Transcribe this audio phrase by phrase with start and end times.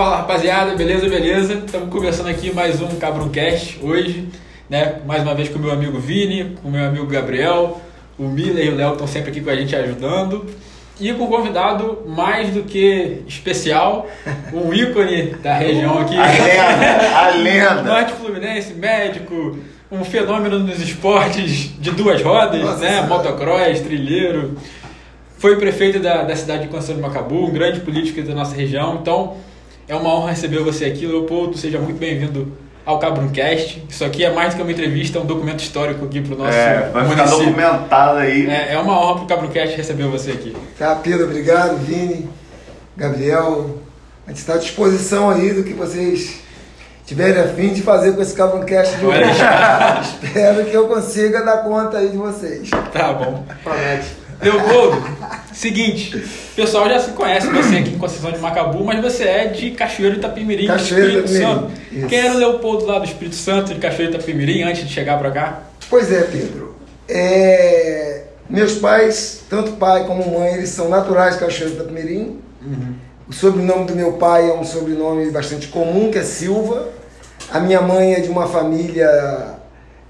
[0.00, 1.52] Fala rapaziada, beleza, beleza?
[1.52, 4.30] Estamos começando aqui mais um Cabroncast hoje,
[4.66, 4.94] né?
[5.04, 7.78] Mais uma vez com o meu amigo Vini, com o meu amigo Gabriel,
[8.18, 10.46] o Miller e o Léo estão sempre aqui com a gente ajudando.
[10.98, 14.08] E com um convidado mais do que especial,
[14.54, 16.16] um ícone da região aqui.
[16.16, 17.82] A lenda, a lenda.
[17.82, 19.58] Norte Fluminense, médico,
[19.92, 22.88] um fenômeno nos esportes de duas rodas, Nossa né?
[22.88, 23.06] Senhora.
[23.06, 24.56] Motocross, trilheiro.
[25.36, 28.98] Foi prefeito da, da cidade de Conselho de Macabu, um grande político da nossa região.
[29.02, 29.36] Então,
[29.90, 31.58] é uma honra receber você aqui, Leopoldo.
[31.58, 32.52] Seja muito bem-vindo
[32.86, 33.84] ao Cabruncast.
[33.88, 36.38] Isso aqui é mais do que uma entrevista, é um documento histórico aqui para o
[36.38, 37.46] nosso É, vai ficar município.
[37.46, 38.48] documentado aí.
[38.48, 40.56] É, é uma honra para o Cabruncast receber você aqui.
[40.78, 42.30] Tá, Pedro, obrigado, Vini,
[42.96, 43.80] Gabriel.
[44.28, 46.38] A gente está à disposição aí do que vocês
[47.04, 49.18] tiverem a fim de fazer com esse Cabroncast de hoje.
[50.02, 52.70] Espero que eu consiga dar conta aí de vocês.
[52.92, 53.44] Tá bom.
[54.42, 55.02] Leopoldo,
[55.52, 59.46] seguinte, o pessoal já se conhece você aqui em Conceição de Macabu, mas você é
[59.48, 61.72] de Cachoeiro de Itapimirim, do Cachoeiro de Espírito Santo.
[61.92, 62.06] isso.
[62.06, 65.18] Quem era o Leopoldo lá do Espírito Santo, de Cachoeiro de Itapimirim, antes de chegar
[65.18, 65.62] pra cá?
[65.90, 66.74] Pois é, Pedro.
[67.08, 72.40] É, Meus pais, tanto pai como mãe, eles são naturais de Cachoeiro de Itapemirim.
[73.28, 76.88] O sobrenome do meu pai é um sobrenome bastante comum, que é Silva.
[77.52, 79.54] A minha mãe é de uma família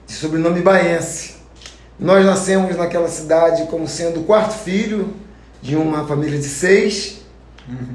[0.06, 1.34] de sobrenome baense.
[2.00, 5.12] Nós nascemos naquela cidade como sendo o quarto filho
[5.60, 7.20] de uma família de seis.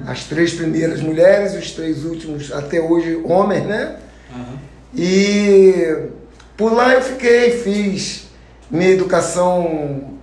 [0.07, 3.97] As três primeiras mulheres, os três últimos até hoje homens, né?
[4.31, 4.57] Aham.
[4.95, 5.97] E
[6.55, 8.27] por lá eu fiquei, fiz
[8.71, 10.13] minha educação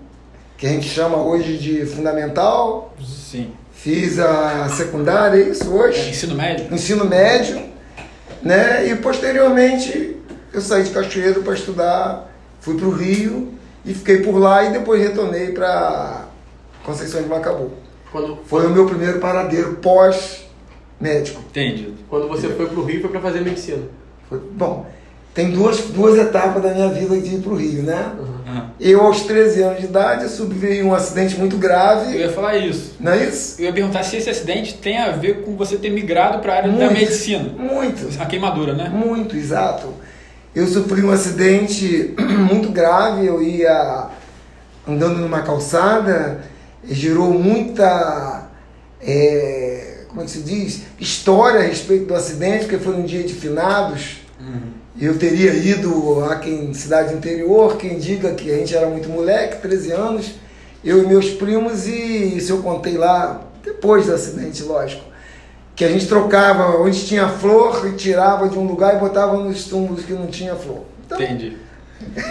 [0.57, 3.51] que a gente chama hoje de fundamental, Sim.
[3.75, 6.75] fiz a secundária, é isso É, hoje, ensino médio?
[6.75, 7.63] ensino médio,
[8.43, 8.87] né?
[8.89, 10.17] E posteriormente
[10.53, 13.53] eu saí de Cachoeiro para estudar, fui para o Rio
[13.85, 16.27] e fiquei por lá e depois retornei para
[16.85, 17.71] Conceição de Macabu.
[18.11, 21.41] Quando, Foi o meu primeiro paradeiro pós-médico.
[21.51, 21.95] Entendido.
[22.09, 23.83] quando você foi pro Rio, foi pra fazer medicina.
[24.29, 24.87] Foi- Bom,
[25.35, 28.13] tem duas, duas etapas da minha vida de ir para o Rio, né?
[28.21, 28.71] Aham.
[28.79, 32.19] Eu, aos 13 anos de idade, eu sobrevivi um acidente muito Eu grave.
[32.19, 32.97] ia falar isso.
[33.01, 33.59] Não é isso?
[33.61, 36.57] Eu ia perguntar se esse acidente tem a ver com você ter migrado para a
[36.57, 36.93] área da Muito.
[36.93, 37.49] medicina.
[37.57, 38.91] Muito, A queimadura, né?
[38.91, 39.89] muito, exato.
[40.55, 42.15] Eu sofri um acidente
[42.49, 43.27] muito grave.
[43.27, 44.11] Eu ia
[44.87, 46.43] andando numa calçada,
[46.85, 48.49] e gerou muita.
[49.01, 50.83] é, como é que se diz?
[50.99, 54.21] História a respeito do acidente, porque foi um dia de finados.
[55.01, 59.63] Eu teria ido a quem cidade interior, quem diga que a gente era muito moleque,
[59.63, 60.35] 13 anos,
[60.85, 65.12] eu e meus primos, e isso eu contei lá depois do acidente, lógico.
[65.75, 69.65] Que a gente trocava onde tinha flor e tirava de um lugar e botava nos
[69.65, 70.83] túmulos que não tinha flor.
[71.07, 71.57] Então, Entendi.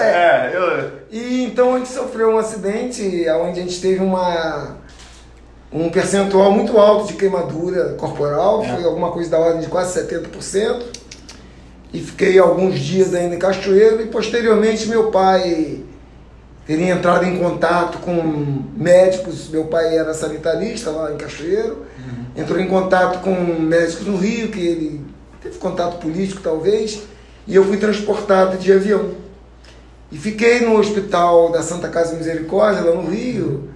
[0.00, 0.90] É, eu.
[1.10, 3.02] E então a gente sofreu um acidente
[3.42, 4.76] onde a gente teve uma
[5.72, 8.74] um percentual muito alto de queimadura corporal, É.
[8.74, 10.82] foi alguma coisa da ordem de quase 70%.
[11.92, 15.80] E fiquei alguns dias ainda em Cachoeiro e posteriormente meu pai
[16.70, 21.84] teria entrado em contato com médicos, meu pai era sanitarista lá em Cachoeiro,
[22.36, 25.04] entrou em contato com médicos no Rio, que ele
[25.42, 27.02] teve contato político talvez,
[27.44, 29.10] e eu fui transportado de avião.
[30.12, 33.68] E fiquei no hospital da Santa Casa Misericórdia, lá no Rio,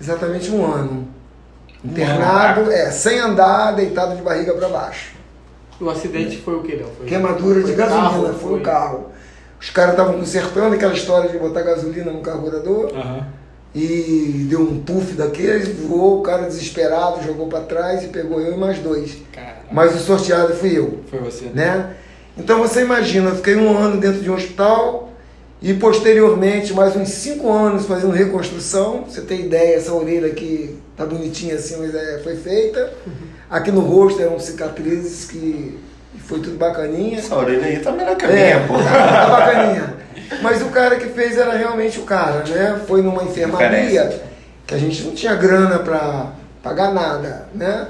[0.00, 1.08] exatamente um ano.
[1.84, 5.10] Internado, é, sem andar, deitado de barriga para baixo.
[5.80, 6.86] O acidente foi o que, Léo?
[6.96, 9.06] Foi- Queimadura de foi gasolina, carro, foi o carro.
[9.62, 13.26] Os caras estavam consertando aquela história de botar gasolina no carburador Aham.
[13.72, 18.54] e deu um puff daqueles, voou, o cara desesperado jogou para trás e pegou eu
[18.54, 19.18] e mais dois.
[19.32, 20.98] Cara, Mas o sorteado fui eu.
[21.08, 21.44] foi você.
[21.54, 21.94] né?
[22.36, 25.10] Então você imagina, eu fiquei um ano dentro de um hospital
[25.60, 29.04] e posteriormente mais uns cinco anos fazendo reconstrução.
[29.08, 32.92] Você tem ideia, essa orelha aqui tá bonitinha assim, mas é, foi feita.
[33.48, 35.78] Aqui no rosto eram cicatrizes que
[36.32, 37.18] foi tudo bacaninha.
[37.18, 38.74] Essa orelha aí tá melhor que a É, minha, pô.
[38.78, 39.94] tá bacaninha.
[40.40, 42.80] Mas o cara que fez era realmente o cara, né?
[42.86, 44.22] Foi numa enfermaria
[44.66, 46.28] que a gente não tinha grana para
[46.62, 47.88] pagar nada, né?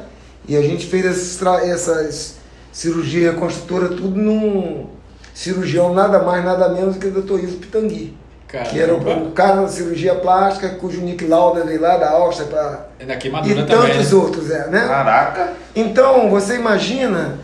[0.48, 2.36] E a gente fez essas, essas
[2.72, 4.86] cirurgia reconstrutora tudo num
[5.32, 7.44] cirurgião nada mais, nada menos que o Dr.
[7.44, 8.16] Ivo Pitangui.
[8.48, 12.10] Cara, Que era o, o cara da cirurgia plástica, cujo Nick Lauda veio lá da
[12.10, 12.86] Áustria para.
[12.98, 13.86] É E queimadura também.
[13.92, 14.18] tantos né?
[14.18, 14.84] outros, é, né?
[14.86, 15.52] Caraca.
[15.74, 17.38] Então, você imagina,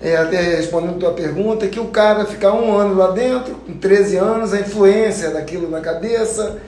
[0.00, 3.74] é, até respondendo a tua pergunta, que o cara ficar um ano lá dentro, com
[3.74, 6.58] 13 anos, a influência daquilo na cabeça,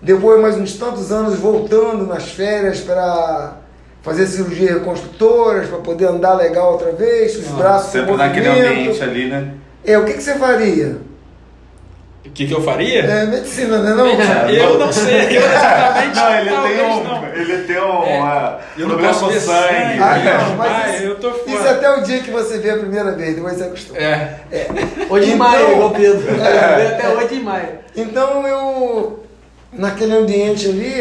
[0.00, 3.56] depois mais uns tantos anos voltando nas férias para
[4.02, 9.02] fazer cirurgia reconstrutoras, para poder andar legal outra vez, os braços com Sempre naquele ambiente
[9.02, 9.54] ali, né?
[9.84, 10.98] É, o que, que você faria?
[12.24, 13.00] O que, que eu faria?
[13.02, 14.06] É medicina, né não?
[14.48, 16.16] Eu não sei, eu exatamente.
[16.16, 17.04] Não, ele tem um.
[17.04, 17.26] não.
[17.34, 18.02] Ele tem um.
[18.04, 19.58] É, eu não posso com ver sangue.
[19.68, 19.98] sangue.
[20.00, 20.38] Ah, É.
[20.48, 21.70] não, mas Ah, isso, eu tô isso fora.
[21.72, 23.98] até o dia que você vê a primeira vez, depois você acostuma.
[23.98, 24.38] É.
[25.10, 26.40] Ou de Então- maio, igual o Pedro.
[26.40, 26.86] É.
[26.88, 27.68] Até hoje de maio.
[27.96, 29.24] Então eu,
[29.72, 31.00] naquele ambiente ali,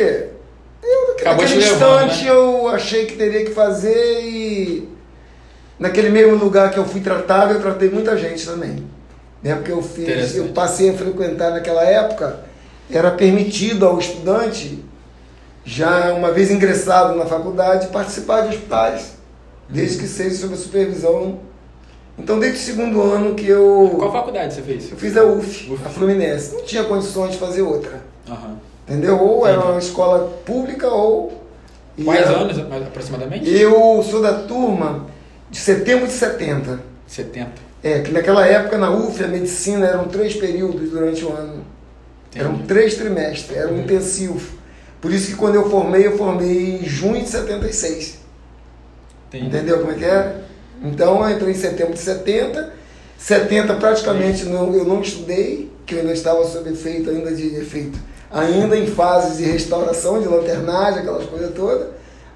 [0.84, 2.32] eu, Acabou naquele te levando, instante né?
[2.32, 4.90] eu achei que teria que fazer e
[5.80, 8.84] naquele mesmo lugar que eu fui tratado, eu tratei muita gente também.
[9.44, 9.56] Né?
[9.56, 12.42] Porque eu fiz, eu passei a frequentar naquela época,
[12.90, 14.84] era permitido ao estudante,
[15.66, 19.14] já uma vez ingressado na faculdade, participar de hospitais,
[19.70, 21.40] desde que seja sob a supervisão.
[22.18, 23.96] Então desde o segundo ano que eu.
[23.98, 24.92] Qual faculdade você fez?
[24.92, 25.86] Eu fiz a UF, UF.
[25.86, 26.54] a Fluminense.
[26.54, 28.02] Não tinha condições de fazer outra.
[28.30, 28.58] Aham.
[28.88, 29.18] Entendeu?
[29.20, 31.42] Ou era uma escola pública ou.
[32.04, 33.50] Quais era- anos aproximadamente?
[33.50, 35.06] Eu sou da turma
[35.50, 36.80] de setembro de 70.
[37.08, 37.50] 70.
[37.84, 41.66] É, que naquela época na UF a medicina eram três períodos durante o ano.
[42.34, 42.68] Eram Entendi.
[42.68, 44.58] três trimestres, era um intensivo.
[45.02, 48.20] Por isso que quando eu formei, eu formei em junho de 76.
[49.28, 49.48] Entendi.
[49.48, 50.44] Entendeu como é que era?
[50.84, 52.74] Então eu entrei em setembro de 70.
[53.18, 58.00] 70 praticamente não, eu não estudei, que eu ainda estava sob efeito ainda de efeito,
[58.32, 61.88] ainda em fases de restauração, de lanternagem, aquelas coisas todas.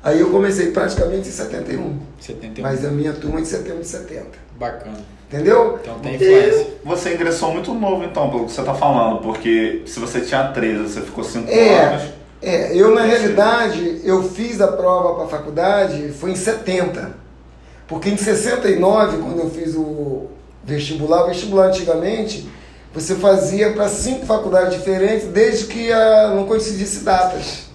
[0.05, 1.97] Aí eu comecei praticamente em 71.
[2.21, 2.61] 71.
[2.63, 4.25] Mas a minha turma é de setembro de 70.
[4.55, 4.97] Bacana.
[5.27, 5.79] Entendeu?
[5.81, 6.67] Então tem influência.
[6.85, 10.83] Você ingressou muito novo, então, pelo que você tá falando, porque se você tinha 13,
[10.83, 11.85] você ficou 5 É.
[11.87, 12.03] anos.
[12.39, 17.11] É, eu na realidade, eu fiz a prova para a faculdade, foi em 70.
[17.87, 20.27] Porque em 69, quando eu fiz o
[20.63, 22.47] vestibular, o vestibular antigamente,
[22.93, 27.65] você fazia para cinco faculdades diferentes, desde que a, não coincidisse datas.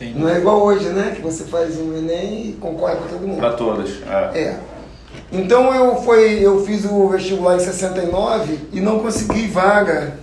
[0.00, 0.18] Entendi.
[0.18, 1.12] Não é igual hoje, né?
[1.16, 3.38] Que você faz um Enem e concorre com todo mundo.
[3.38, 3.90] Pra todas.
[4.08, 4.38] É.
[4.38, 4.60] É.
[5.32, 10.14] Então eu, foi, eu fiz o vestibular em 69 e não consegui vaga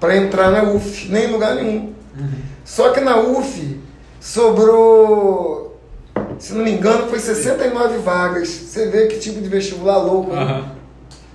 [0.00, 1.92] para entrar na UF, nem em lugar nenhum.
[2.64, 3.78] Só que na UF
[4.20, 5.78] sobrou,
[6.38, 8.48] se não me engano, foi 69 vagas.
[8.48, 10.32] Você vê que tipo de vestibular louco.
[10.32, 10.40] né?
[10.42, 10.72] Aham.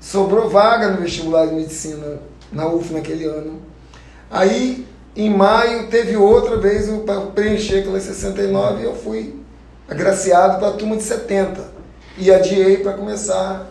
[0.01, 2.19] Sobrou vaga no vestibular de medicina
[2.51, 3.59] na UF naquele ano.
[4.31, 4.85] Aí,
[5.17, 9.35] em maio, teve outra vez para preencher aquelas 69 e eu fui
[9.89, 11.77] agraciado para a turma de 70.
[12.19, 13.67] E adiei para começar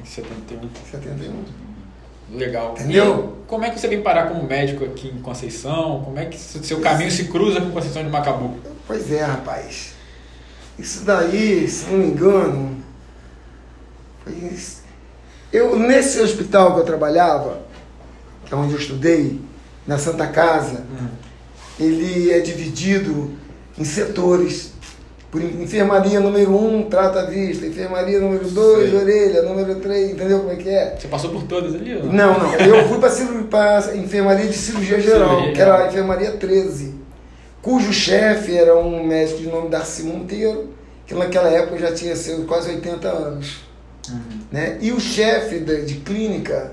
[0.00, 0.68] Em 71.
[0.90, 1.44] 71.
[2.36, 2.72] Legal.
[2.72, 3.36] Entendeu?
[3.44, 6.02] E como é que você vem parar como médico aqui em Conceição?
[6.04, 8.56] Como é que seu caminho se cruza com Conceição de Macabu?
[8.86, 9.94] Pois é, rapaz.
[10.78, 12.76] Isso daí, se não me engano.
[15.52, 17.60] Eu, nesse hospital que eu trabalhava,
[18.44, 19.40] que é onde eu estudei,
[19.88, 20.84] na Santa Casa,
[21.80, 23.32] ele é dividido
[23.76, 24.72] em setores.
[25.30, 27.66] Por en- enfermaria número 1, um, trata a vista.
[27.66, 28.98] Enfermaria número 2, Sei.
[28.98, 29.42] orelha.
[29.42, 30.96] Número 3, entendeu como é que é?
[30.98, 31.96] Você passou por todas ali?
[31.96, 32.54] ou Não, não.
[32.54, 36.94] Eu fui para a enfermaria de cirurgia geral, Cirurgia que era a enfermaria 13,
[37.60, 40.70] cujo chefe era um médico de nome Darcy Monteiro,
[41.06, 43.56] que naquela época já tinha seus quase 80 anos.
[44.08, 44.20] Uhum.
[44.50, 44.78] Né?
[44.80, 46.72] E o chefe de, de clínica,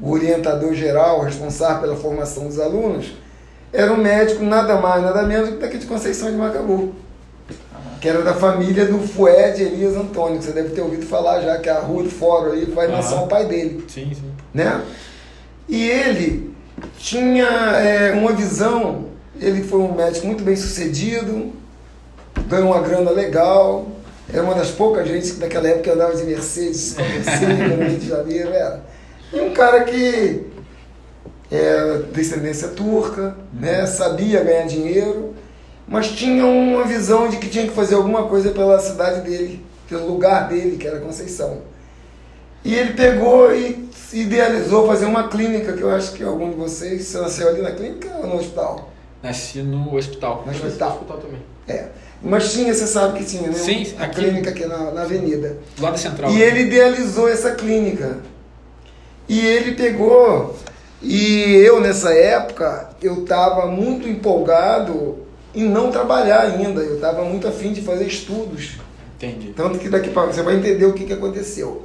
[0.00, 3.12] o orientador geral, responsável pela formação dos alunos,
[3.72, 6.92] era um médico nada mais, nada menos do que daqui de Conceição de Macabu.
[8.00, 11.58] Que era da família do Fued Elias Antônio, que você deve ter ouvido falar já,
[11.58, 13.22] que é a rua do Fórum aí vai Aham.
[13.22, 14.32] o pai dele Sim, sim.
[14.54, 14.80] né?
[15.68, 16.54] E ele
[16.98, 19.04] tinha é, uma visão,
[19.38, 21.52] ele foi um médico muito bem sucedido,
[22.48, 23.86] ganhou uma grana legal,
[24.32, 28.08] era uma das poucas gente que naquela época andava de Mercedes, Mercedes no Rio de
[28.08, 28.82] Janeiro, era.
[29.32, 30.46] E um cara que
[31.50, 33.86] é descendência turca, né?
[33.86, 35.34] sabia ganhar dinheiro,
[35.86, 40.06] mas tinha uma visão de que tinha que fazer alguma coisa pela cidade dele, pelo
[40.06, 41.62] lugar dele, que era Conceição.
[42.64, 47.04] E ele pegou e idealizou fazer uma clínica, que eu acho que algum de vocês,
[47.06, 48.90] você nasceu ali na clínica ou no hospital?
[49.22, 50.40] Nasci no hospital.
[50.40, 50.90] No Mas hospital.
[50.92, 51.40] hospital também.
[51.68, 51.86] É.
[52.22, 53.54] Mas tinha, você sabe que tinha, né?
[53.54, 55.56] Sim, a aqui- clínica aqui na, na avenida.
[55.78, 56.30] Lado da central.
[56.32, 58.18] E ele idealizou essa clínica.
[59.30, 60.56] E ele pegou,
[61.00, 65.18] e eu nessa época, eu estava muito empolgado
[65.54, 66.80] em não trabalhar ainda.
[66.80, 68.72] Eu estava muito afim de fazer estudos.
[69.16, 69.52] Entendi.
[69.54, 71.84] Tanto que daqui para você vai entender o que, que aconteceu.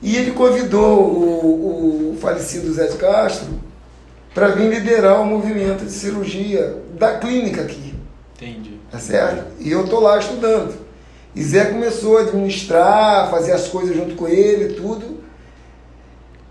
[0.00, 3.48] E ele convidou o, o falecido Zé de Castro
[4.34, 7.94] para vir liderar o movimento de cirurgia da clínica aqui,
[8.34, 8.80] Entendi.
[8.90, 9.44] tá certo?
[9.60, 10.74] E eu tô lá estudando.
[11.34, 15.25] E Zé começou a administrar, fazer as coisas junto com ele, tudo.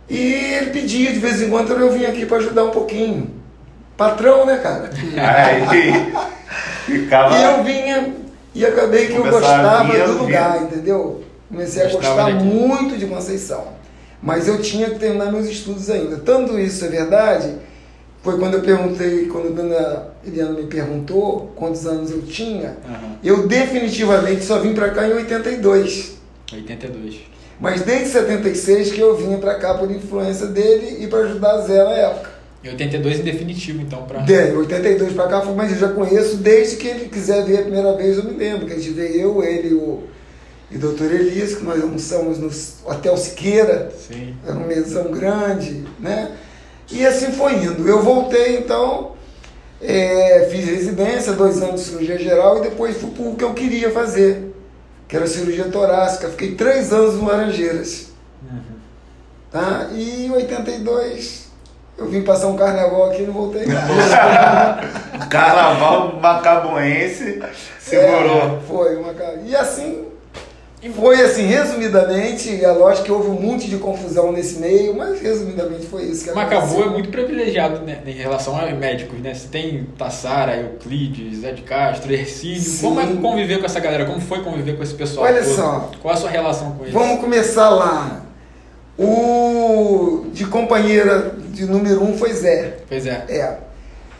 [0.09, 3.31] E ele pedia de vez em quando eu vim aqui para ajudar um pouquinho.
[3.97, 4.89] Patrão, né, cara?
[5.17, 6.13] Aí
[6.85, 7.35] ficava.
[7.35, 8.13] E eu vinha
[8.53, 11.23] e acabei que eu gostava do lugar, entendeu?
[11.49, 12.43] Comecei a gostar daqui.
[12.43, 13.75] muito de Conceição.
[14.21, 16.17] Mas eu tinha que terminar meus estudos ainda.
[16.17, 17.53] Tanto isso é verdade
[18.25, 23.17] foi quando eu perguntei, quando a dona Eliana me perguntou quantos anos eu tinha, Aham.
[23.23, 26.15] eu definitivamente só vim pra cá em 82.
[26.51, 27.17] 82.
[27.59, 31.61] Mas desde 76 que eu vinha pra cá por influência dele e pra ajudar a
[31.61, 32.35] Zé na época.
[32.65, 34.21] E 82 em definitivo, então, pra.
[34.21, 37.95] De 82 pra cá, mas eu já conheço desde que ele quiser ver a primeira
[37.95, 40.03] vez, eu me lembro, que a gente veio eu, ele o,
[40.71, 42.49] e o doutor Elias, que nós almoçamos no
[42.89, 44.35] Hotel Siqueira, Sim.
[44.43, 46.31] era um mesão grande, né?
[46.91, 47.87] E assim foi indo.
[47.87, 49.11] Eu voltei, então,
[49.79, 53.53] é, fiz residência, dois anos de cirurgia geral, e depois fui para o que eu
[53.53, 54.54] queria fazer,
[55.07, 56.29] que era cirurgia torácica.
[56.29, 58.09] Fiquei três anos no Laranjeiras.
[58.43, 58.61] Uhum.
[59.51, 59.89] Tá?
[59.91, 61.45] E em 82
[61.97, 63.65] eu vim passar um carnaval aqui e não voltei.
[65.29, 67.41] Carnaval macabuense
[67.79, 68.57] segurou.
[68.57, 69.13] É, foi uma
[69.45, 70.05] E assim,
[70.89, 75.87] foi assim, resumidamente, é lógico que houve um monte de confusão nesse meio, mas resumidamente
[75.87, 76.91] foi isso que Macabu é aconteceu.
[76.91, 79.33] muito privilegiado né, em relação a médicos, né?
[79.33, 82.61] Você tem Tassara, Euclides, Zé de Castro, Ercílio.
[82.61, 82.81] Sim.
[82.81, 84.05] Como é conviver com essa galera?
[84.05, 85.25] Como foi conviver com esse pessoal?
[85.25, 85.55] Olha todo?
[85.55, 85.91] só.
[86.01, 86.93] Qual a sua relação com eles?
[86.93, 88.25] Vamos começar lá.
[88.97, 92.77] O de companheira de número um foi Zé.
[92.87, 93.25] Pois é.
[93.27, 93.57] É.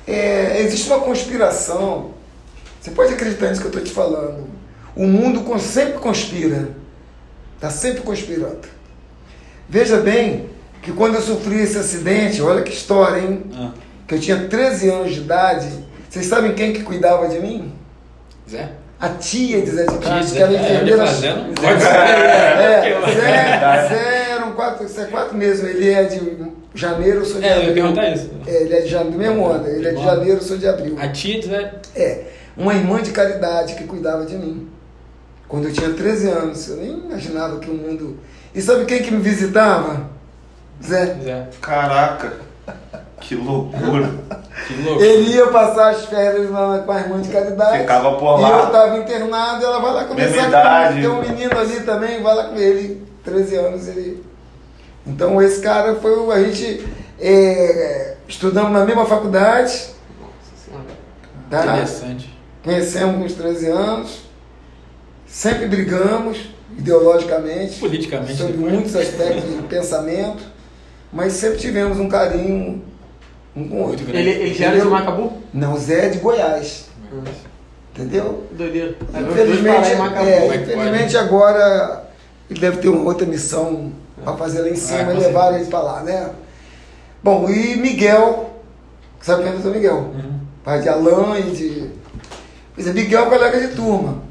[0.08, 2.12] É, existe uma conspiração.
[2.80, 4.55] Você pode acreditar nisso que eu estou te falando.
[4.96, 6.70] O mundo sempre conspira.
[7.56, 8.68] Está sempre conspirando.
[9.68, 10.50] Veja bem
[10.82, 13.44] que quando eu sofri esse acidente, olha que história, hein?
[13.56, 13.72] Ah,
[14.08, 15.68] Que eu tinha 13 anos de idade.
[16.10, 17.74] Vocês sabem quem que cuidava de mim?
[18.50, 18.70] Zé?
[19.00, 20.98] A tia de Zé de Castro, Zé, que era é, enfermeira.
[21.00, 21.96] Pode ser.
[21.98, 25.64] É, Zé, Zé eram quatro, Zé quatro meses.
[25.64, 26.38] Ele é de
[26.74, 27.74] janeiro, eu sou de É, eu ia abril.
[27.84, 28.30] perguntar isso.
[28.48, 29.68] É, ele é de janeiro, mesmo ano.
[29.68, 30.96] Ele é de janeiro, eu sou de abril.
[31.00, 31.74] A tia de Zé.
[31.96, 32.22] É,
[32.56, 34.70] uma irmã de caridade que cuidava de mim.
[35.48, 38.18] Quando eu tinha 13 anos, eu nem imaginava que o mundo.
[38.54, 40.10] E sabe quem que me visitava?
[40.84, 41.18] Zé.
[41.24, 41.48] Zé.
[41.62, 42.34] Caraca,
[43.22, 44.10] que loucura.
[44.68, 45.02] Que louco.
[45.04, 47.80] Ele ia passar as férias lá com a irmã de caridade.
[47.80, 48.50] Ficava por E lá.
[48.50, 50.94] eu estava internado, ela vai lá conversar Mesma com idade.
[50.98, 51.02] ele.
[51.08, 53.06] Tem um menino ali também, vai lá com ele.
[53.24, 54.24] 13 anos ele.
[55.06, 56.32] Então esse cara foi o.
[56.32, 56.88] A gente
[57.20, 59.72] é, estudamos na mesma faculdade,
[60.20, 60.86] Nossa senhora.
[61.50, 61.64] tá?
[61.64, 62.36] Interessante.
[62.64, 64.22] Conhecemos com os 13 anos,
[65.36, 68.38] sempre brigamos ideologicamente Politicamente.
[68.38, 68.74] sobre depois.
[68.74, 70.44] muitos aspectos do pensamento,
[71.12, 72.82] mas sempre tivemos um carinho
[73.54, 74.06] um com o outro.
[74.16, 75.34] Ele, ele já era de Macabu?
[75.54, 76.86] Não, Zé é de Goiás,
[77.94, 78.46] entendeu?
[78.52, 78.96] Doideira.
[79.14, 82.10] Infelizmente, é, é infelizmente agora
[82.50, 83.92] ele deve ter uma outra missão
[84.24, 85.56] para fazer lá em cima Ah, e levar certeza.
[85.60, 86.30] ele para lá, né?
[87.22, 88.52] Bom, e Miguel,
[89.22, 89.98] sabe quem é o Miguel?
[89.98, 90.40] Uhum.
[90.64, 91.90] Pai de Alain e de.
[92.74, 94.25] Pois é, Miguel é colega de turma.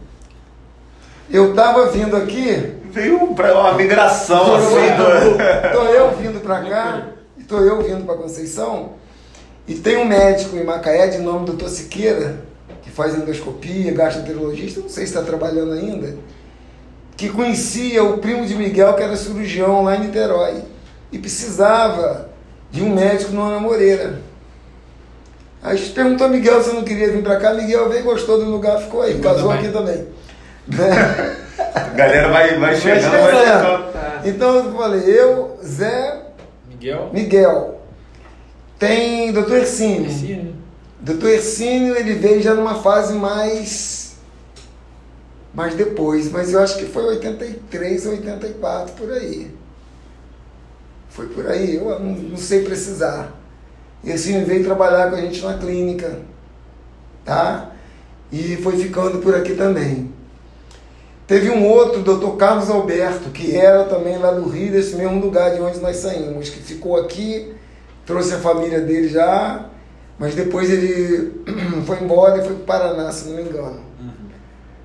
[1.31, 5.73] Eu tava vindo aqui, Veio pra uma migração tô assim do.
[5.73, 8.91] tô eu vindo pra cá, e tô eu vindo pra Conceição,
[9.67, 11.67] e tem um médico em Macaé de nome Dr.
[11.67, 12.41] Siqueira,
[12.83, 16.17] que faz endoscopia, gastroenterologista, não sei se está trabalhando ainda,
[17.17, 20.63] que conhecia o primo de Miguel, que era cirurgião lá em Niterói,
[21.11, 22.29] e precisava
[22.71, 24.21] de um médico no Ana Moreira.
[25.63, 28.05] Aí a gente perguntou a Miguel se eu não queria vir pra cá, Miguel veio,
[28.05, 29.65] gostou do lugar, ficou aí, Ficou casou também.
[29.65, 30.07] aqui também.
[30.69, 31.37] Né?
[31.75, 33.63] A galera vai, vai chegando, vai chegando.
[33.63, 33.93] chegando.
[33.93, 34.23] Tá.
[34.25, 36.23] Então eu falei, eu, Zé,
[36.69, 37.11] Miguel.
[37.13, 37.81] Miguel.
[38.79, 40.55] Tem doutor Ercínio.
[41.01, 44.17] Doutor Ercínio, ele veio já numa fase mais.
[45.53, 49.55] mais depois, mas eu acho que foi 83 ou 84 por aí.
[51.09, 53.33] Foi por aí, eu não, não sei precisar.
[54.03, 56.21] E Ercínio veio trabalhar com a gente na clínica,
[57.25, 57.71] tá?
[58.31, 60.14] E foi ficando por aqui também.
[61.27, 65.55] Teve um outro, doutor Carlos Alberto, que era também lá do Rio, desse mesmo lugar
[65.55, 67.55] de onde nós saímos, que ficou aqui,
[68.05, 69.67] trouxe a família dele já,
[70.19, 71.33] mas depois ele
[71.87, 73.81] foi embora e foi para o Paraná, se não me engano.
[73.99, 74.11] Uhum.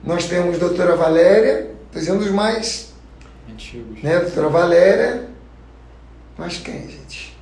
[0.03, 2.93] Nós temos a doutora Valéria, estou dizendo os mais,
[3.51, 4.01] Antigos.
[4.01, 4.19] né?
[4.19, 5.29] Doutora Valéria,
[6.37, 7.37] mas quem, gente?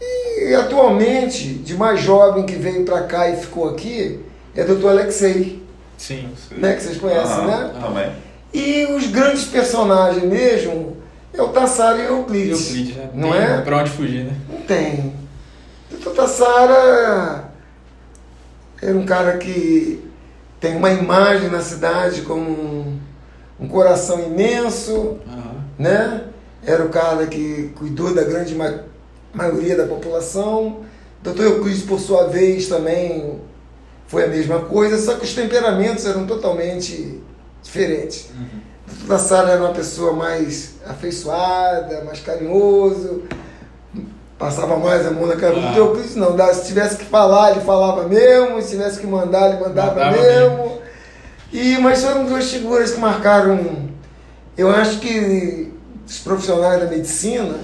[0.00, 4.20] E atualmente, de mais jovem que veio para cá e ficou aqui,
[4.54, 5.66] é o doutor Alexei,
[5.98, 6.28] Sim.
[6.52, 6.74] né?
[6.76, 7.80] Que vocês conhecem, Aham, né?
[7.80, 8.25] Também.
[8.52, 10.96] E os grandes personagens mesmo
[11.32, 12.66] é o Tassara e o Euclides.
[12.68, 13.10] Euclides, né?
[13.14, 13.60] Não Tem é?
[13.60, 14.36] Pra onde fugir, né?
[14.50, 15.12] Não tem.
[15.90, 17.44] Doutor Tassara
[18.80, 20.02] era um cara que
[20.60, 22.98] tem uma imagem na cidade como um,
[23.60, 25.64] um coração imenso, Aham.
[25.78, 26.24] né?
[26.64, 28.80] Era o cara que cuidou da grande ma-
[29.32, 30.80] maioria da população.
[31.22, 33.40] Doutor Euclides, por sua vez, também
[34.06, 37.20] foi a mesma coisa, só que os temperamentos eram totalmente
[37.66, 38.26] diferentes.
[38.36, 39.06] Uhum.
[39.08, 43.22] Tassara era uma pessoa mais afeiçoada, mais carinhoso.
[44.38, 45.72] passava mais a mão na cabeça Ah.
[45.72, 46.36] do Euclides, não.
[46.52, 50.78] Se tivesse que falar, ele falava mesmo, se tivesse que mandar, ele mandava, Mandava mesmo.
[51.52, 53.88] E, mas foram duas figuras que marcaram.
[54.56, 55.72] Eu acho que
[56.06, 57.58] os profissionais da medicina,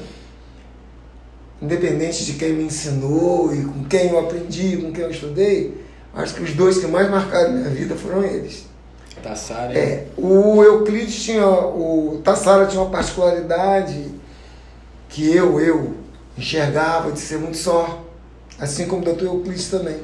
[1.61, 6.35] independente de quem me ensinou e com quem eu aprendi, com quem eu estudei, acho
[6.35, 8.67] que os dois que mais marcaram minha vida foram eles.
[9.23, 9.79] Tassara.
[9.79, 14.11] É, o Euclides tinha, o Tassara tinha uma particularidade
[15.09, 15.95] que eu, eu
[16.37, 18.03] enxergava de ser muito só,
[18.59, 19.25] assim como o Dr.
[19.25, 20.01] Euclides também.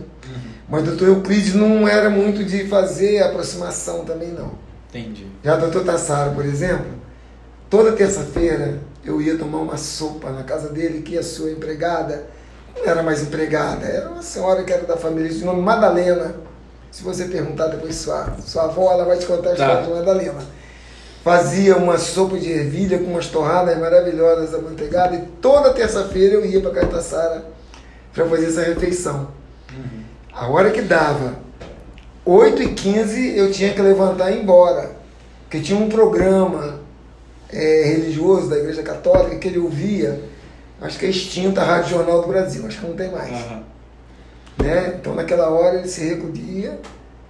[0.68, 1.04] Mas o Dr.
[1.04, 4.52] Euclides não era muito de fazer aproximação também não.
[4.90, 5.26] Entendi.
[5.42, 5.80] Já o Dr.
[5.80, 6.87] Tassara, por exemplo,
[7.70, 12.26] toda terça-feira eu ia tomar uma sopa na casa dele, que a sua empregada
[12.76, 16.34] não era mais empregada, era uma senhora que era da família de nome Madalena.
[16.90, 19.66] Se você perguntar depois sua, sua avó, ela vai te contar a Tá.
[19.80, 20.42] história de Madalena.
[21.23, 26.61] Fazia uma sopa de ervilha com umas torradas maravilhosas amanteigada e toda terça-feira eu ia
[26.61, 27.45] para Tassara
[28.14, 29.28] para fazer essa refeição.
[30.33, 31.35] A hora que dava
[32.25, 34.90] 8 e 15 eu tinha que levantar e ir embora.
[35.42, 36.80] Porque tinha um programa
[37.52, 40.23] é, religioso da Igreja Católica que ele ouvia,
[40.80, 43.33] acho que é extinta a Rádio Jornal do Brasil, acho que não tem mais.
[43.33, 43.62] Aham.
[44.62, 44.96] Né?
[45.00, 46.78] Então naquela hora ele se recolhia,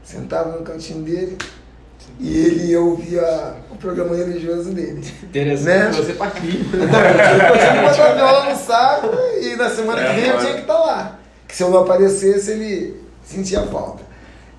[0.02, 1.36] sentava no cantinho dele
[2.18, 5.06] e ele ouvia o programa religioso dele.
[5.22, 5.96] Interessante.
[5.98, 6.04] Né?
[6.04, 6.76] Você participa.
[6.88, 9.08] Então, eu tinha que botar a viola no saco
[9.40, 11.18] e na semana que vem eu tinha que estar lá.
[11.46, 14.02] Que se eu não aparecesse, ele sentia falta.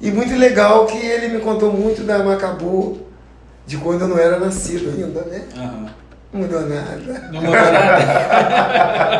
[0.01, 2.99] E muito legal que ele me contou muito da Macabu,
[3.67, 5.43] de quando eu não era nascido ainda, né?
[5.57, 5.98] Aham.
[6.31, 7.29] Não mudou nada.
[7.31, 9.19] Não mudou nada.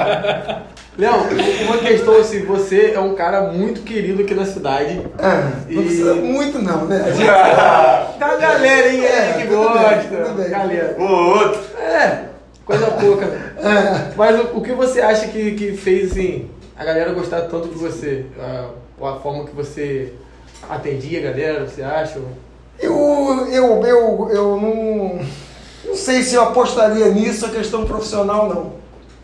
[0.98, 1.22] Leão,
[1.66, 5.02] uma questão assim, você é um cara muito querido aqui na cidade.
[5.18, 7.00] Ah, não E- precisa muito não, né?
[8.20, 9.88] Da galera, hein, É, que tudo gosta.
[9.96, 10.50] bem, tudo bem.
[10.50, 10.96] Galera.
[11.00, 11.62] O outro.
[11.82, 12.26] É,
[12.66, 13.26] coisa pouca.
[13.26, 14.12] É.
[14.18, 17.76] Mas o, o que você acha que, que fez assim, a galera gostar tanto de
[17.76, 18.26] você?
[18.38, 18.66] A,
[19.08, 20.12] a forma que você
[20.70, 22.20] atendia a galera, você acha?
[22.78, 25.20] Eu, eu, eu, eu não,
[25.86, 28.74] não sei se eu apostaria nisso a questão profissional, não.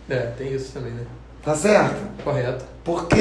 [0.09, 1.03] É, tem isso também, né?
[1.43, 1.95] Tá certo?
[2.23, 2.65] Correto.
[2.83, 3.15] Porque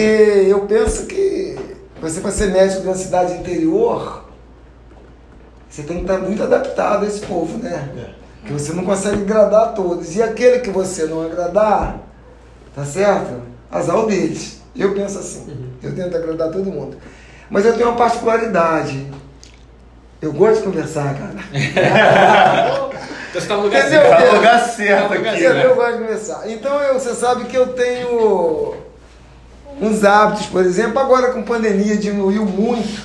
[0.48, 1.56] eu penso que
[2.00, 4.24] você para ser médico de uma cidade interior,
[5.68, 8.14] você tem que estar muito adaptado a esse povo, né?
[8.44, 10.14] Que você não consegue agradar a todos.
[10.14, 11.98] E aquele que você não agradar,
[12.74, 13.42] tá certo?
[13.70, 14.60] Azar o deles.
[14.76, 15.72] Eu penso assim.
[15.82, 16.96] Eu tento agradar todo mundo.
[17.50, 19.06] Mas eu tenho uma particularidade.
[20.20, 21.34] Eu gosto de conversar, cara.
[23.34, 24.00] Então você tá no lugar Entendeu?
[24.02, 24.18] certo.
[24.20, 25.64] Tá no lugar certo aqui, né?
[25.64, 26.42] eu gosto de conversar.
[26.50, 28.74] Então eu, você sabe que eu tenho
[29.80, 33.02] uns hábitos, por exemplo, agora com pandemia diminuiu muito,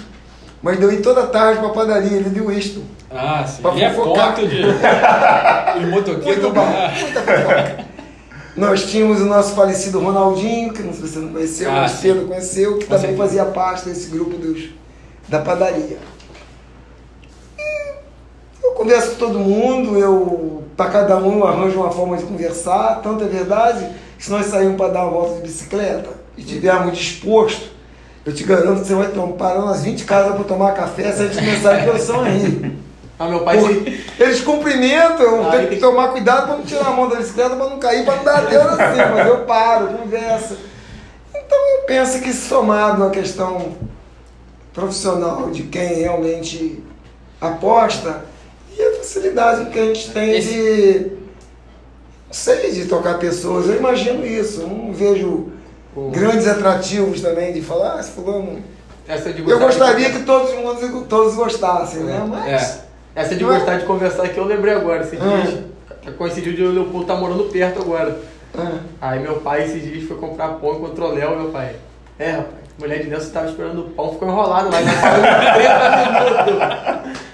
[0.61, 2.83] mas eu ir toda tarde para padaria, ele viu isto.
[3.09, 3.63] Ah, sim.
[3.63, 4.35] Pra Ele é fofocar.
[4.35, 4.61] ponto de.
[5.79, 6.41] de motoqueiro.
[6.41, 7.85] Muito bom, muita fofoca.
[8.55, 11.93] Nós tínhamos o nosso falecido Ronaldinho, que não sei se você não conheceu, Ah, mas.
[11.93, 13.23] Pedro conheceu, que Com também certeza.
[13.23, 14.69] fazia parte desse grupo dos,
[15.27, 15.97] da padaria.
[18.69, 23.01] Eu converso com todo mundo, eu para cada um eu arranjo uma forma de conversar,
[23.03, 23.86] tanto é verdade
[24.17, 27.69] que se nós sairmos para dar uma volta de bicicleta e estivermos dispostos,
[28.25, 31.27] eu te garanto que você vai parar umas 20 casas para tomar café se a
[31.27, 32.77] gente começar a a rir.
[33.17, 34.05] Ah, meu pai se...
[34.17, 37.17] Eles cumprimentam, eu Ah, tenho tem que tomar cuidado para não tirar a mão da
[37.17, 40.58] bicicleta, para não cair, para não dar Deus assim, mas eu paro, converso.
[41.36, 43.73] Então eu penso que somado à questão
[44.73, 46.82] profissional de quem realmente
[47.41, 48.23] aposta
[48.79, 50.99] e a facilidade que a gente tem Esse- de,
[52.27, 55.49] não sei, de tocar pessoas, eu imagino isso, eu não vejo
[56.11, 58.63] grandes atrativos também de falar, ah, esse fulano...
[59.07, 59.65] Essa de Eu gostar de-
[60.03, 62.23] gostaria que todos, mundo- todos gostassem, né?
[62.29, 62.47] Mas...
[62.75, 62.89] É.
[63.15, 63.47] Essa de é?
[63.47, 65.01] gostar de conversar que eu lembrei agora.
[65.03, 65.41] Esses Ah.
[65.41, 68.17] dias, coincidiu de o Leopoldo tá morando perto agora.
[68.55, 68.77] Ah.
[69.01, 71.75] Aí meu pai esses dias foi comprar pão, encontrou o Léo meu pai.
[72.19, 75.21] É, rapaz, mulher de Nelson tava esperando o pão, ficou enrolado lá, já falou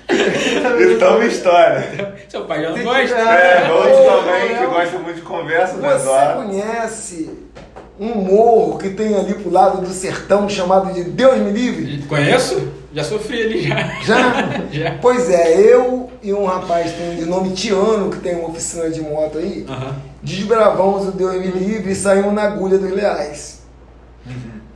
[0.08, 0.96] 30 minutos.
[0.96, 2.16] Então, uma história.
[2.30, 3.16] Seu pai já não gosta.
[3.16, 4.70] É, outro Ô, também que Léo.
[4.70, 6.34] gosta muito de conversa, mas Você ó.
[6.34, 7.30] conhece
[8.00, 12.04] um morro que tem ali pro lado do sertão chamado de Deus me livre?
[12.08, 12.72] Conheço?
[12.94, 13.76] Já sofri ali já.
[14.04, 14.34] Já?
[14.72, 14.98] Já.
[15.02, 19.02] Pois é, eu e um rapaz tem de nome Tiano, que tem uma oficina de
[19.02, 19.66] moto aí,
[20.24, 23.64] desbravamos o Deus me livre e saímos na agulha dos leais.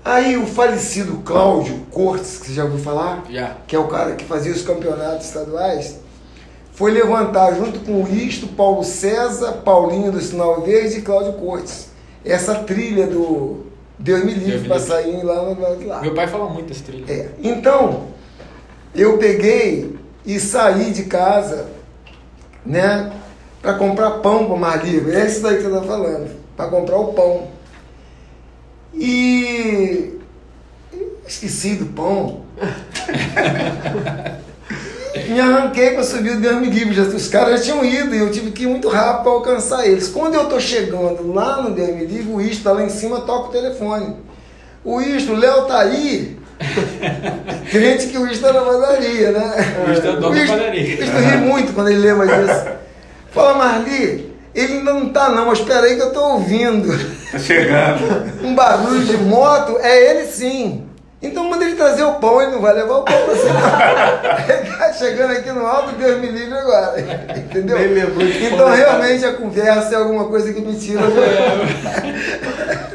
[0.10, 3.26] Aí o falecido Cláudio Cortes, que você já ouviu falar?
[3.30, 3.58] Já.
[3.68, 6.00] que é o cara que fazia os campeonatos estaduais,
[6.72, 11.90] foi levantar junto com o Isto, Paulo César, Paulinho do Sinal Verde e Cláudio Cortes.
[12.26, 13.68] Essa trilha do
[14.00, 16.02] Deus me livre para sair lá de lá.
[16.02, 17.06] Meu pai fala muito desse trilho.
[17.08, 17.30] É.
[17.44, 18.08] Então,
[18.96, 19.96] eu peguei
[20.26, 21.68] e saí de casa,
[22.66, 23.12] né,
[23.62, 25.16] para comprar pão para Mar Livre.
[25.16, 27.59] É isso daí que você está falando, para comprar o pão.
[28.94, 30.20] E
[31.28, 32.42] esqueci do pão.
[35.28, 37.00] Me arranquei para subir o Deus me livre.
[37.00, 40.08] Os caras já tinham ido e eu tive que ir muito rápido para alcançar eles.
[40.08, 43.22] Quando eu tô chegando lá no Deus me livre, o Isto tá lá em cima,
[43.22, 44.16] toca o telefone.
[44.84, 46.38] O Isto, o Léo tá aí.
[47.72, 49.56] Crente que o Isto tá na padaria, né?
[49.88, 50.98] O Isto é dono da padaria.
[50.98, 52.66] o Isto ri muito quando ele lembra disso.
[53.32, 56.88] Fala, Marli, ele ainda não tá não, mas espera aí que eu tô ouvindo
[57.32, 58.32] Tá chegando.
[58.44, 60.86] um barulho de moto, é ele sim.
[61.22, 63.50] Então manda ele trazer o pão, ele não vai levar o pão pra você.
[64.54, 66.96] Ele tá chegando aqui no alto, Deus me livre agora.
[67.38, 67.78] Entendeu?
[68.42, 71.02] Então realmente a conversa é alguma coisa que me tira.
[71.02, 71.12] do-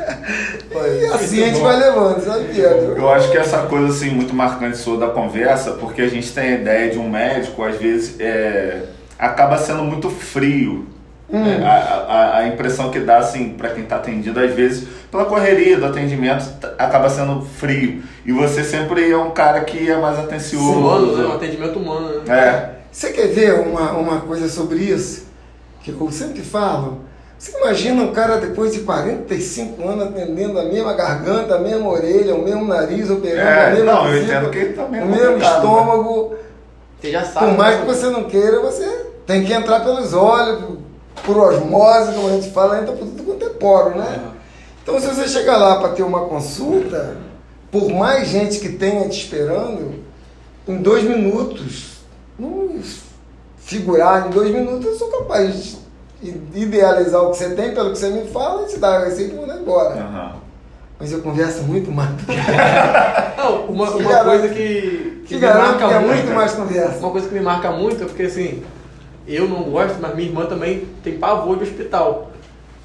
[1.01, 2.97] E assim a gente vai levando, sabe, Pedro?
[2.97, 6.49] Eu acho que essa coisa assim muito marcante sua da conversa, porque a gente tem
[6.55, 8.81] a ideia de um médico, às vezes é,
[9.19, 10.87] acaba sendo muito frio.
[11.33, 15.25] É, a, a, a impressão que dá assim para quem está atendido, às vezes, pela
[15.25, 16.45] correria do atendimento,
[16.79, 18.03] acaba sendo frio.
[18.27, 20.79] E você sempre é um cara que é mais atencioso.
[20.79, 21.27] Humano, né?
[21.27, 22.39] Um atendimento humano, né?
[22.39, 22.75] É.
[22.93, 25.27] Você quer ver uma, uma coisa sobre isso?
[25.83, 27.01] Que eu sempre falo.
[27.39, 32.35] Você imagina um cara depois de 45 anos atendendo a mesma garganta, a mesma orelha,
[32.35, 35.37] o mesmo nariz, operando É, a mesma não, eu entendo que também é o mesmo
[35.39, 35.45] né?
[35.45, 36.35] estômago.
[37.01, 37.47] Você já sabe.
[37.49, 37.81] Por mais né?
[37.81, 40.79] que você não queira, você tem que entrar pelos olhos,
[41.23, 44.33] por, osmose, como a gente fala, entra por tudo quanto é poro, né?
[44.83, 47.17] Então se você chegar lá para ter uma consulta,
[47.71, 50.03] por mais gente que tenha te esperando,
[50.67, 51.99] em dois minutos,
[52.39, 52.79] não
[53.59, 55.79] figurar em dois minutos, eu sou capaz de
[56.55, 59.35] idealizar o que você tem, pelo que você me fala, e te dar a receita
[59.35, 59.95] e mandar embora.
[59.95, 60.45] Aham.
[60.99, 62.11] Mas eu converso muito mais.
[63.37, 66.15] Não, uma, uma coisa que, que Te me marca que é muito.
[66.15, 66.99] muito mais conversa.
[66.99, 68.63] Uma coisa que me marca muito é porque assim,
[69.27, 72.31] eu não gosto, mas minha irmã também tem pavor de hospital.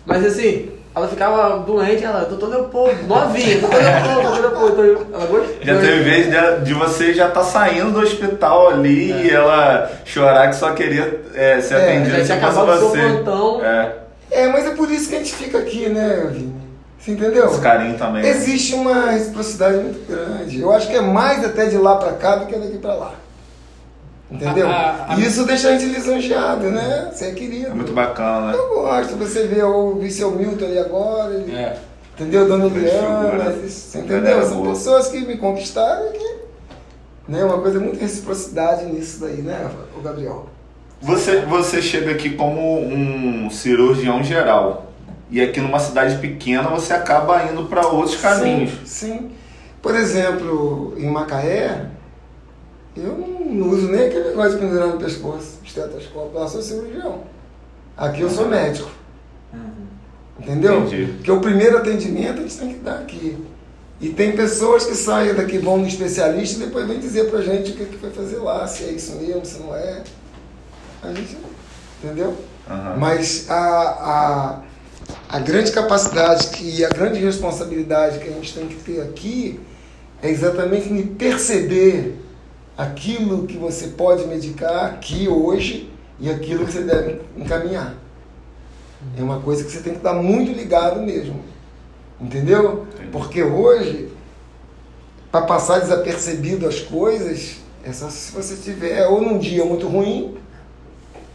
[0.05, 4.71] Mas assim, ela ficava doente, ela, doutor Leopoldo, novinha, doutor Leopoldo, doutor Leopoldo.
[4.73, 5.53] Então, eu- ela gosta?
[5.61, 10.49] Já teve vez de, de você já tá saindo do hospital ali e ela chorar
[10.49, 12.97] que só queria é, ser É, atendida já se tinha fosse acabado o seu você.
[13.01, 13.65] plantão.
[13.65, 13.91] É,
[14.31, 16.59] É, mas é por isso que a gente fica aqui, né, Vini?
[16.99, 17.45] Você entendeu?
[17.47, 18.21] esse carinho também.
[18.23, 18.29] né?
[18.29, 20.59] Existe uma reciprocidade muito grande.
[20.59, 23.11] Eu acho que é mais até de lá pra cá do que daqui pra lá.
[24.31, 24.67] Entendeu?
[24.67, 27.09] A- a- a- E isso deixa a gente lisonjeado, né?
[27.11, 27.67] Você é querido.
[27.67, 28.53] É muito bacana, né?
[28.57, 31.77] Eu gosto, você vê o Viceu Milton ali agora, ele- É.
[32.15, 32.47] entendeu?
[32.47, 33.55] Dona Galera
[33.95, 34.45] entendeu?
[34.45, 34.69] São boa.
[34.69, 36.39] pessoas que me conquistaram e que.
[37.27, 37.43] Né?
[37.43, 40.47] Uma coisa muito reciprocidade nisso daí, né, o Gabriel?
[41.01, 44.87] Você, você chega aqui como um cirurgião geral.
[45.31, 48.71] E aqui numa cidade pequena você acaba indo para outros caminhos.
[48.83, 49.31] Sim, sim.
[49.81, 51.85] Por exemplo, em Macaé,
[52.95, 57.23] eu não, uso nem aquele negócio de pendurar no pescoço, estetoscópio, lá eu sou cirurgião.
[57.95, 58.89] Aqui eu sou médico.
[60.39, 60.79] Entendeu?
[60.79, 61.13] Entendi.
[61.17, 63.37] Porque o primeiro atendimento a gente tem que dar aqui.
[64.01, 67.71] E tem pessoas que saem daqui, vão no especialista e depois vem dizer pra gente
[67.71, 70.03] o que, que foi fazer lá, se é isso mesmo, se não é.
[71.03, 71.37] A gente.
[72.01, 72.33] Entendeu?
[72.69, 72.95] Aham.
[72.97, 74.59] Mas a, a,
[75.27, 79.59] a grande capacidade que, e a grande responsabilidade que a gente tem que ter aqui
[80.23, 82.15] é exatamente em perceber
[82.79, 87.93] aquilo que você pode medicar aqui hoje e aquilo que você deve encaminhar.
[89.17, 91.43] É uma coisa que você tem que estar muito ligado mesmo.
[92.21, 92.87] Entendeu?
[93.11, 94.07] Porque hoje,
[95.29, 100.37] para passar desapercebido as coisas, é só se você estiver ou num dia muito ruim,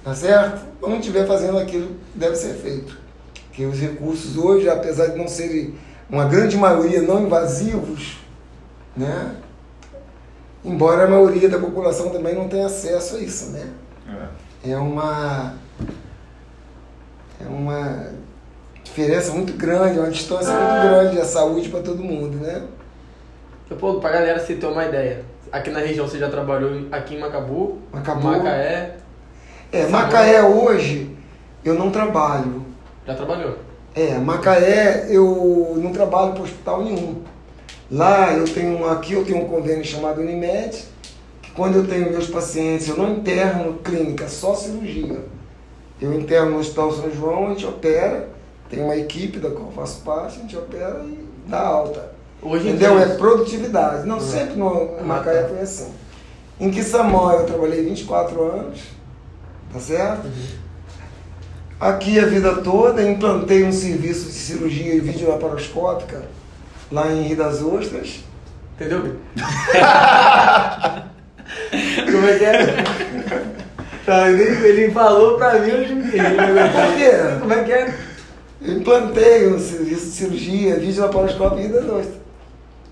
[0.02, 0.64] tá certo?
[0.80, 2.96] Ou não estiver fazendo aquilo que deve ser feito.
[3.48, 5.74] Porque os recursos hoje, apesar de não serem
[6.08, 8.16] uma grande maioria não invasivos,
[8.96, 9.43] né?
[10.64, 13.68] Embora a maioria da população também não tenha acesso a isso, né?
[14.64, 14.70] É.
[14.72, 15.54] é uma
[17.44, 18.06] é uma
[18.82, 22.62] diferença muito grande, é uma distância muito grande a saúde para todo mundo, né?
[23.68, 25.22] Leopoldo, pra galera você ter uma ideia.
[25.52, 28.26] Aqui na região você já trabalhou aqui em Macabu, Macabu.
[28.28, 28.96] Macaé,
[29.72, 31.14] É, Macaé hoje
[31.64, 32.64] eu não trabalho.
[33.06, 33.58] já trabalhou.
[33.94, 37.22] É, Macaé eu não trabalho para hospital nenhum.
[37.90, 40.84] Lá eu tenho aqui eu tenho um convênio chamado Unimed,
[41.42, 45.20] que quando eu tenho meus pacientes, eu não interno clínica, só cirurgia.
[46.00, 48.28] Eu interno no Hospital São João, a gente opera,
[48.68, 52.12] tem uma equipe da qual eu faço parte, a gente opera e dá alta.
[52.42, 52.96] Hoje Entendeu?
[52.96, 54.06] dia- É produtividade.
[54.06, 55.48] Não, sempre no Ah, Macaé tá.
[55.48, 55.88] foi assim.
[56.58, 58.80] Em Quissamó eu trabalhei 24 anos,
[59.72, 60.28] tá certo?
[61.80, 66.22] Aqui a vida toda, implantei um serviço de cirurgia e videolaparoscópica
[66.94, 68.20] lá em Rio das Ostras.
[68.76, 69.12] Entendeu, Bi?
[72.10, 72.84] Como é que é?
[74.06, 77.10] Tá, ele, ele falou pra mim, eu quê?
[77.40, 77.94] Como é que é?
[78.62, 82.08] Eu implantei um serviço de cirurgia, vídeo laparoscópio e vida dois.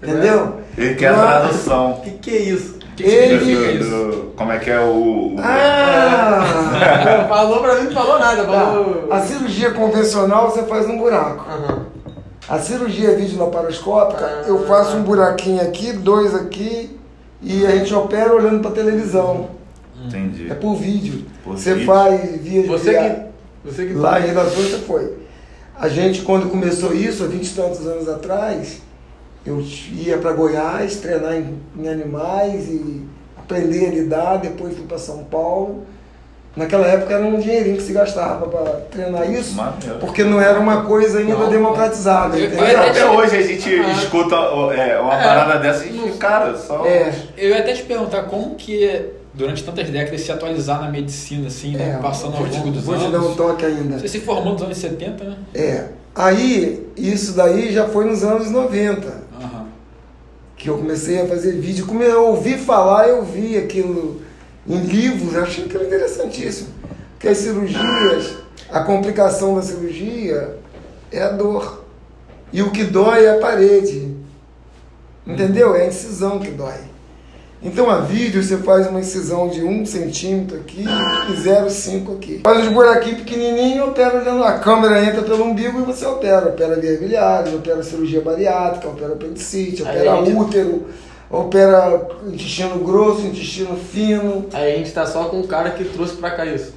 [0.02, 0.60] Entendeu?
[0.76, 1.92] Ele quer a Lá- tradução.
[1.92, 2.74] O que, que é isso?
[2.76, 3.90] O que, que Ele- significa isso?
[3.90, 5.34] Do- como é que é o.
[5.34, 7.26] o- Ah!
[7.28, 8.44] falou pra mim, não falou nada.
[8.44, 8.94] Falou...
[9.08, 9.16] Tá.
[9.16, 11.44] A cirurgia convencional você faz um buraco.
[11.48, 11.86] Aham.
[12.48, 14.48] A cirurgia videolaparoscópica, Ah.
[14.48, 16.98] eu faço um buraquinho aqui, dois aqui,
[17.40, 19.50] e a gente opera olhando para televisão.
[20.04, 20.50] Entendi.
[20.50, 21.24] É por vídeo.
[21.44, 21.86] Por você vídeo.
[21.86, 23.10] faz via Você via-
[23.64, 23.68] que.
[23.70, 23.92] Você que.
[23.94, 25.16] Lá em Redações você foi.
[25.78, 28.80] A gente, quando começou isso, há 20 e tantos anos atrás,
[29.46, 29.60] eu
[29.92, 33.02] ia para Goiás treinar em, em animais e
[33.38, 35.82] aprender a lidar, depois fui para São Paulo.
[36.54, 39.56] Naquela época era um dinheirinho que se gastava para treinar isso,
[40.00, 43.74] porque não era uma coisa ainda Não, democratizada, eu- eu Até até- hoje a gente
[43.74, 43.92] Ah.
[43.92, 44.34] escuta
[44.74, 45.22] é, uma É.
[45.24, 46.84] parada dessa e cara, só.
[46.84, 51.46] É, Eu ia até te perguntar como que durante tantas décadas se atualizar na medicina,
[51.46, 51.96] assim, né?
[51.98, 53.12] é, Passando ao vou te- longo dos vou te anos.
[53.12, 53.98] dar um toque ainda.
[53.98, 55.36] Você se formou nos anos 70, né?
[55.54, 55.84] É,
[56.14, 59.08] aí, isso daí já foi nos anos 90.
[59.40, 59.62] Aham.
[60.54, 64.20] que eu comecei a fazer vídeo, como eu ouvi falar, eu vi aquilo
[64.66, 66.68] em livros, eu achei aquilo interessantíssimo.
[67.12, 68.36] Porque as cirurgias,
[68.70, 70.56] a complicação da cirurgia
[71.10, 71.84] é a dor.
[72.52, 74.14] E o que dói é a parede.
[75.26, 75.74] Entendeu?
[75.74, 76.92] É a incisão que dói.
[77.64, 82.40] Então a vídeo você faz uma incisão de 1 centímetro aqui e 0,5 aqui.
[82.42, 86.48] Faz os buraquinhos pequenininhos, opera olhando a câmera entra pelo umbigo e você opera.
[86.48, 90.86] Opera via biliares, opera cirurgia bariátrica, opera apendicite, opera útero,
[91.32, 94.46] opera intestino grosso, intestino fino.
[94.52, 96.74] Aí a gente tá só com o cara que trouxe pra cá isso.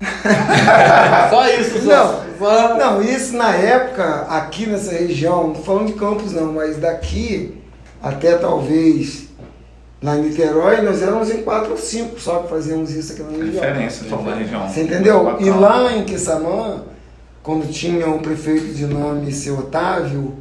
[1.30, 1.88] só isso, só.
[1.88, 6.52] Não, Só- não, isso na época, aqui nessa região, não tô falando de Campos não,
[6.52, 7.58] mas daqui
[8.02, 9.28] até talvez
[10.02, 13.30] lá em Niterói, nós éramos em quatro ou cinco só que fazíamos isso aqui na
[13.30, 13.50] região.
[13.50, 14.68] Diferença então da região.
[14.68, 15.36] Você entendeu?
[15.38, 16.84] E lá em Quissamã,
[17.42, 20.34] quando tinha um prefeito de nome seu Otávio.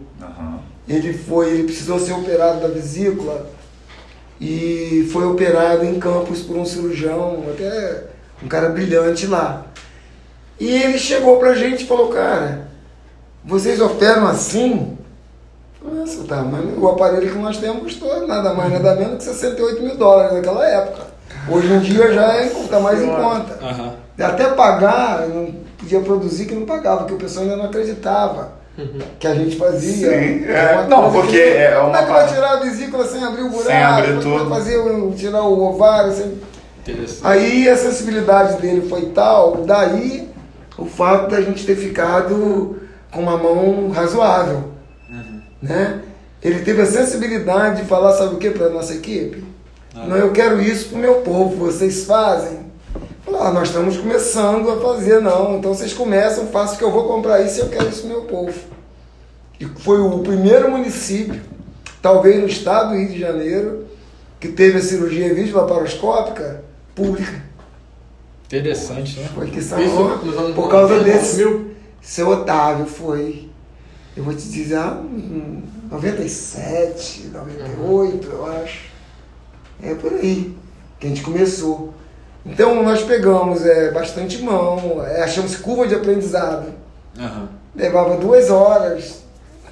[0.90, 3.48] Ele foi, ele precisou ser operado da vesícula
[4.42, 8.06] e foi operado em Campos por um cirurgião, até
[8.44, 9.68] um cara brilhante lá.
[10.60, 12.68] E ele chegou pra gente e falou, cara,
[13.46, 14.98] vocês operam assim?
[15.82, 19.82] Nossa, tá, mas o aparelho que nós temos custou nada mais, nada menos que 68
[19.82, 21.08] mil dólares naquela época.
[21.48, 23.60] Hoje em dia já é, tá mais em conta.
[23.62, 23.94] Aham.
[24.20, 28.59] Até pagar, não podia produzir que não pagava, porque o pessoal ainda não acreditava
[29.20, 30.10] que a gente fazia.
[30.10, 30.86] Sim, é.
[30.88, 33.50] Não, porque que- é uma Como é que vai tirar a vesícula sem abrir o
[33.50, 33.68] buraco?
[33.68, 34.50] Sem abrir é que vai tudo.
[34.50, 36.38] fazer, tirar o ovário sem...
[37.24, 40.28] Aí a sensibilidade dele foi tal, daí
[40.78, 42.78] o fato da gente ter ficado
[43.12, 44.64] com uma mão razoável.
[45.62, 46.00] Né?
[46.42, 49.44] Ele teve a sensibilidade de falar, sabe o que, para a nossa equipe?
[49.94, 50.06] Ah.
[50.08, 52.59] Não, eu quero isso para o meu povo, vocês fazem.
[53.40, 55.58] Ah, nós estamos começando a fazer, não.
[55.58, 58.54] Então vocês começam, façam que eu vou comprar isso e eu quero isso meu povo.
[59.58, 61.40] E foi o primeiro município,
[62.02, 63.86] talvez no estado do Rio de Janeiro,
[64.42, 67.42] que teve a cirurgia videolaparoscópica pública.
[68.46, 69.30] Interessante, né?
[69.34, 71.44] Foi que anos por causa 90, desse.
[71.44, 71.70] 2000.
[72.02, 73.50] Seu Otávio foi,
[74.18, 78.90] eu vou te dizer, ah, em 97, 98, eu acho.
[79.82, 80.58] É por aí
[81.00, 81.94] que a gente começou.
[82.46, 86.74] Então nós pegamos é, bastante mão, é, achamos curva de aprendizado.
[87.18, 87.50] Aham.
[87.76, 89.20] Levava duas horas.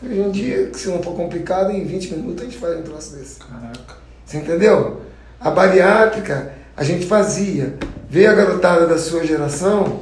[0.03, 3.15] Hoje em dia, se não for complicado, em 20 minutos a gente faz um troço
[3.15, 3.39] desse.
[3.39, 3.95] Caraca.
[4.25, 5.01] Você entendeu?
[5.39, 7.75] A bariátrica a gente fazia.
[8.09, 10.01] Veio a garotada da sua geração,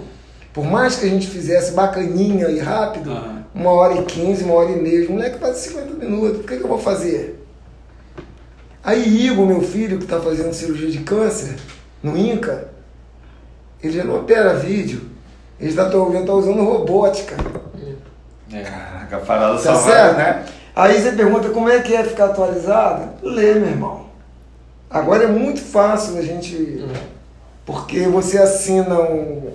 [0.54, 3.44] por mais que a gente fizesse bacaninha e rápido, Aham.
[3.54, 6.58] uma hora e quinze, uma hora e meia, o moleque faz 50 minutos, por que,
[6.58, 7.44] que eu vou fazer?
[8.84, 11.56] Aí Igor, meu filho, que está fazendo cirurgia de câncer
[12.06, 12.68] no INCA,
[13.82, 15.02] ele já não opera vídeo,
[15.60, 17.36] ele está tá usando robótica.
[18.54, 18.62] É.
[19.12, 20.18] A parada Tá certo?
[20.18, 20.46] né?
[20.76, 23.10] Aí você pergunta como é que é ficar atualizado?
[23.24, 24.06] Lê, meu irmão.
[24.90, 26.86] Agora é muito fácil a gente.
[27.66, 29.52] Porque você assina um,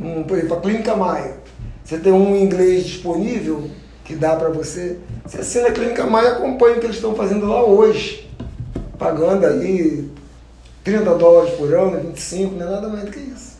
[0.00, 1.34] um por exemplo, a Clínica Maia.
[1.82, 3.68] Você tem um inglês disponível
[4.04, 4.98] que dá para você.
[5.24, 8.30] Você assina a Clínica Maia e acompanha o que eles estão fazendo lá hoje.
[8.98, 10.08] Pagando aí
[10.84, 13.58] 30 dólares por ano, 25, não é nada mais do que isso.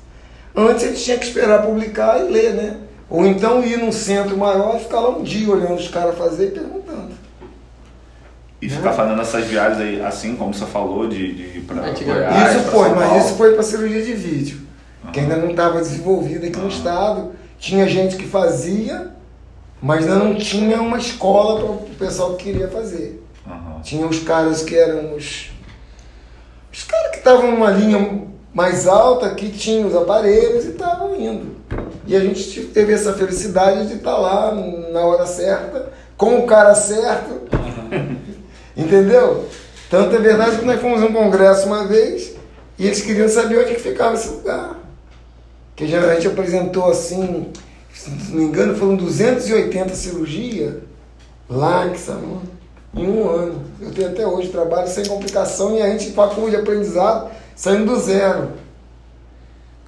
[0.54, 2.76] Antes a gente tinha que esperar publicar e ler, né?
[3.08, 6.48] Ou então ir num centro maior e ficar lá um dia olhando os caras fazer
[6.48, 7.10] e perguntando.
[8.62, 12.04] E ficar fazendo essas viagens aí, assim como você falou, de, de ir pra Antigamente.
[12.04, 14.60] Goiás, isso foi, mas isso foi para cirurgia de vídeo,
[15.12, 16.68] que ainda não estava desenvolvida aqui no Aham.
[16.68, 17.32] estado.
[17.58, 19.12] Tinha gente que fazia,
[19.80, 23.22] mas ainda não tinha uma escola para o pessoal que queria fazer.
[23.46, 23.80] Aham.
[23.82, 25.50] Tinha os caras que eram os.
[26.72, 31.56] Os caras que estavam numa linha mais alta, que tinham os aparelhos e estavam indo.
[32.06, 34.52] E a gente teve essa felicidade de estar lá
[34.92, 37.42] na hora certa, com o cara certo.
[38.76, 39.46] Entendeu?
[39.88, 42.34] Tanto é verdade que nós fomos a um congresso uma vez
[42.78, 44.78] e eles queriam saber onde que ficava esse lugar.
[45.76, 47.46] Que a gente apresentou assim,
[47.94, 50.74] se não me engano, foram 280 cirurgias
[51.48, 52.40] lá em Quissamã,
[52.94, 53.64] em um ano.
[53.80, 58.00] Eu tenho até hoje trabalho sem complicação e a gente facul de aprendizado saindo do
[58.00, 58.50] zero.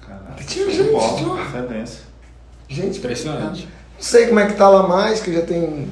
[0.01, 1.43] Caraca, Tinha gente, bom, tinha.
[1.43, 2.01] excelência.
[2.67, 3.67] Gente, Impressionante.
[3.95, 5.89] Não sei como é que tá lá mais, que já tem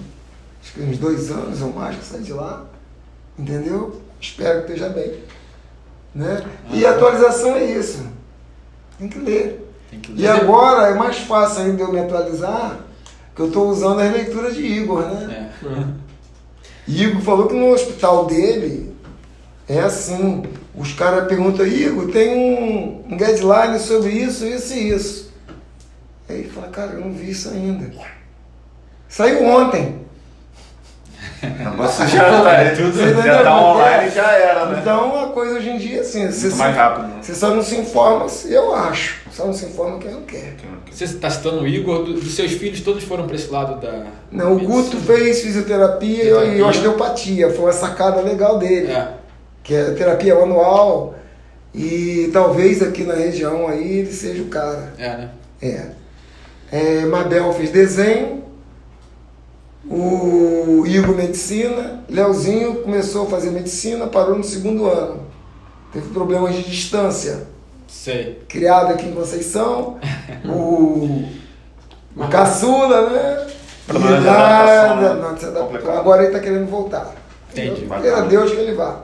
[0.62, 2.65] acho que uns dois anos ou mais que eu saí de lá.
[3.38, 4.02] Entendeu?
[4.19, 5.19] Espero que esteja bem.
[6.13, 6.43] Né?
[6.71, 8.06] E a atualização é isso.
[9.00, 9.74] Tem que ler.
[9.89, 12.80] Tem que E agora é mais fácil ainda eu me atualizar,
[13.36, 15.52] que eu estou usando as leituras de Igor, né?
[15.63, 15.67] É.
[16.88, 18.94] Igor falou que no hospital dele
[19.67, 20.44] é assim.
[20.76, 25.32] Os caras perguntam, Igor, tem um, um guideline sobre isso, isso e isso.
[26.28, 27.91] Aí ele fala, cara, eu não vi isso ainda.
[29.08, 30.00] Saiu ontem.
[31.65, 33.23] O negócio já tá, tudo, Você entendeu?
[33.23, 34.80] já tá online e já era, né?
[34.82, 37.08] Então a coisa hoje em dia, assim, você, mais se- rápido.
[37.08, 37.13] né?
[37.21, 39.21] você só não se informa, eu acho.
[39.32, 40.56] Só não se informa quem não quer.
[40.91, 44.04] Você está citando o Igor, do- dos seus filhos todos foram para esse lado da.
[44.32, 46.58] Não, o Guto fez fisioterapia, e- Fisioterapia.
[46.60, 47.49] e osteopatia.
[47.51, 48.91] Foi uma sacada legal dele.
[48.91, 49.08] É.
[49.63, 51.13] que é terapia manual
[51.73, 54.91] e talvez aqui na região aí ele seja o cara.
[54.97, 55.30] É, né?
[55.62, 55.82] É.
[56.71, 58.40] É, Mabel fez desenho,
[59.91, 65.21] o Igor medicina, Leozinho começou a fazer medicina, parou no segundo ano.
[65.91, 67.47] Teve problemas de distância.
[67.88, 68.41] Sei.
[68.47, 69.99] Criado aqui em Conceição,
[70.45, 71.27] o,
[72.15, 73.47] o caçula, né?
[73.89, 75.13] E né?
[75.21, 75.67] não, se adaptou.
[75.67, 75.97] Complicado.
[75.97, 77.13] Agora ele está querendo voltar.
[77.51, 77.86] Entendi.
[78.01, 79.04] Queira Deus que ele vá.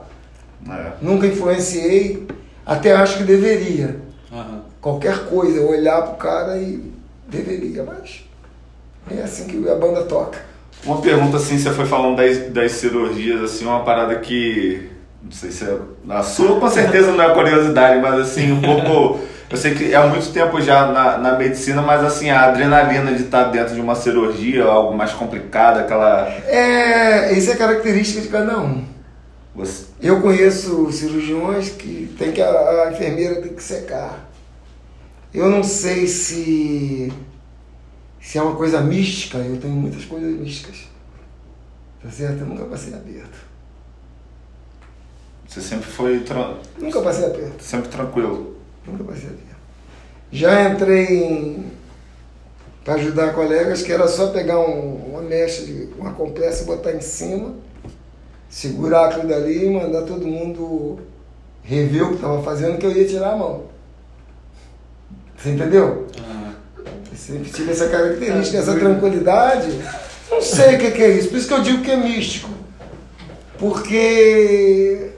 [0.70, 0.92] É.
[1.02, 2.26] Nunca influenciei,
[2.64, 4.00] até acho que deveria.
[4.32, 4.62] Aham.
[4.80, 6.82] Qualquer coisa, eu olhar pro cara e
[7.28, 8.24] deveria, mas
[9.10, 10.47] é assim que a banda toca.
[10.84, 14.88] Uma pergunta assim, você foi falando das, das cirurgias, assim, uma parada que.
[15.22, 15.76] Não sei se é.
[16.08, 19.20] A sua com certeza não é curiosidade, mas assim, um pouco.
[19.50, 23.12] Eu sei que é há muito tempo já na, na medicina, mas assim, a adrenalina
[23.12, 26.28] de estar dentro de uma cirurgia, algo mais complicado, aquela.
[26.46, 28.84] É, isso é característica de cada um.
[29.54, 34.28] Você, Eu conheço cirurgiões que tem que a, a enfermeira tem que secar.
[35.34, 37.12] Eu não sei se
[38.28, 40.86] se é uma coisa mística, eu tenho muitas coisas místicas.
[42.02, 42.40] Tá certo?
[42.40, 43.38] Eu nunca passei aperto.
[45.48, 47.64] você sempre foi tran- Nunca passei aperto.
[47.64, 48.54] sempre tranquilo.
[48.86, 49.56] Nunca passei aperto.
[50.30, 51.64] Já entrei
[52.84, 56.92] para ajudar colegas que era só pegar um, uma mecha, de, uma compressa e botar
[56.92, 57.54] em cima,
[58.50, 60.98] segurar aquilo dali e mandar todo mundo
[61.62, 63.64] rever o que estava fazendo, que eu ia tirar a mão.
[65.34, 66.06] Você entendeu?
[67.18, 69.68] Sempre tive essa característica, essa tranquilidade.
[70.30, 72.48] Não sei o que que é isso, por isso que eu digo que é místico.
[73.58, 75.10] Porque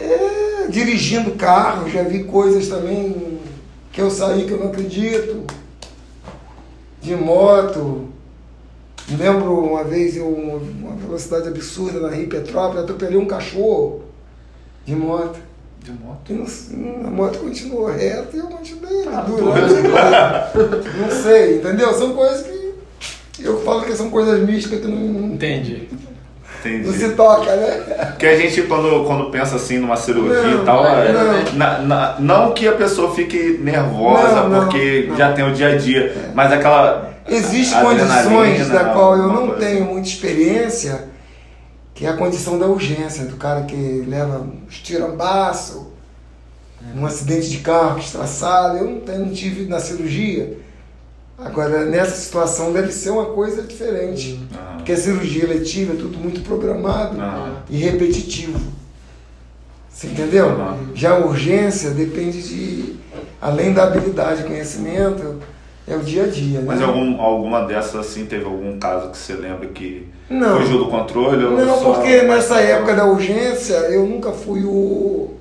[0.00, 3.38] é, dirigindo carro, já vi coisas também
[3.92, 5.44] que eu saí que eu não acredito.
[7.00, 8.08] De moto.
[9.08, 14.02] Lembro uma vez eu uma velocidade absurda na Rio Petrópolis, atropelei um cachorro
[14.84, 15.38] de moto.
[15.86, 16.32] De moto.
[16.72, 20.90] Não- a moto continuou reta e eu continuei Ah, durando.
[21.00, 21.94] Não sei, entendeu?
[21.94, 22.44] São coisas
[23.32, 25.88] que eu falo que são coisas místicas que não, entendi.
[26.58, 26.86] Entendi.
[26.88, 28.06] não se toca, né?
[28.10, 31.52] Porque a gente, quando, quando pensa assim numa cirurgia Não, e tal, é- não.
[31.52, 35.16] na- na- não que a pessoa fique nervosa porque não.
[35.16, 37.14] já tem o dia a dia, mas aquela.
[37.28, 39.92] Existem condições da qual eu não tenho assim.
[39.92, 41.04] muita experiência,
[41.96, 45.90] que é a condição da urgência, do cara que leva uns tirambaço,
[46.94, 48.76] um acidente de carro que estraçado.
[48.76, 50.58] Eu não, tenho, não tive na cirurgia.
[51.38, 54.46] Agora, nessa situação deve ser uma coisa diferente.
[54.54, 58.60] Ah, Porque a cirurgia eletiva é tudo muito programado ah, e repetitivo.
[59.88, 60.48] Você entendeu?
[60.48, 60.94] Uhum.
[60.94, 62.96] Já a urgência depende de,
[63.40, 65.40] além da habilidade e conhecimento,
[65.88, 66.60] é o dia a dia.
[66.64, 66.86] Mas né?
[66.86, 70.60] algum, alguma dessas assim, teve algum caso que você lembra que Não.
[70.60, 71.44] fugiu do controle?
[71.44, 75.34] ou Não, só- porque nessa época da urgência eu nunca fui o.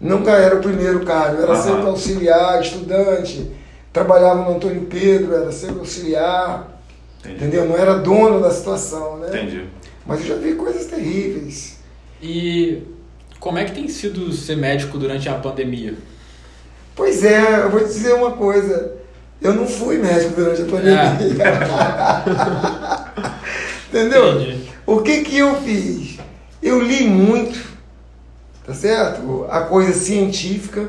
[0.00, 1.62] Nunca era o primeiro cara, eu era Aham.
[1.62, 3.50] sempre auxiliar, estudante.
[3.92, 6.80] Trabalhava no Antônio Pedro, era sempre auxiliar,
[7.20, 7.36] Entendi.
[7.36, 7.66] entendeu?
[7.68, 9.28] Não era dono da situação, né?
[9.28, 9.64] Entendi.
[10.04, 11.78] Mas eu já vi coisas terríveis.
[12.20, 12.82] E
[13.38, 15.94] como é que tem sido ser médico durante a pandemia?
[16.96, 18.94] Pois é, eu vou te dizer uma coisa.
[19.42, 21.18] Eu não fui médico durante a pandemia.
[23.88, 24.40] Entendeu?
[24.40, 24.70] Entendi.
[24.86, 26.18] O que que eu fiz?
[26.62, 27.58] Eu li muito,
[28.64, 29.46] tá certo?
[29.50, 30.88] A coisa científica.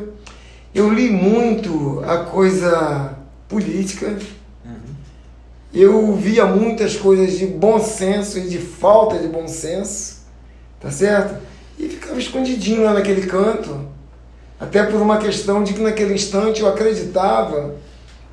[0.73, 3.13] Eu li muito a coisa
[3.47, 4.15] política.
[5.73, 10.17] Eu via muitas coisas de bom senso e de falta de bom senso,
[10.79, 11.41] tá certo?
[11.79, 13.87] E ficava escondidinho lá naquele canto,
[14.59, 17.75] até por uma questão de que naquele instante eu acreditava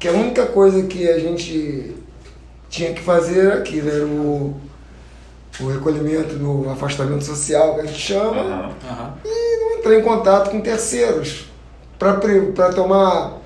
[0.00, 1.94] que a única coisa que a gente
[2.70, 4.56] tinha que fazer era aquilo, era o,
[5.60, 8.72] o recolhimento do afastamento social, que a gente chama, Aham.
[8.90, 9.14] Aham.
[9.24, 11.50] e não entrar em contato com terceiros
[11.98, 13.38] para tomar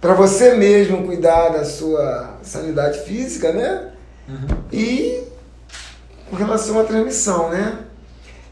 [0.00, 3.88] para você mesmo cuidar da sua sanidade física, né?
[4.72, 5.24] E
[6.30, 7.80] com relação à transmissão, né?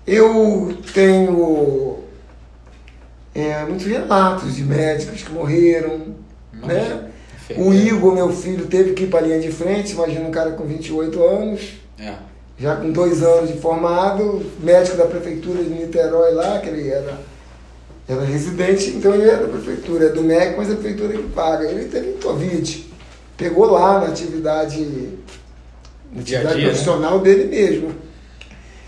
[0.07, 2.01] Eu tenho
[3.35, 6.17] é, muitos relatos de médicos que morreram,
[6.53, 7.08] né?
[7.57, 10.51] O Igor, meu filho, teve que ir para a linha de frente, imagina um cara
[10.53, 11.61] com 28 anos,
[11.99, 12.15] É.
[12.59, 17.19] já com dois anos de formado, médico da prefeitura de Niterói lá, que ele era,
[18.09, 21.23] era residente, então ele é da prefeitura, é do MEC, mas é a prefeitura que
[21.29, 21.65] paga.
[21.71, 22.87] Ele teve Covid,
[23.37, 24.81] pegou lá na atividade,
[26.13, 26.71] na Dia atividade dia, né?
[26.71, 27.93] profissional dele mesmo.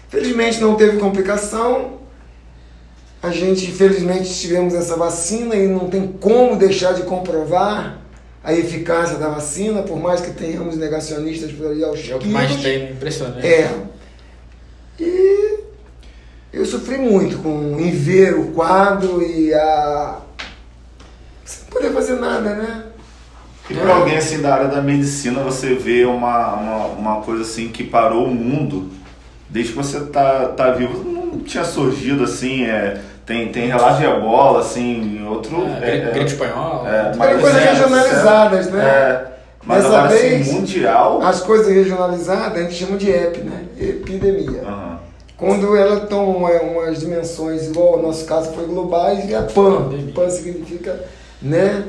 [0.09, 2.01] Felizmente não teve complicação.
[3.23, 8.00] A gente, infelizmente, tivemos essa vacina e não tem como deixar de comprovar
[8.43, 12.29] a eficácia da vacina, por mais que tenhamos negacionistas por aí aos É o que
[12.29, 13.47] mais tem, impressionante.
[13.47, 13.71] É.
[14.99, 15.61] E
[16.53, 20.21] eu sofri muito com em ver o quadro e a.
[21.45, 22.85] Sem poder fazer nada, né?
[23.69, 27.69] E para alguém assim da área da medicina, você vê uma, uma, uma coisa assim
[27.69, 28.91] que parou o mundo
[29.49, 31.05] desde que você tá, tá vivo.
[31.05, 33.01] Não tinha surgido assim, é,
[33.31, 35.65] tem, tem relato de ebola, assim, em outro.
[35.81, 36.89] É, gripe, gripe espanhola.
[36.89, 38.85] é, mas Eram coisas é, regionalizadas, né?
[38.85, 39.27] É,
[39.65, 41.23] mas Dessa agora vez, assim, mundial.
[41.23, 43.67] As coisas regionalizadas a gente chama de EP, né?
[43.79, 44.63] Epidemia.
[44.63, 44.99] Aham.
[45.37, 49.85] Quando ela toma umas dimensões, igual o nosso caso foi globais, e a PAN.
[49.85, 50.13] Pandemia.
[50.13, 51.01] PAN significa,
[51.41, 51.85] né?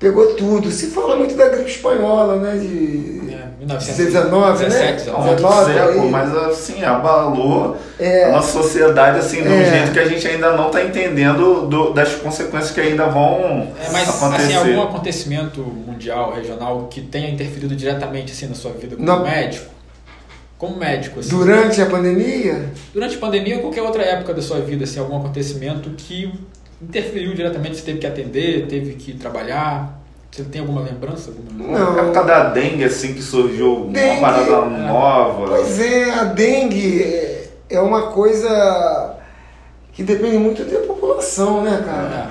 [0.00, 0.70] Pegou tudo.
[0.72, 2.58] Se fala muito da gripe espanhola, né?
[2.58, 3.20] De
[3.62, 4.68] É, 1917, 19, né?
[4.68, 6.10] 17, Há muito 19 século, aí.
[6.10, 8.24] mas assim, abalou É.
[8.24, 9.64] a nossa sociedade assim, de um É.
[9.70, 13.90] jeito que a gente ainda não está entendendo do- das consequências que ainda vão É,
[13.92, 14.54] mas acontecer.
[14.54, 19.22] assim, algum acontecimento mundial, regional, que tenha interferido diretamente assim, na sua vida como Não.
[19.22, 19.66] médico?
[20.58, 21.30] Como médico, assim.
[21.30, 25.16] Durante a pandemia, Durante a pandemia ou qualquer outra época da sua vida, assim, algum
[25.16, 26.32] acontecimento que
[26.80, 30.01] interferiu diretamente, você teve que atender, teve que trabalhar?
[30.32, 31.30] Você tem alguma lembrança?
[31.30, 31.78] Alguma...
[31.78, 31.98] Não.
[31.98, 34.18] A época da dengue, assim, que surgiu Dengue.
[34.18, 35.46] uma parada nova.
[35.48, 39.14] pois é, a dengue é- é uma coisa
[39.92, 42.30] que depende muito da população, né, cara?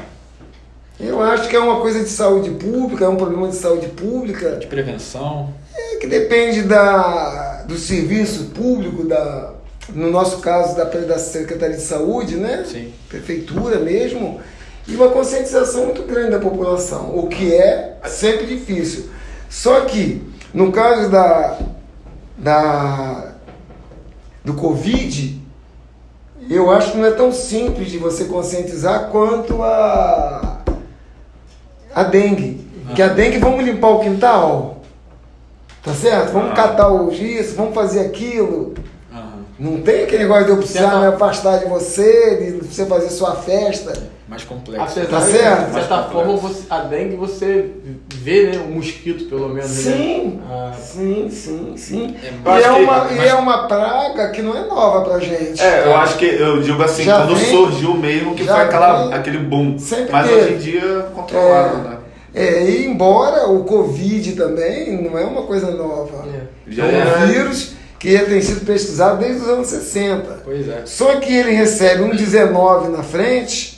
[0.99, 3.88] É, Eu acho que é uma coisa de saúde pública, é um problema de saúde
[3.89, 4.56] pública.
[4.58, 5.54] de prevenção.
[5.76, 9.52] É que depende da, do serviço público, da,
[9.93, 12.64] no nosso caso da, da Secretaria de Saúde, né?
[12.68, 12.91] Sim.
[13.10, 14.39] Prefeitura mesmo,
[14.88, 19.09] e uma conscientização muito grande da população, o que é sempre difícil.
[19.49, 20.21] Só que,
[20.53, 21.57] no caso da,
[22.38, 23.34] da,
[24.43, 25.39] do Covid,
[26.49, 30.59] eu acho que não é tão simples de você conscientizar quanto a,
[31.93, 32.67] a dengue.
[32.95, 34.82] Que a dengue, vamos limpar o quintal,
[35.84, 36.34] tá certo?
[36.34, 36.55] Vamos Ah.
[36.55, 38.73] catar os isso, vamos fazer aquilo.
[39.57, 43.36] Não tem aquele negócio de eu precisar me afastar de você, de você fazer sua
[43.36, 43.93] festa.
[44.32, 44.82] Mais complexo.
[44.82, 45.65] Apesar Tá certo?
[45.67, 47.69] de certa forma, você, a dengue você
[48.15, 48.63] vê, né?
[48.65, 49.69] O mosquito, pelo menos.
[49.69, 50.41] Sim, Né?
[50.49, 52.15] Ah, sim, sim, sim.
[52.23, 55.19] É, E é, que- uma, e mas- é uma praga que não é nova pra
[55.19, 55.61] gente.
[55.61, 59.03] É, eu acho que eu digo assim, Já quando vem- surgiu mesmo, que foi aquela,
[59.03, 59.77] vem- aquele boom.
[59.77, 60.39] Sempre Mas teve.
[60.41, 61.97] hoje em dia controlado, né?
[62.34, 66.23] É, e embora o Covid também não é uma coisa nova.
[66.34, 66.43] é.
[66.71, 67.17] Já é é.
[67.17, 70.39] um vírus que tem sido pesquisado desde os anos 60.
[70.45, 70.84] Pois é.
[70.86, 73.70] Só que ele recebe um 19 na frente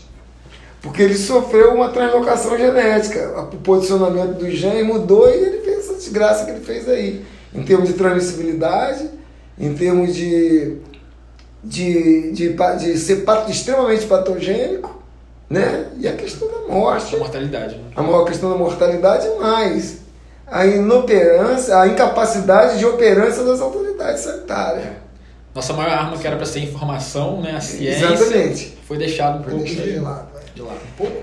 [0.83, 3.39] porque ele sofreu uma translocação genética.
[3.53, 7.25] O posicionamento do gene mudou e ele fez essa desgraça que ele fez aí.
[7.55, 9.09] Em termos de transmissibilidade,
[9.57, 10.77] em termos de,
[11.63, 15.01] de, de, de ser extremamente patogênico,
[15.49, 15.87] né?
[15.99, 17.15] E a questão da morte.
[17.15, 17.75] A mortalidade.
[17.75, 17.83] Né?
[17.95, 20.03] A maior questão da mortalidade mais
[20.45, 24.87] a inoperância, a incapacidade de operância das autoridades sanitárias.
[25.55, 27.55] Nossa maior arma, que era para ser informação, né?
[27.55, 28.77] A ciência, Exatamente.
[28.85, 30.32] foi deixado um Foi pouco de lado.
[30.55, 30.61] De.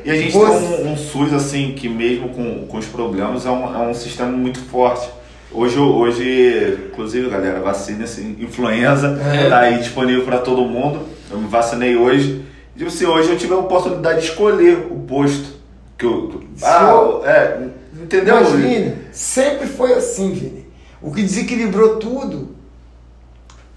[0.05, 3.47] E a gente Você- tem um, um SUS assim que mesmo com, com os problemas
[3.47, 5.09] é um, é um sistema muito forte.
[5.53, 9.49] Hoje, hoje, inclusive, galera, vacina assim, influenza É.
[9.49, 11.01] tá aí disponível para todo mundo.
[11.31, 12.45] Eu me vacinei hoje.
[12.77, 15.59] Tipo assim, hoje eu tive a oportunidade de escolher o posto
[15.99, 17.69] que eu, que- ah, é,
[18.01, 18.37] entendeu?
[18.37, 20.67] Mas, Vini, sempre foi assim, Vini.
[21.03, 22.55] O que desequilibrou tudo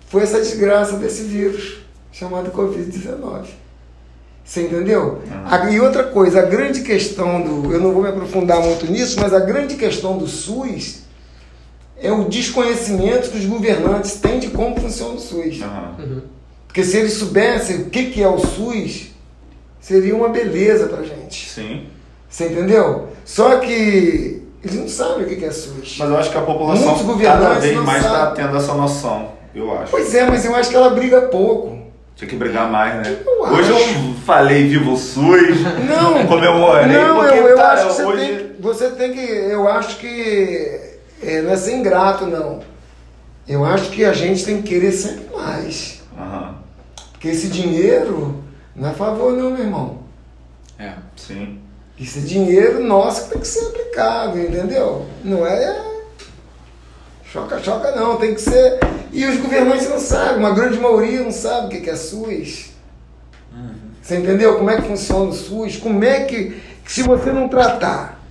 [0.07, 1.79] foi essa desgraça desse vírus
[2.11, 3.45] chamado Covid-19.
[4.43, 5.21] Você entendeu?
[5.25, 5.45] Uhum.
[5.45, 7.71] A- E outra coisa, a grande questão do.
[7.73, 11.03] Eu não vou me aprofundar muito nisso, mas a grande questão do SUS
[11.97, 15.61] é o desconhecimento que os governantes têm de como funciona o SUS.
[15.61, 16.21] Uhum.
[16.67, 19.11] Porque se eles soubessem o que, que é o SUS,
[19.79, 21.49] seria uma beleza pra gente.
[21.49, 21.85] Sim.
[22.29, 23.09] Você entendeu?
[23.23, 25.95] Só que eles não sabem o que, que é SUS.
[25.99, 29.71] Mas eu acho que a população Muitos cada vez mais está tendo essa noção, eu
[29.77, 29.91] acho.
[29.91, 31.77] Pois é, mas eu acho que ela briga pouco.
[32.15, 33.17] Tinha que brigar mais, né?
[33.25, 33.89] Eu hoje acho.
[33.89, 38.03] eu falei Viva o SUS, Não, comemorei, não, porque, eu, eu cara, acho que você,
[38.03, 38.25] hoje...
[38.25, 39.19] tem, você tem que.
[39.19, 40.79] Eu acho que.
[41.21, 42.61] é, não é ser ingrato, não.
[43.47, 46.01] Eu acho que a gente tem que querer sempre mais.
[46.17, 46.55] Aham,
[47.11, 48.41] Porque esse dinheiro
[48.75, 49.99] não é a favor, não, meu irmão.
[50.79, 50.93] É.
[51.15, 51.59] sim.
[51.99, 55.05] Esse dinheiro nosso que tem que ser aplicado, entendeu?
[55.23, 55.83] Não é.
[57.25, 58.17] Choca, choca, não.
[58.17, 58.79] Tem que ser.
[59.11, 62.73] E os governantes não sabem, uma grande maioria não sabe o que que é SUS.
[64.03, 64.57] Você entendeu?
[64.57, 65.77] Como é que funciona o SUS?
[65.77, 66.61] Como é que.
[66.85, 68.21] Se você não tratar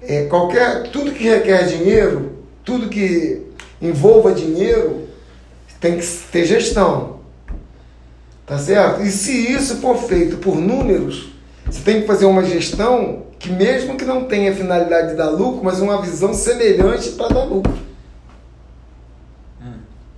[0.00, 0.90] é, qualquer.
[0.90, 2.32] Tudo que requer dinheiro,
[2.64, 3.42] tudo que
[3.80, 5.06] envolva dinheiro,
[5.78, 7.20] tem que ter gestão.
[8.46, 9.02] Tá certo?
[9.02, 11.32] E se isso for feito por números,
[11.66, 15.62] você tem que fazer uma gestão que, mesmo que não tenha finalidade de dar lucro,
[15.62, 17.72] mas uma visão semelhante para dar lucro.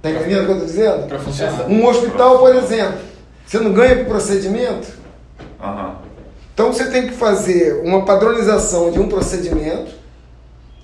[0.01, 1.07] Tá entendendo o que eu estou dizendo?
[1.69, 2.99] Um hospital, por exemplo,
[3.47, 4.89] você não ganha por procedimento?
[5.63, 5.97] Aham.
[6.53, 9.93] Então você tem que fazer uma padronização de um procedimento,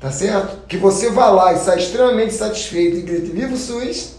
[0.01, 0.67] tá certo?
[0.67, 4.17] Que você vá lá e sai extremamente satisfeito e grite viva o SUS,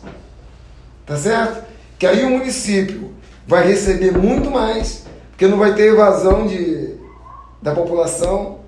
[1.06, 1.62] tá certo?
[2.00, 3.12] Que aí o município
[3.46, 6.96] vai receber muito mais, porque não vai ter evasão de,
[7.62, 8.60] da população.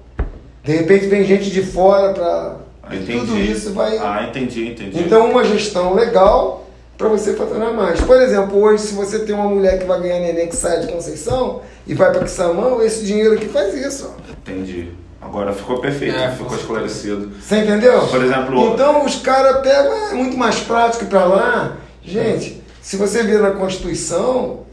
[0.62, 3.98] De repente vem gente de fora para Ah, tudo isso vai.
[3.98, 5.00] Ah, entendi, entendi.
[5.00, 6.63] Então, uma gestão legal
[6.98, 8.00] para você faturar mais.
[8.02, 10.92] Por exemplo, hoje, se você tem uma mulher que vai ganhar neném que sai de
[10.92, 14.14] Conceição e vai para Quissamão, esse dinheiro aqui faz isso.
[14.16, 14.32] ó.
[14.32, 14.92] Entendi.
[15.22, 17.32] Agora ficou perfeito, É, ficou esclarecido.
[17.42, 18.06] Você entendeu?
[18.08, 21.78] Por exemplo- Então, os caras pegam, "Ah, é muito mais prático para lá.
[22.04, 24.64] Gente, se você ver na Constituição,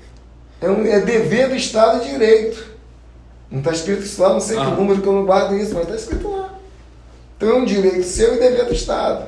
[0.61, 2.69] é, um, é dever do Estado de Direito.
[3.51, 4.65] Não está escrito isso lá, não sei Ah.
[4.67, 6.55] que número que eu não guardo isso, mas está escrito lá.
[7.37, 9.27] Então é um direito seu e dever do Estado.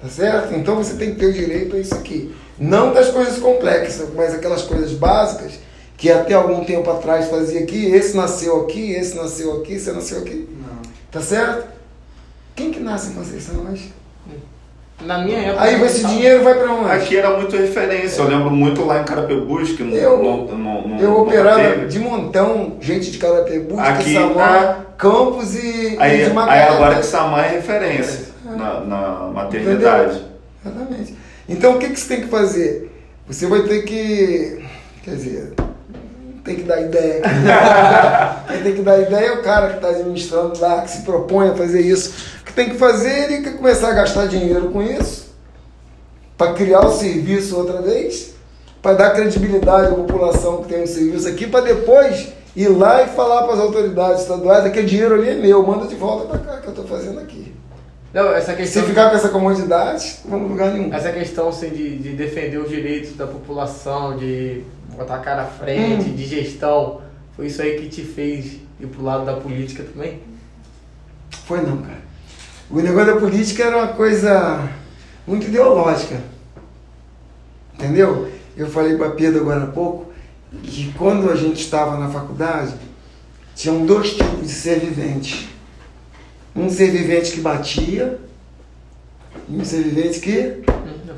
[0.00, 0.54] Tá certo?
[0.54, 2.34] Então você tem que ter o direito a isso aqui.
[2.58, 5.58] Não das coisas complexas, mas aquelas coisas básicas
[5.96, 10.18] que até algum tempo atrás fazia aqui, esse nasceu aqui, esse nasceu aqui, você nasceu
[10.18, 10.48] aqui.
[10.56, 10.82] Não.
[11.10, 11.66] Tá certo?
[12.54, 13.92] Quem que nasce em Conceição hoje?
[15.04, 15.62] Na minha época.
[15.62, 16.90] Aí esse dinheiro vai para onde?
[16.90, 20.88] Aqui era muito referência, eu lembro muito lá em Carapebus, que não, Eu- não, não,
[20.88, 21.86] não, Eu operava teve.
[21.86, 24.76] de montão, gente de Carapebus, Aqui, Quissamã, ah.
[24.96, 28.26] Campos e, Aí, e de aí agora que Samã é referência
[28.58, 30.22] na, na maternidade.
[30.64, 31.16] Exatamente.
[31.48, 32.90] Então o que, que você tem que fazer?
[33.26, 34.64] Você vai ter que.
[35.02, 35.54] Quer dizer,
[36.44, 37.22] tem que dar ideia.
[38.48, 41.50] Quem tem que dar ideia é o cara que está administrando lá, que se propõe
[41.50, 42.12] a fazer isso.
[42.40, 45.28] O que tem que fazer ele que começar a gastar dinheiro com isso,
[46.36, 48.34] para criar o serviço outra vez,
[48.82, 53.08] para dar credibilidade à população que tem um serviço aqui, para depois ir lá e
[53.08, 56.60] falar para as autoridades estaduais: aquele dinheiro ali é meu, manda de volta para cá
[56.60, 57.47] que eu estou fazendo aqui.
[58.18, 58.82] Não, essa Se questão.
[58.82, 60.92] ficar com essa comodidade, não vamos lugar nenhum.
[60.92, 64.64] Essa questão assim, de, de defender os direitos da população, de
[64.96, 66.16] botar a cara à frente, Hum.
[66.16, 67.00] de gestão,
[67.36, 70.20] foi isso aí que te fez ir pro lado da política também?
[71.46, 71.98] Foi não, cara.
[72.68, 74.68] O negócio da política era uma coisa
[75.24, 76.20] muito ideológica.
[77.74, 78.28] Entendeu?
[78.56, 80.12] Eu falei para Pedro agora há pouco
[80.64, 82.74] que quando a gente estava na faculdade,
[83.54, 85.56] tinham dois tipos de ser vivente.
[86.54, 88.18] Um ser vivente que batia
[89.48, 90.62] e um ser vivente que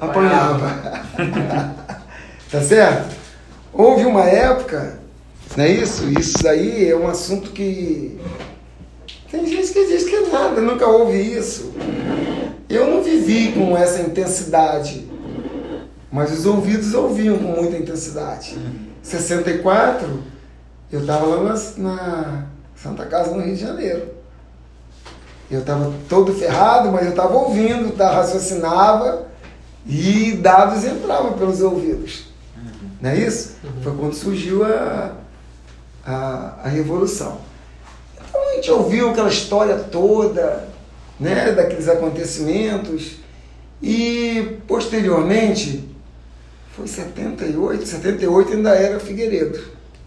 [0.01, 1.05] apanhava.
[2.51, 3.17] tá certo?
[3.73, 4.99] Houve uma época,
[5.57, 6.09] não é isso?
[6.11, 8.19] Isso aí é um assunto que.
[9.31, 11.73] Tem gente que diz que é nada, nunca houve isso.
[12.69, 15.09] Eu não vivi com essa intensidade,
[16.11, 18.59] mas os ouvidos ouviam com muita intensidade.
[19.03, 20.23] 64,
[20.91, 24.20] eu estava lá na, na Santa Casa, no Rio de Janeiro.
[25.51, 29.27] Eu estava todo ferrado, mas eu estava ouvindo, tá, raciocinava
[29.87, 32.27] e dados entravam pelos ouvidos.
[33.01, 33.57] Não é isso?
[33.83, 35.17] Foi quando surgiu a,
[36.05, 37.39] a, a Revolução.
[38.15, 40.69] Então a gente ouviu aquela história toda,
[41.19, 43.17] né, daqueles acontecimentos,
[43.83, 45.89] e posteriormente,
[46.77, 49.59] foi 78, 78 ainda era Figueiredo.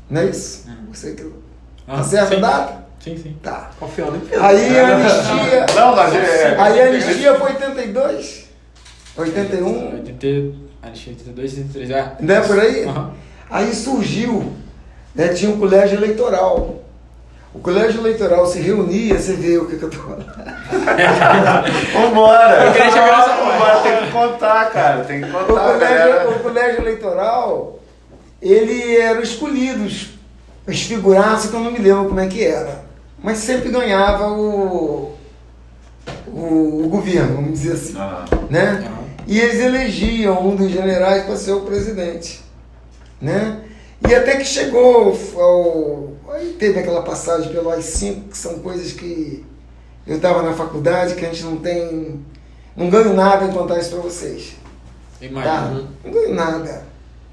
[0.10, 0.66] Não é isso?
[0.92, 1.24] Você que.
[1.88, 2.83] Ah, Tá a data?
[3.04, 3.36] Sim, sim.
[3.44, 3.72] Tá.
[3.80, 4.46] Confiando em Pedro.
[4.46, 5.66] Aí a anistia.
[5.76, 6.56] Não, mas é.
[6.58, 8.46] Aí a anistia foi 82?
[9.18, 9.94] 81?
[9.96, 12.12] 80, acho que 82, 83, é.
[12.20, 12.84] Não é por aí?
[12.86, 13.12] Aham.
[13.50, 14.54] Aí surgiu
[15.14, 16.80] né, tinha um colégio eleitoral.
[17.54, 20.26] O colégio eleitoral se reunia, você vê o que, que eu tô falando.
[21.94, 22.66] Vambora!
[22.66, 23.36] Eu queria chegar nessa.
[23.36, 25.04] Vambora, tem que contar, cara.
[25.04, 26.30] Tem que O contar, colégio, galera.
[26.32, 27.80] o colégio eleitoral,
[28.42, 30.10] ele era escolhidos.
[30.66, 32.86] Os figuraços que eu não me lembro como é que era.
[33.24, 35.16] Mas sempre ganhava o,
[36.28, 37.96] o, o governo, vamos dizer assim.
[37.98, 38.92] Ah, né?
[39.26, 42.44] E eles elegiam um dos generais para ser o presidente,
[43.22, 43.62] né?
[44.06, 49.46] E até que chegou ao, aí teve aquela passagem pelo AI-5, que são coisas que
[50.06, 52.20] eu estava na faculdade, que a gente não tem,
[52.76, 54.58] não ganho nada em contar isso para vocês,
[55.20, 55.26] tá?
[55.26, 55.88] Imagina.
[56.04, 56.84] Não ganho nada,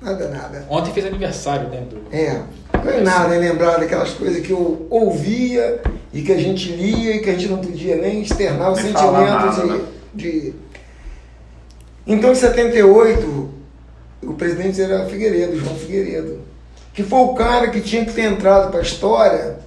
[0.01, 0.66] nada, nada.
[0.70, 1.80] Ontem fez aniversário, né?
[1.80, 2.01] Do...
[2.12, 2.41] É,
[2.81, 5.81] não ganho nada em lembrar daquelas coisas que eu ouvia
[6.12, 8.83] e que a gente lia e que a gente não podia nem externar o falar
[8.83, 9.81] sentimento nada, de, né?
[10.14, 10.55] de.
[12.07, 13.51] Então, em 78,
[14.22, 16.41] o presidente era Figueiredo, João Figueiredo,
[16.93, 19.59] que foi o cara que tinha que ter entrado para a história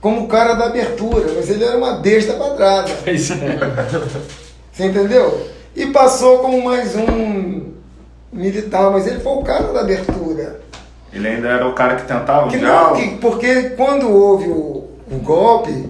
[0.00, 2.90] como o cara da abertura, mas ele era uma besta quadrada.
[3.04, 3.58] Pois é.
[4.72, 5.48] Você entendeu?
[5.74, 7.72] E passou como mais um
[8.32, 10.60] militar, mas ele foi o cara da abertura.
[11.16, 14.84] Ele ainda era o cara que tentava o Que não, que- porque quando houve o,
[15.10, 15.88] o golpe,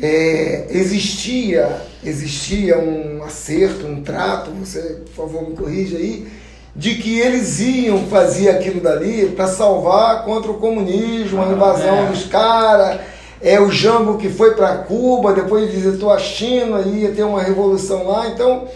[0.00, 1.68] é, existia,
[2.04, 6.26] existia um acerto, um trato, você, por favor, me corrija aí,
[6.74, 12.06] de que eles iam fazer aquilo dali para salvar contra o comunismo, a invasão é.
[12.06, 13.00] dos caras.
[13.40, 18.06] É o Jango que foi para Cuba, depois visitou a China, ia ter uma revolução
[18.06, 18.28] lá.
[18.28, 18.66] Então,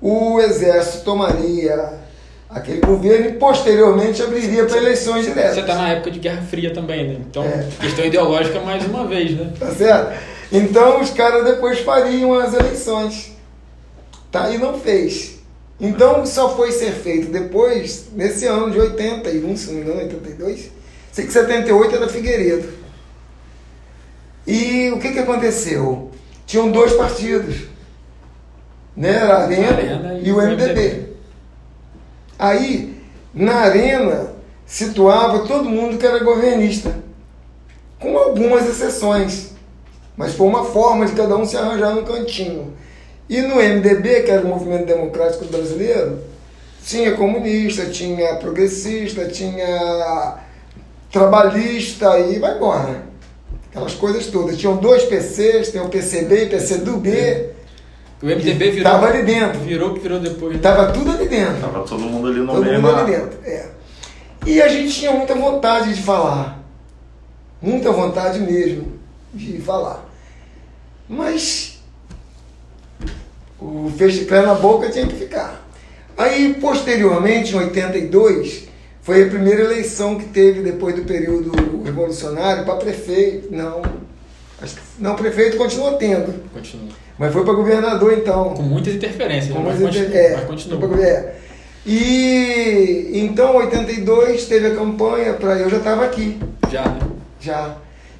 [0.00, 2.01] o exército tomaria
[2.52, 5.54] aquele governo e posteriormente abriria para eleições diretas.
[5.54, 7.16] Você está na época de Guerra Fria também, né?
[7.28, 7.66] Então, É.
[7.80, 9.52] questão ideológica mais uma vez, né?
[9.58, 10.12] Tá certo?
[10.52, 13.32] Então os caras depois fariam as eleições.
[14.30, 14.50] Tá?
[14.50, 15.38] E não fez.
[15.80, 20.70] Então só foi ser feito depois, nesse ano de 81, se não me engano, 82.
[21.10, 22.68] Sei que 78 era Figueiredo.
[24.46, 26.10] E o que, que aconteceu?
[26.46, 27.56] Tinham dois partidos.
[28.96, 29.16] Né?
[29.16, 31.11] Era a Arena, Arena e o MDB.
[32.38, 32.94] Aí,
[33.34, 34.32] na Arena,
[34.66, 36.94] situava todo mundo que era governista.
[37.98, 39.52] Com algumas exceções.
[40.16, 42.72] Mas foi uma forma de cada um se arranjar no cantinho.
[43.28, 46.18] E no MDB, que era o Movimento Democrático Brasileiro,
[46.84, 50.38] tinha comunista, tinha progressista, tinha
[51.10, 53.02] trabalhista e vai embora.
[53.70, 54.58] Aquelas coisas todas.
[54.58, 57.50] Tinham dois PCs, tem o PCB e PCdoB.
[58.22, 58.82] O MDB virou.
[58.92, 59.58] Tava ali dentro.
[59.60, 60.54] Virou o que virou depois.
[60.56, 61.60] Estava tudo ali dentro.
[61.60, 62.80] Tava todo mundo ali no Todo meio.
[62.80, 63.38] mundo mas- ali dentro.
[63.44, 63.66] É.
[64.46, 66.62] E a gente tinha muita vontade de falar.
[67.60, 68.98] Muita vontade mesmo
[69.34, 70.04] de falar.
[71.08, 71.80] Mas
[73.60, 73.90] o
[74.28, 75.60] pé na boca tinha que ficar.
[76.16, 78.68] Aí, posteriormente, em 82,
[79.02, 83.48] foi a primeira eleição que teve depois do período revolucionário para prefeito.
[83.54, 83.82] Não,
[84.98, 86.34] não, prefeito continua tendo.
[86.52, 86.88] Continua.
[87.22, 88.52] Mas foi para governador então.
[88.52, 91.34] Com muitas interferências, Como mas, continua, é, mas pra- é.
[91.86, 95.56] E então, em 82, teve a campanha para.
[95.56, 96.98] Eu já estava aqui, Já, né?
[97.38, 97.76] já.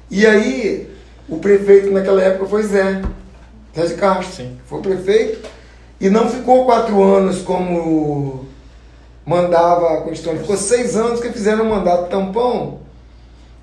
[0.09, 0.89] E aí,
[1.27, 3.01] o prefeito naquela época foi Zé,
[3.75, 4.33] Zé de Castro.
[4.37, 4.57] Sim.
[4.67, 5.49] Foi prefeito
[5.99, 8.45] e não ficou quatro anos como
[9.25, 10.39] mandava a Constituição.
[10.39, 12.79] Ficou seis anos que fizeram um mandato tampão,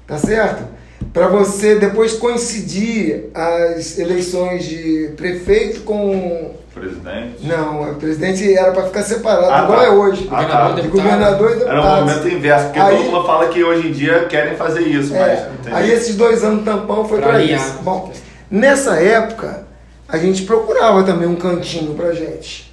[0.06, 0.64] tá certo?
[1.12, 7.44] Para você depois coincidir as eleições de prefeito com Presidente.
[7.46, 9.84] não, o presidente era para ficar separado, Ah, igual tá.
[9.86, 10.28] é hoje.
[10.30, 11.02] Ah, Governador, de deputado.
[11.04, 11.70] governador e deputado.
[11.78, 14.82] Era o momento inverso, porque Aí- todo mundo fala que hoje em dia querem fazer
[14.82, 15.74] isso, É, mas.
[15.74, 17.78] aí esses dois anos tampão foi Pra para isso.
[17.82, 18.12] Bom,
[18.48, 19.66] nessa época,
[20.08, 22.72] a gente procurava também um cantinho pra gente.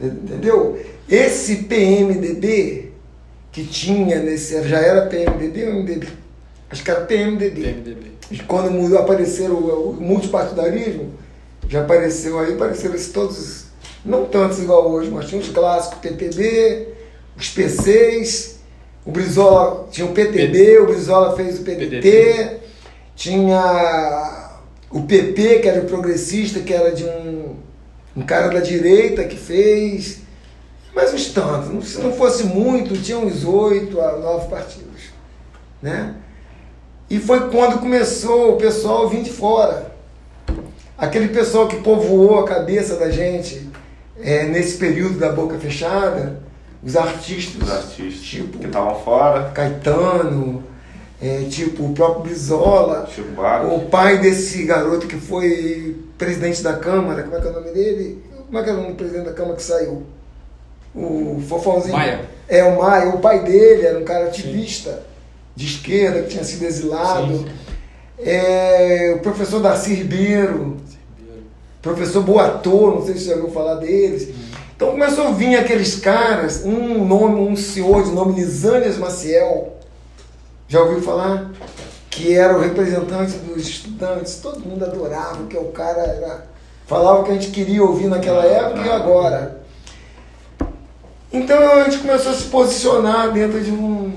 [0.00, 0.80] Entendeu?
[1.08, 2.90] Esse PMDB
[3.52, 4.60] que tinha nesse.
[4.66, 6.08] Já era PMDB ou MDB?
[6.74, 7.62] Acho que era PMDB.
[7.62, 8.06] PMDB.
[8.32, 11.14] E quando mudou, apareceram o, o multipartidarismo,
[11.68, 13.66] já apareceu aí, apareceram esses todos,
[14.04, 16.88] não tantos igual hoje, mas tinha os clássicos PPB,
[17.36, 18.58] os PCs,
[19.06, 22.60] o Brizola tinha o PTB, o Brizola fez o PDT, PDT.
[23.14, 24.50] tinha
[24.90, 27.54] o PP, que era o progressista, que era de um,
[28.16, 30.22] um cara da direita que fez,
[30.92, 35.02] mas uns tantos, se não fosse muito, tinha uns oito a nove partidos,
[35.80, 36.16] né?
[37.08, 39.92] E foi quando começou o pessoal vir de fora.
[40.96, 43.68] Aquele pessoal que povoou a cabeça da gente
[44.20, 46.40] é, nesse período da boca fechada,
[46.82, 50.62] os artistas, Os artistas tipo que estavam fora, Caetano,
[51.20, 52.34] é, tipo o próprio
[53.34, 53.72] Barros.
[53.72, 57.70] o pai desse garoto que foi presidente da Câmara, como é que é o nome
[57.70, 58.22] dele?
[58.46, 60.02] Como é que é o nome do presidente da Câmara que saiu?
[60.94, 61.94] O Fofãozinho.
[61.96, 62.20] Maia.
[62.46, 65.02] É, o Maia, o pai dele era um cara ativista,
[65.54, 67.38] de esquerda que tinha sido exilado.
[67.38, 67.46] Sim.
[68.18, 70.76] É, o professor Darcy Ribeiro,
[71.82, 74.28] professor Boatô, não sei se você já ouviu falar deles.
[74.74, 79.74] Então começou a vir aqueles caras, um nome, um senhor de nome Lisânias Maciel,
[80.66, 81.50] já ouviu falar?
[82.10, 86.46] Que era o representante dos estudantes, todo mundo adorava, que o cara era.
[86.86, 89.60] Falava o que a gente queria ouvir naquela época e agora.
[91.32, 94.13] Então a gente começou a se posicionar dentro de um,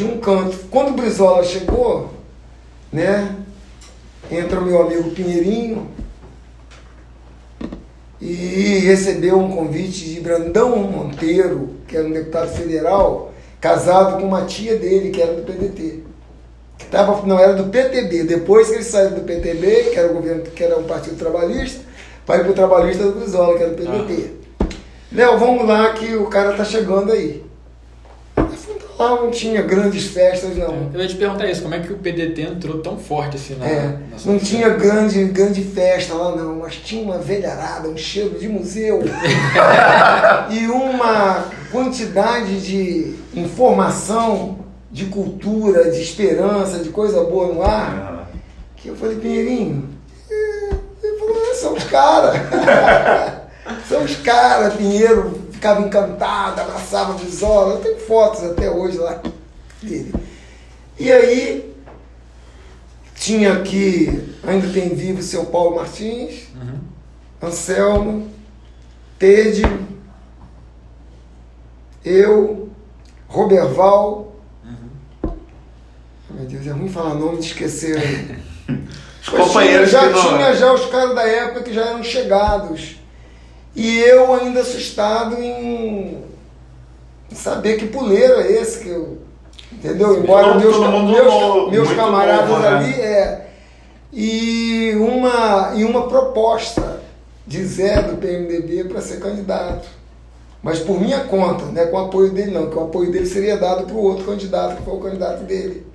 [0.00, 0.56] de um canto.
[0.70, 2.10] Quando o Brizola chegou,
[2.90, 3.36] né?
[4.30, 5.88] Entra o meu amigo Pinheirinho
[8.20, 14.44] e recebeu um convite de Brandão Monteiro, que era um deputado federal, casado com uma
[14.46, 16.02] tia dele, que era do PDT.
[16.78, 18.24] Que tava, não, era do PTB.
[18.24, 21.80] Depois que ele saiu do PTB, que era o governo, que era um partido trabalhista,
[22.26, 24.30] vai pro trabalhista do Brizola, que era do PDT.
[25.12, 27.12] Léo, vamos lá que o cara tá chegando.
[27.12, 27.49] Aí
[29.08, 30.90] não tinha grandes festas, não.
[30.92, 33.66] Eu ia te perguntar isso, como é que o PDT entrou tão forte assim na,
[33.66, 38.38] É, na não tinha grande, grande festa lá não, mas tinha uma velharada, um cheiro
[38.38, 39.02] de museu
[40.50, 44.58] e uma quantidade de informação,
[44.90, 48.28] de cultura, de esperança, de coisa boa no ar,
[48.76, 49.88] que eu falei, Pinheirinho,
[50.30, 52.36] é, ele falou, é, são os caras.
[53.88, 59.20] são os caras, Pinheiro ficava encantado, abraçava a Brizola, eu tenho fotos até hoje lá
[59.82, 60.14] dele.
[60.98, 61.76] E aí,
[63.14, 66.80] tinha aqui, ainda tem vivo o seu Paulo Martins, Uhum.
[67.42, 68.30] Anselmo,
[69.18, 69.62] Tede,
[72.02, 72.70] eu,
[73.28, 74.32] Roberval.
[76.30, 78.40] Meu Deus, é ruim falar nome de esquecer.
[79.20, 82.96] Os companheiros já que não- tinha já os caras da época que já eram chegados.
[83.74, 86.18] E eu ainda assustado em,
[87.32, 89.18] saber que puleiro é esse que eu.
[89.72, 90.18] Entendeu?
[90.18, 92.68] Embora meus, mundo meus, meus camaradas novo, né?
[92.68, 93.46] ali é.
[94.12, 97.00] E uma, e uma proposta
[97.46, 99.88] de Zé do PMDB para ser candidato.
[100.62, 103.26] Mas por minha conta, não é com o apoio dele não, que o apoio dele
[103.26, 105.86] seria dado para o outro candidato, que foi o candidato dele,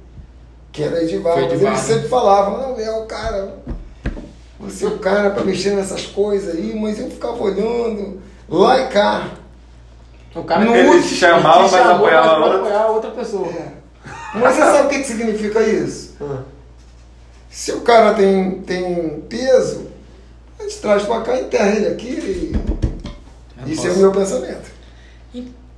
[0.71, 1.41] que era Edivaldo.
[1.41, 1.67] Edivaldo.
[1.67, 3.57] ele sempre falava, não, Léo, cara,
[4.60, 8.88] você é o cara para mexer nessas coisas aí, mas eu ficava olhando lá e
[8.89, 9.30] cá.
[10.36, 12.58] O cara Ele último- te chamava, mas apoiava outra.
[12.60, 13.47] apoiar outra pessoa.
[14.34, 16.16] Mas você sabe o que, que significa isso?
[16.22, 16.39] Ah.
[17.49, 19.88] Se o cara tem, tem peso,
[20.60, 22.53] a gente traz para cá, enterra ele aqui
[23.66, 24.70] e isso é o meu pensamento.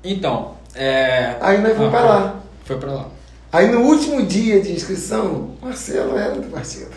[0.03, 1.35] Então, é...
[1.39, 2.35] Aí nós fomos Ah, pra lá.
[2.65, 3.05] Foi pra lá.
[3.51, 6.89] Aí no último dia de inscrição, Marcelo era do partido.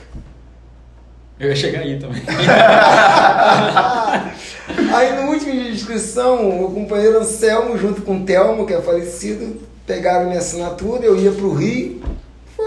[1.40, 2.22] Eu ia chegar aí também.
[4.94, 9.60] Aí no último de inscrição, o companheiro Anselmo, junto com o Telmo, que é falecido,
[9.86, 12.02] pegaram minha assinatura, eu ia pro Rio.
[12.54, 12.66] Foi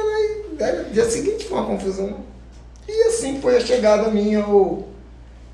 [0.92, 2.18] dia seguinte foi uma confusão.
[2.88, 4.44] E assim foi a chegada minha.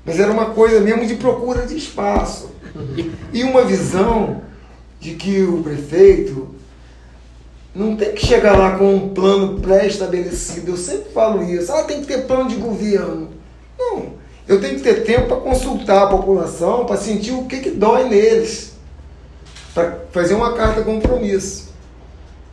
[0.04, 2.50] Mas era uma coisa mesmo de procura de espaço.
[3.32, 4.42] E uma visão
[4.98, 6.54] de que o prefeito
[7.74, 10.72] não tem que chegar lá com um plano pré-estabelecido.
[10.72, 11.72] Eu sempre falo isso.
[11.72, 13.28] Ah, tem que ter plano de governo.
[13.78, 14.18] Não.
[14.48, 18.08] Eu tenho que ter tempo para consultar a população, para sentir o que, que dói
[18.08, 18.72] neles.
[19.72, 21.68] Para fazer uma carta compromisso.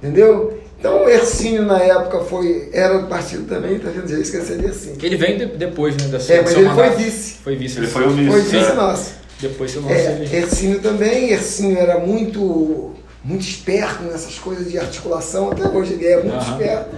[0.02, 0.60] Entendeu?
[0.80, 4.08] Então o Ercínio na época foi, era do partido também, tá vendo?
[4.08, 4.98] Já esqueci de Ercínio.
[5.02, 6.98] Ele vem de- depois, né, da sua É, mas ele foi mandato.
[6.98, 7.34] vice.
[7.44, 7.78] Foi vice.
[7.80, 8.30] Ele foi o vice.
[8.30, 8.74] Foi vice é.
[8.76, 9.14] nosso.
[9.42, 10.36] Depois você É, ele.
[10.38, 12.92] Ercínio também, Ercínio era muito,
[13.28, 16.52] muito esperto nessas coisas de articulação, até hoje ele é muito Aham.
[16.54, 16.96] esperto.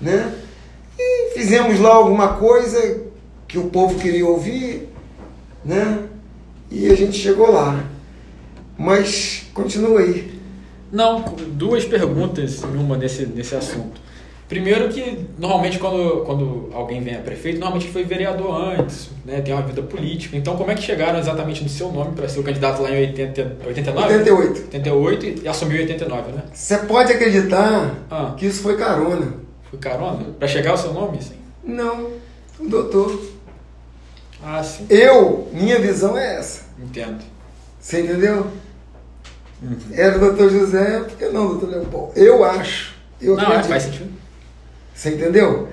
[0.00, 0.32] Né?
[0.96, 3.02] E fizemos lá alguma coisa
[3.48, 4.88] que o povo queria ouvir,
[5.64, 6.04] né?
[6.70, 7.84] E a gente chegou lá.
[8.78, 10.40] Mas continua aí.
[10.92, 14.00] Não, duas perguntas em uma nesse, nesse assunto.
[14.48, 19.52] Primeiro que, normalmente, quando, quando alguém vem a prefeito, normalmente foi vereador antes, né, tem
[19.52, 20.36] uma vida política.
[20.36, 23.00] Então, como é que chegaram exatamente no seu nome para ser o candidato lá em
[23.08, 24.14] 80, 89?
[24.18, 24.60] 88.
[24.66, 26.44] 88 e assumiu em 89, né?
[26.54, 28.34] Você pode acreditar Ah.
[28.36, 29.32] que isso foi carona.
[29.68, 30.24] Foi carona?
[30.38, 31.34] Para chegar ao seu nome, sim?
[31.64, 32.10] Não,
[32.60, 33.20] o doutor.
[34.44, 34.86] Ah, sim.
[34.88, 36.66] Eu, minha visão é essa.
[36.80, 37.18] Entendo.
[37.80, 38.46] Você entendeu?
[39.92, 42.12] Era o doutor José, por que não, doutor Leopoldo?
[42.14, 42.94] Eu acho.
[43.20, 43.68] Eu Não, é, acredito.
[43.70, 44.10] faz sentido.
[44.96, 45.68] Você entendeu?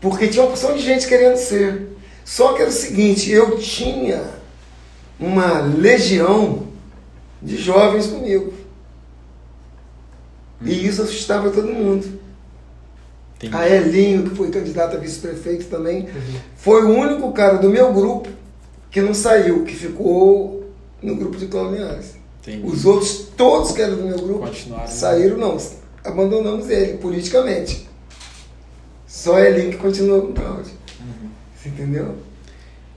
[0.00, 1.88] Porque tinha uma porção de gente querendo ser.
[2.24, 4.22] Só que era o seguinte, eu tinha
[5.18, 6.68] uma legião
[7.42, 8.52] de jovens comigo.
[10.62, 12.20] E isso assustava todo mundo.
[13.36, 13.56] Entendi.
[13.56, 16.06] A Elinho, que foi candidato a vice-prefeito também,
[16.56, 18.28] foi o único cara do meu grupo
[18.90, 20.70] que não saiu, que ficou
[21.02, 22.16] no grupo de Linhares.
[22.42, 22.66] Entendi.
[22.66, 24.86] Os outros, todos que eram do meu grupo, né?
[24.86, 25.56] saíram não.
[26.04, 27.89] abandonamos ele politicamente.
[29.10, 30.70] Só Elinho que continuou com o Cláudio.
[31.56, 32.14] Você entendeu?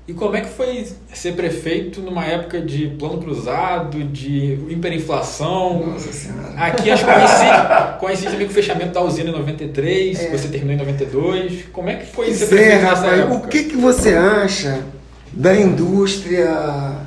[0.08, 5.88] E como é que foi ser prefeito numa época de plano cruzado, de hiperinflação?
[5.88, 6.54] Nossa Senhora.
[6.56, 10.30] Aqui acho que coincide, coincide também com o fechamento da usina em 93, É.
[10.30, 11.66] você terminou em 92.
[11.74, 13.36] Como é que foi ser Pois é, prefeito nessa rapaz, época?
[13.48, 14.84] o que, que você acha
[15.32, 16.98] da indústria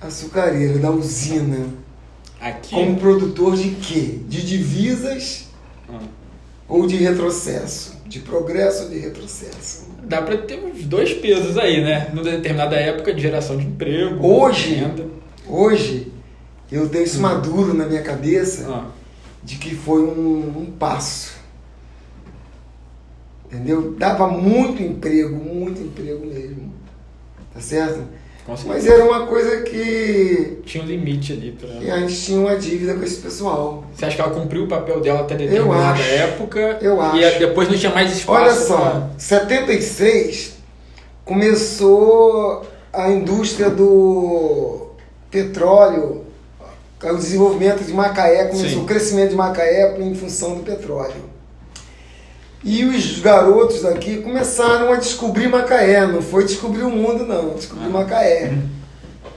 [0.00, 1.66] açucareira, da usina?
[2.40, 2.74] Aqui.
[2.74, 4.18] Como produtor de quê?
[4.28, 5.46] De divisas
[5.88, 6.00] Ah,
[6.68, 8.00] ou de retrocesso?
[8.06, 9.86] De progresso ou de retrocesso?
[10.02, 12.08] Dá pra ter uns dois pesos aí, né?
[12.12, 14.74] Numa determinada época de geração de emprego, Hoje?
[14.74, 15.06] renda.
[15.46, 16.12] Hoje,
[16.70, 18.86] eu tenho isso maduro na minha cabeça Ah,
[19.42, 21.32] de que foi um, um passo.
[23.46, 23.92] Entendeu?
[23.98, 26.72] Dava muito emprego, muito emprego mesmo.
[27.52, 28.02] Tá certo?
[28.66, 31.68] Mas era uma coisa que, Tinha um limite ali pra.
[31.68, 33.84] que a gente tinha uma dívida com esse pessoal.
[33.94, 36.02] Você acha que ela cumpriu o papel dela até determinada acho.
[36.02, 36.78] época?
[36.82, 37.38] Eu E acho.
[37.38, 38.40] depois não tinha mais espaço.
[38.42, 40.54] Olha só, 76
[41.24, 44.88] começou a indústria do
[45.30, 46.22] petróleo,
[47.02, 48.82] o desenvolvimento de Macaé, começou Sim.
[48.82, 51.31] o crescimento de Macaé em função do petróleo.
[52.64, 57.88] E os garotos daqui começaram a descobrir Macaé, não foi descobrir o mundo não, descobrir
[57.88, 58.56] Macaé.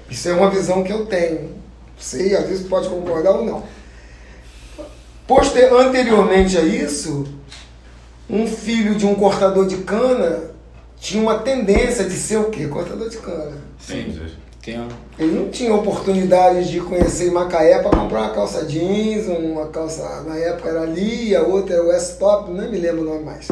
[0.09, 1.55] Isso é uma visão que eu tenho.
[1.97, 3.63] Sei, às vezes pode concordar ou não.
[5.28, 7.26] Poster, anteriormente a isso,
[8.30, 10.51] um filho de um cortador de cana
[10.99, 12.67] tinha uma tendência de ser o quê?
[12.67, 13.57] Cortador de cana.
[13.80, 14.19] Sim.
[14.66, 14.88] Tem.
[15.20, 20.36] Ele não tinha oportunidade de conhecer Macaé para comprar uma calça jeans, uma calça, na
[20.36, 23.47] época era ali, a outra era West Top, não me lembro o nome mais.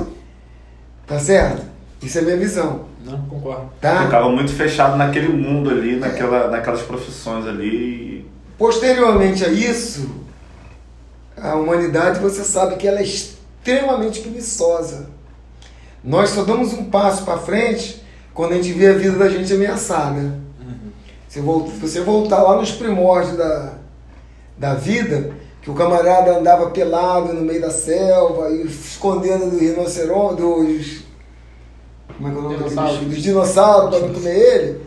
[1.06, 1.62] Tá certo?
[2.02, 3.70] Isso é minha visão, Não, concordo.
[3.80, 4.06] tá?
[4.06, 8.28] Ficava muito fechado naquele mundo ali, naquela, naquelas profissões ali.
[8.58, 10.10] Posteriormente a isso,
[11.38, 15.10] a humanidade, você sabe que ela é extremamente preguiçosa.
[16.04, 18.04] Nós só damos um passo para frente
[18.34, 20.43] quando a gente vê a vida da gente ameaçada.
[21.34, 23.74] Se você voltar lá nos primórdios da,
[24.56, 25.32] da vida,
[25.64, 31.02] que o camarada andava pelado no meio da selva e escondendo do rinoceronte, dos.
[32.16, 33.06] Como é que é o nome Dinossauro.
[33.06, 34.82] Dos dinossauros para não comer ele,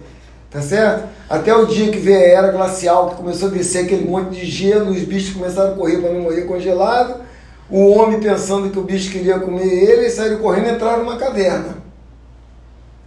[0.49, 1.09] tá certo?
[1.29, 4.47] Até o dia que veio a era glacial, que começou a descer aquele monte de
[4.47, 7.23] gelo, os bichos começaram a correr para não morrer congelado.
[7.69, 11.79] O homem pensando que o bicho queria comer ele, saíram correndo e entraram numa caverna.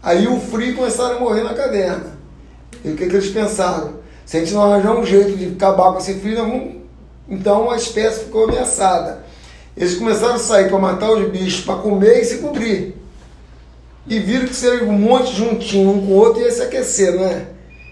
[0.04, 2.19] Aí o frio começaram a morrer na caverna.
[2.84, 3.96] E o que, que eles pensaram?
[4.26, 6.76] Se a gente não arranjar um jeito de acabar com esse vamos...
[7.28, 9.24] então a espécie ficou ameaçada.
[9.76, 12.96] Eles começaram a sair para matar os bichos, para comer e se cobrir.
[14.08, 17.26] E viram que seria um monte juntinho um com o outro ia se aquecer, não
[17.26, 17.46] é?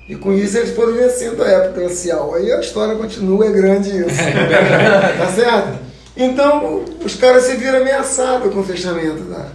[0.09, 2.33] E com isso eles foram vencendo a época glacial.
[2.33, 4.07] Aí a história continua, é grande isso.
[5.17, 5.79] tá certo?
[6.15, 9.47] Então os caras se viram ameaçados com o fechamento da.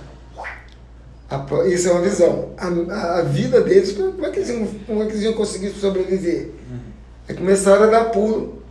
[1.37, 2.51] A isso é uma visão.
[2.59, 5.71] A, a vida deles, como é, que eles iam, como é que eles iam conseguir
[5.71, 6.51] sobreviver?
[7.29, 8.63] Aí começaram a dar pulo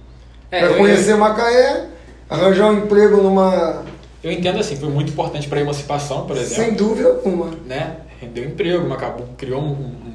[0.52, 1.88] É, para eu- conhecer Macaé,
[2.30, 3.84] arranjar um emprego numa.
[4.24, 6.64] Eu entendo assim, foi muito importante para a emancipação, por exemplo.
[6.64, 7.50] Sem dúvida alguma.
[7.66, 7.98] né?
[8.20, 10.11] Rendeu emprego, acabou, criou um- um-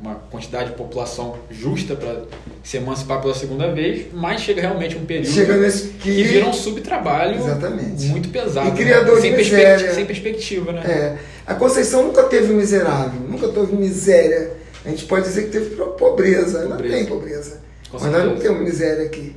[0.00, 2.22] uma quantidade de população justa para
[2.62, 6.22] se emancipar pela segunda vez, mas chega realmente um período Chega nesse que que.
[6.22, 8.06] vira um subtrabalho Exatamente.
[8.06, 8.68] muito pesado.
[8.68, 9.20] E criador né?
[9.22, 9.94] de sem, miséria.
[9.94, 10.82] sem perspectiva, né?
[10.86, 14.52] É, a Conceição nunca teve miserável, nunca teve miséria.
[14.84, 16.60] A gente pode dizer que teve pobreza.
[16.60, 16.94] Pobreza.
[16.94, 17.60] tem pobreza.
[17.90, 18.48] Com mas nós não certeza.
[18.48, 19.34] temos miséria aqui.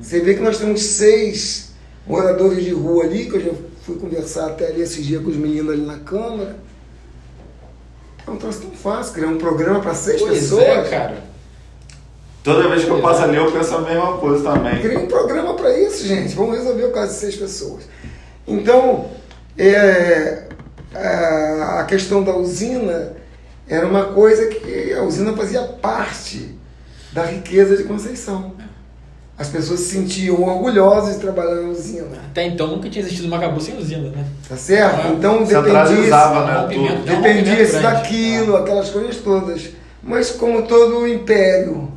[0.00, 1.70] Você vê que nós temos seis
[2.06, 3.52] moradores de rua ali, que eu já
[3.82, 6.56] fui conversar até ali esses dias com os meninos ali na Câmara.
[8.30, 10.62] É um troço tão fácil, criar um programa para seis Pois pessoas.
[10.62, 11.16] é, cara.
[12.44, 13.24] Toda vez que eu passo é.
[13.24, 14.80] ali, eu penso a mesma coisa também.
[14.80, 16.34] Cria um programa para isso, gente.
[16.36, 17.82] Vamos resolver o caso de seis pessoas.
[18.46, 19.10] Então,
[19.58, 20.44] é,
[20.94, 23.16] a a questão da usina
[23.68, 26.54] era uma coisa que a usina fazia parte
[27.12, 28.54] da riqueza de Conceição.
[29.40, 32.06] As pessoas se sentiam orgulhosas de trabalhar na usina.
[32.30, 34.24] Até então nunca tinha existido Macabu sem usina, né?
[34.46, 35.00] Tá certo?
[35.06, 35.72] Ah, Então dependia
[36.44, 36.68] né?
[36.70, 36.86] Tudo.
[36.86, 37.82] é um Dependia-se rompimento grande.
[37.82, 39.70] daquilo, aquelas coisas todas.
[40.02, 41.90] Mas como todo império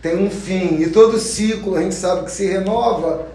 [0.00, 3.26] tem um fim e todo ciclo a gente sabe que se renova,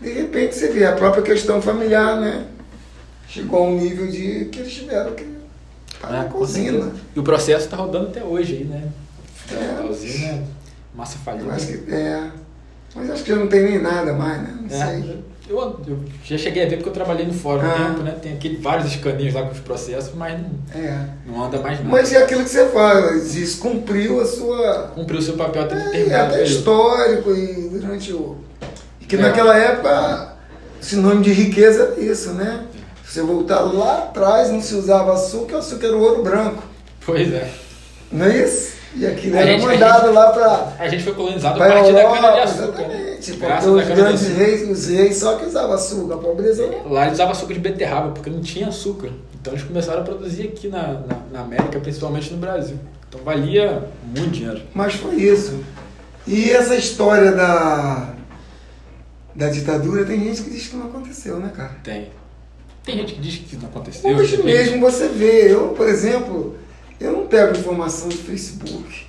[0.00, 2.44] de repente você vê a própria questão familiar, né?
[3.28, 5.24] Chegou a um nível de que eles tiveram que
[6.00, 6.72] parar Ah, a com usina.
[6.82, 6.92] certeza.
[7.14, 8.82] E o processo está rodando até hoje aí, né?
[9.52, 9.80] É.
[9.80, 10.42] A usina,
[10.96, 11.52] massa Eu falida.
[11.52, 12.30] acho que é.
[12.94, 14.56] Mas acho que já não tem nem nada mais, né?
[14.62, 15.22] Não É, sei.
[15.50, 17.74] eu, eu já cheguei a ver porque eu trabalhei no fórum um Ah.
[17.88, 18.12] tempo, né?
[18.22, 21.06] Tem aquele, vários escaninhos lá com os processos, mas não, É.
[21.26, 21.90] não anda mais não.
[21.90, 25.74] Mas é aquilo que você fala, diz, cumpriu a sua Cumpriu o seu papel até
[25.74, 28.38] É, determinado até histórico e durante o.
[28.98, 29.18] Porque É.
[29.20, 30.32] naquela época,
[30.80, 32.64] sinônimo de riqueza era isso, né?
[33.04, 36.62] Se você voltar lá atrás, não se usava açúcar, o açúcar era o ouro branco.
[37.04, 37.48] Pois é.
[38.10, 38.74] Não é isso?
[38.98, 41.92] E aquilo A era gente- a mandado lá para A gente foi colonizado a partir
[41.92, 42.88] da Europa, cana-de-açúcar.
[42.88, 43.16] né?
[43.18, 43.26] exatamente.
[43.32, 44.38] Porque Graças os à grandes cana-de-açúcar.
[44.44, 46.70] reis, os reis só que usavam açúcar, a pobreza.
[46.88, 49.10] Lá eles usavam açúcar de beterraba, porque não tinha açúcar.
[49.40, 52.78] Então eles começaram a produzir aqui na, na, na América, principalmente no Brasil.
[53.08, 54.62] Então valia muito dinheiro.
[54.74, 55.60] Mas foi isso.
[56.26, 58.14] E essa história da,
[59.34, 61.76] da ditadura, tem gente que diz que não aconteceu, né, cara?
[61.84, 62.08] Tem.
[62.84, 64.10] Tem gente que diz que não aconteceu.
[64.16, 66.56] Hoje mesmo você vê, eu, por exemplo,
[67.00, 69.06] eu não pego informação do Facebook.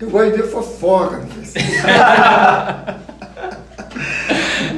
[0.00, 1.72] Eu gosto de ver fofoca no Facebook.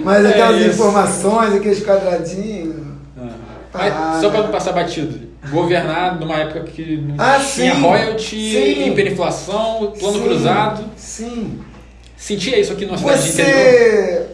[0.05, 0.69] Mas É aquelas isso.
[0.71, 2.77] informações, aqueles quadradinhos.
[3.19, 3.29] Ah.
[3.75, 4.11] Ah.
[4.13, 7.81] Mas, só para não passar batido, governar numa época que não Ah, tinha sim.
[7.81, 8.89] royalty, Sim.
[8.91, 10.85] hiperinflação, plano Sim, cruzado.
[10.97, 11.61] Sim.
[12.17, 13.19] Sentia isso aqui numa cidade?
[13.23, 14.27] Você.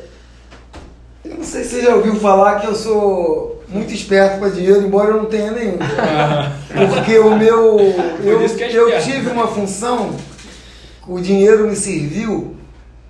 [1.24, 4.82] Eu não sei se você já ouviu falar que eu sou muito esperto para dinheiro,
[4.82, 5.78] embora eu não tenha nenhum.
[6.94, 7.78] Porque o meu.
[8.22, 10.16] Eu, é eu tive uma função,
[11.06, 12.56] o dinheiro me serviu,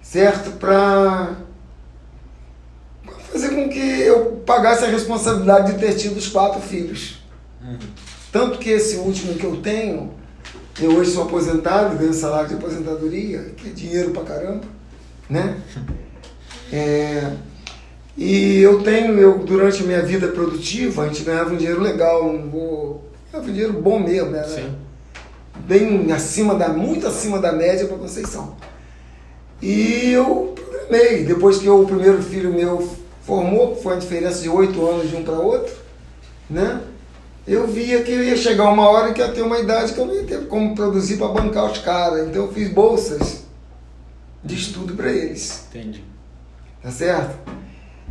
[0.01, 0.53] certo?
[0.53, 1.37] Para
[3.33, 7.23] fazer com que eu pagasse a responsabilidade de ter tido os quatro filhos.
[7.63, 7.79] Uhum.
[8.31, 10.13] Tanto que esse último que eu tenho,
[10.81, 14.65] eu hoje sou aposentado, ganho salário de aposentadoria, que é dinheiro pra caramba,
[15.29, 15.57] né?
[16.73, 17.31] É,
[18.17, 22.27] e eu tenho, eu, durante a minha vida produtiva, a gente ganhava um dinheiro legal,
[22.27, 24.45] um, vou- ganhava um dinheiro bom mesmo, né?
[24.45, 24.75] Sim.
[25.67, 28.57] bem acima da, muito acima da média para Conceição.
[29.61, 32.89] E eu programei, depois que o primeiro filho meu
[33.23, 35.73] formou, foi uma diferença de oito anos de um para outro,
[36.51, 36.81] né?
[37.47, 40.15] Eu via que ia chegar uma hora que ia ter uma idade que eu não
[40.15, 42.27] ia ter como produzir para bancar os caras.
[42.29, 43.45] Então eu fiz bolsas
[44.45, 45.65] de estudo para eles.
[45.71, 46.05] Entendi.
[46.83, 47.37] Tá certo?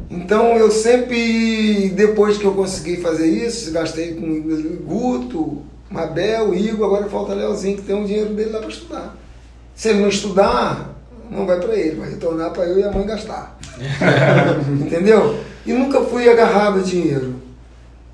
[0.09, 4.41] Então eu sempre, depois que eu consegui fazer isso, gastei com
[4.83, 9.17] Guto, Mabel, Igor, agora falta Leozinho, que tem um dinheiro dele lá para estudar.
[9.75, 10.95] Se ele não estudar,
[11.29, 13.57] não vai para ele, vai retornar para eu e a mãe gastar.
[14.79, 15.39] Entendeu?
[15.65, 17.35] E nunca fui agarrado a dinheiro.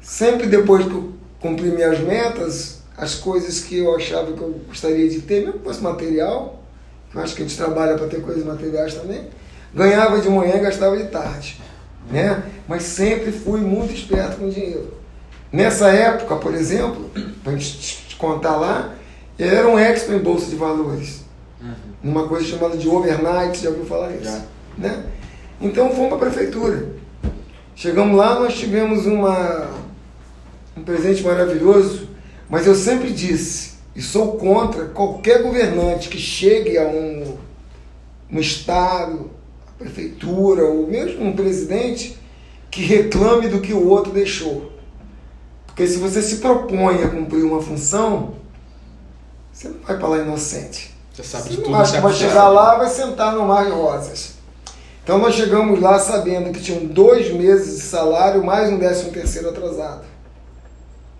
[0.01, 5.07] Sempre depois que eu cumpri minhas metas, as coisas que eu achava que eu gostaria
[5.07, 6.63] de ter, mesmo que fosse material,
[7.13, 9.27] eu acho que a gente trabalha para ter coisas materiais também,
[9.73, 11.61] ganhava de manhã e gastava de tarde.
[12.09, 12.43] Né?
[12.67, 14.93] Mas sempre fui muito esperto com dinheiro.
[15.51, 17.09] Nessa época, por exemplo,
[17.43, 18.93] para a gente te contar lá,
[19.37, 21.25] eu era um expert em bolsa de valores.
[22.03, 24.23] Numa coisa chamada de overnight, já ouviu falar isso?
[24.25, 24.41] Já.
[24.77, 25.03] Né?
[25.59, 26.89] Então fomos para a prefeitura.
[27.75, 29.69] Chegamos lá, nós tivemos uma,
[30.75, 32.09] um presente maravilhoso,
[32.49, 37.37] mas eu sempre disse, e sou contra qualquer governante que chegue a um,
[38.31, 39.29] um estado,
[39.77, 42.17] prefeitura, ou mesmo um presidente,
[42.69, 44.71] que reclame do que o outro deixou.
[45.65, 48.33] Porque se você se propõe a cumprir uma função,
[49.53, 50.95] você não vai para lá inocente.
[51.13, 51.75] Você sabe Você de tudo.
[51.75, 54.33] acha você que vai chegar lá vai sentar no mar de rosas.
[55.03, 59.49] Então nós chegamos lá sabendo que tinham dois meses de salário mais um décimo terceiro
[59.49, 60.03] atrasado.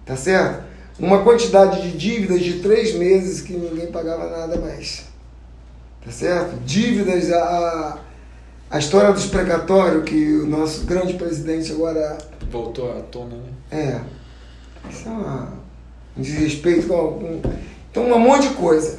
[0.06, 0.64] Tá certo?
[1.00, 5.06] Uma quantidade de dívidas de três meses que ninguém pagava nada mais.
[6.04, 6.58] Tá certo?
[6.66, 7.98] Dívidas, a,
[8.70, 12.18] a história dos precatórios que o nosso grande presidente agora
[12.52, 13.44] Voltou à tona, né?
[13.72, 14.02] é.
[14.90, 15.54] Isso é uma,
[16.18, 17.42] um desrespeito com.
[17.92, 18.98] Então, um monte de coisa.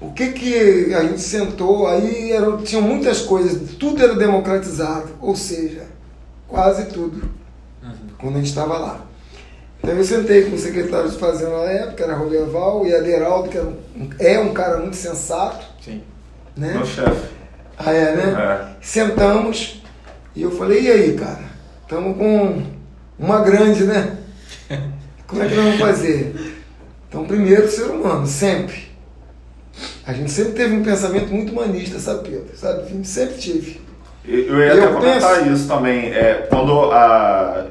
[0.00, 5.34] O que que a gente sentou, aí eram, tinham muitas coisas, tudo era democratizado, ou
[5.34, 5.86] seja,
[6.46, 7.28] quase tudo,
[7.82, 7.92] Uhum.
[8.18, 9.04] quando a gente estava lá.
[9.78, 13.56] Então eu sentei com o secretário de Fazenda na época, era Roberval, e Aderaldo, que
[13.58, 13.76] era um,
[14.18, 16.02] é um cara muito sensato, Sim.
[16.56, 16.74] né?
[16.74, 17.28] Meu chefe.
[17.78, 18.34] Ah, é, né?
[18.38, 18.76] É.
[18.80, 19.82] Sentamos
[20.34, 21.40] e eu falei, e aí, cara?
[21.82, 22.62] Estamos com
[23.18, 24.16] uma grande, né?
[25.26, 26.56] Como é que nós vamos fazer?
[27.08, 28.88] Então, primeiro, o ser humano, sempre.
[30.06, 32.56] A gente sempre teve um pensamento muito humanista, sabe, Pedro?
[32.56, 33.06] Sabe?
[33.06, 33.80] Sempre tive.
[34.24, 36.12] Eu ia Eu até comentar penso- isso também.
[36.12, 37.66] É, quando a,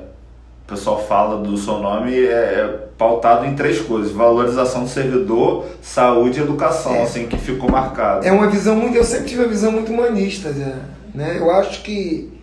[0.67, 5.65] o pessoal fala do seu nome, é, é pautado em três coisas: valorização do servidor,
[5.81, 7.03] saúde e educação, É.
[7.03, 8.27] assim, que ficou marcado.
[8.27, 8.97] É uma visão muito.
[8.97, 10.77] Eu sempre tive uma visão muito humanista, né?
[11.15, 11.37] né?
[11.39, 12.37] Eu acho que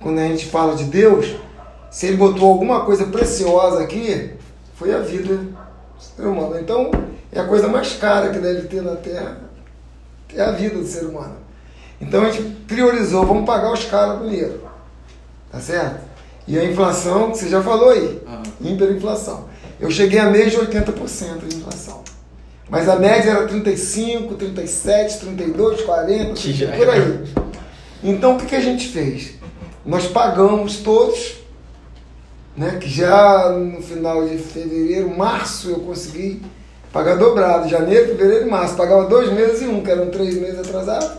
[0.00, 1.36] quando a gente fala de Deus,
[1.92, 4.30] se ele botou alguma coisa preciosa aqui,
[4.74, 5.54] foi a vida do
[6.00, 6.58] ser humano.
[6.58, 6.90] Então,
[7.30, 9.38] é a coisa mais cara que deve ter na Terra,
[10.34, 11.36] é a vida do ser humano.
[12.00, 14.60] Então a gente priorizou, vamos pagar os caras primeiro.
[15.52, 16.09] Tá certo?
[16.50, 18.42] E a inflação, que você já falou aí, Aham.
[18.60, 19.44] hiperinflação.
[19.78, 22.02] Eu cheguei a mês de 80% de inflação.
[22.68, 27.24] Mas a média era 35, 37, 32, 40, Que por aí.
[28.02, 29.34] Então o que, que a gente fez?
[29.86, 31.36] Nós pagamos todos,
[32.56, 32.78] né?
[32.80, 36.42] Que já no final de fevereiro, março eu consegui
[36.92, 37.68] pagar dobrado.
[37.68, 38.74] Janeiro, fevereiro e março.
[38.74, 41.12] Pagava dois meses e um, que eram três meses atrasados.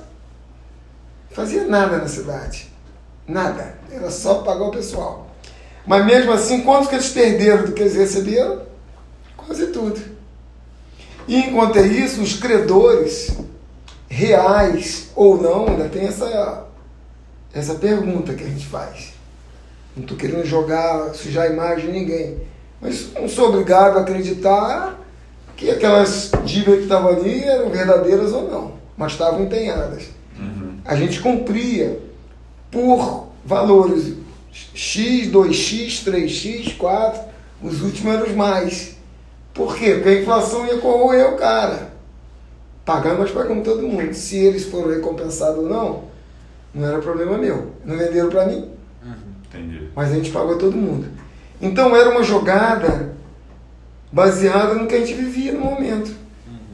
[1.30, 2.71] Fazia nada na cidade.
[3.32, 3.76] Nada.
[3.90, 5.28] Era só pagar o pessoal.
[5.86, 8.62] Mas mesmo assim, quanto que eles perderam do que eles receberam?
[9.38, 10.00] Quase tudo.
[11.28, 13.32] E enquanto é isso, os credores,
[14.10, 16.66] reais ou não, ainda tem essa,
[17.54, 19.14] essa pergunta que a gente faz.
[19.96, 22.38] Não estou querendo jogar, sujar a imagem de ninguém.
[22.82, 25.00] Mas não sou obrigado a acreditar
[25.56, 30.10] que aquelas dívidas que estavam ali eram verdadeiras ou não, mas estavam empenhadas.
[30.38, 30.80] Uhum.
[30.84, 32.11] A gente cumpria
[32.72, 34.14] por valores
[34.74, 37.22] X, 2X, 3X, 4,
[37.62, 38.98] os últimos eram os mais.
[39.54, 39.96] Por quê?
[39.96, 41.92] Porque a inflação ia corroer o cara.
[42.86, 44.14] Pagamos, mas pagamos todo mundo.
[44.14, 46.04] Se eles foram recompensados ou não,
[46.74, 47.72] não era problema meu.
[47.86, 48.70] Não venderam para mim,
[49.48, 49.90] Entendi.
[49.96, 51.08] mas a gente pagou todo mundo.
[51.62, 53.14] Então era uma jogada
[54.12, 56.12] baseada no que a gente vivia no momento.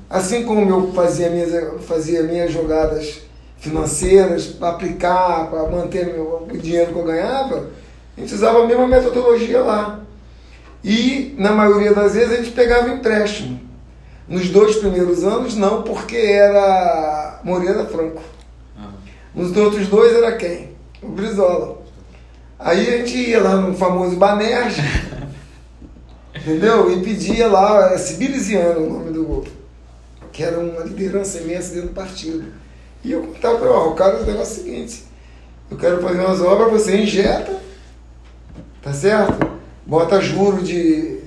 [0.10, 1.52] Assim como eu fazia minhas,
[1.84, 3.22] fazia minhas jogadas
[3.60, 7.70] financeiras para aplicar, para manter o dinheiro que eu ganhava,
[8.18, 10.00] a gente usava a mesma metodologia lá.
[10.84, 13.60] E, na maioria das vezes, a gente pegava empréstimo.
[14.28, 18.22] Nos dois primeiros anos, não, porque era Moreira Franco.
[19.34, 20.72] Nos outros dois era quem?
[21.02, 21.78] O Brizola.
[22.60, 24.80] Aí a gente ia lá no famoso Banerj,
[26.36, 26.92] entendeu?
[26.92, 29.46] E pedia lá, é Sibiliziano o nome do
[30.32, 32.46] que era uma liderança imensa dentro do partido.
[33.04, 35.04] E eu contava para o cara, o negócio é o seguinte,
[35.70, 37.60] eu quero fazer umas obras, você injeta,
[38.82, 39.58] tá certo?
[39.86, 41.20] Bota juro de.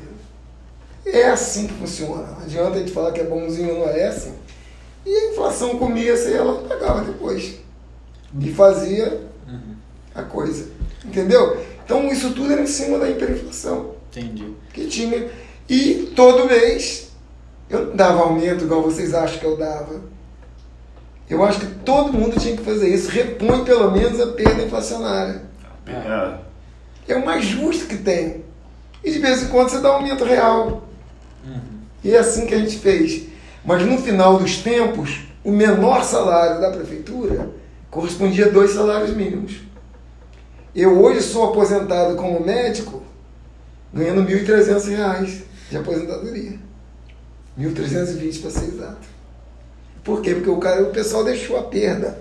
[1.06, 2.26] É assim que funciona.
[2.28, 4.34] Não adianta a gente falar que é bonzinho, não é assim.
[5.04, 7.58] E a inflação comia e ela pagava depois.
[8.38, 9.20] E fazia
[10.14, 10.68] a coisa.
[11.04, 11.58] Entendeu?
[11.84, 14.54] Então isso tudo era em cima da hiperinflação Entendi.
[14.72, 15.28] que tinha.
[15.68, 17.10] E todo mês
[17.68, 20.00] eu não dava aumento igual vocês acham que eu dava.
[21.30, 23.08] Eu acho que todo mundo tinha que fazer isso.
[23.08, 25.42] Repõe pelo menos a perda inflacionária.
[25.86, 27.12] É.
[27.12, 28.44] É o mais justo que tem.
[29.04, 30.88] E de vez em quando você dá um aumento real.
[32.02, 33.28] E é assim que a gente fez.
[33.64, 37.50] Mas no final dos tempos, o menor salário da prefeitura
[37.90, 39.60] correspondia a dois salários mínimos.
[40.74, 43.02] Eu hoje sou aposentado como médico
[43.92, 46.58] ganhando 1.300 reais de aposentadoria.
[47.58, 49.19] 1.320 para ser exato.
[50.04, 50.34] Por quê?
[50.34, 52.18] Porque o, cara, o pessoal deixou a perda.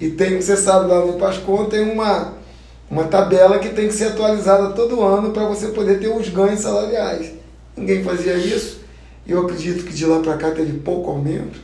[0.00, 2.32] E tem, você sabe, lá no Pascom tem uma,
[2.90, 6.60] uma tabela que tem que ser atualizada todo ano para você poder ter os ganhos
[6.60, 7.32] salariais.
[7.76, 8.80] Ninguém fazia isso.
[9.26, 11.60] Eu acredito que de lá para cá teve pouco aumento.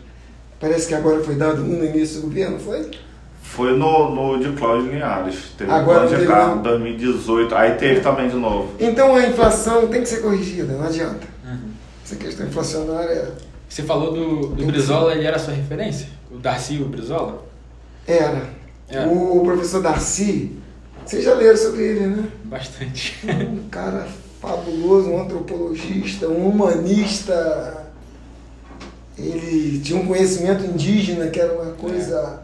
[0.60, 2.90] Parece que agora foi dado um no início do governo, foi?
[3.42, 5.36] Foi no, no de Cláudio Linhares.
[5.56, 6.62] Teve Agora Agora de teve carro não.
[6.62, 7.54] 2018.
[7.54, 8.72] Aí teve também de novo.
[8.78, 11.26] Então a inflação tem que ser corrigida, não adianta.
[12.04, 13.32] Essa questão inflacionária
[13.68, 16.08] Você falou do, do Brizola, ele era a sua referência?
[16.30, 17.44] O Darcy e o Brizola?
[18.06, 18.48] era.
[18.88, 19.04] É.
[19.06, 20.52] O professor Darcy,
[21.04, 22.28] vocês já leram sobre ele, né?
[22.44, 23.18] Bastante.
[23.26, 24.06] Um cara
[24.40, 27.84] fabuloso, um antropologista, um humanista.
[29.18, 32.42] Ele tinha um conhecimento indígena que era uma coisa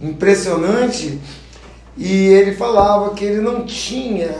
[0.00, 1.20] impressionante.
[1.96, 4.34] E ele falava que ele não tinha.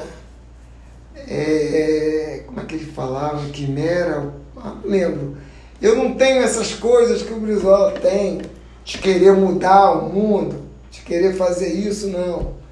[1.14, 3.46] é, como é que ele falava?
[3.50, 4.32] Quimera?
[4.56, 5.36] Ah, não lembro.
[5.82, 8.40] Eu não tenho essas coisas que o Brizola tem,
[8.84, 12.62] de querer mudar o mundo, de querer fazer isso, não.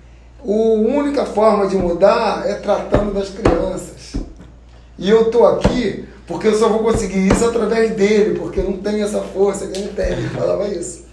[0.42, 4.14] A única forma de mudar é tratando das crianças.
[4.96, 8.76] E eu estou aqui porque eu só vou conseguir isso através dele, porque eu não
[8.76, 10.12] tenho essa força que ele tem.
[10.12, 11.04] Ele falava isso.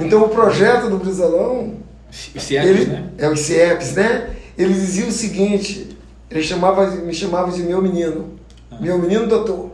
[0.00, 1.74] Então o projeto do Brizolão,
[2.10, 3.10] CIEPs, ele, né?
[3.16, 4.30] é os CIEPs, né?
[4.58, 5.96] Ele dizia o seguinte,
[6.28, 8.40] ele chamava, me chamava de meu menino.
[8.80, 9.69] Meu menino doutor.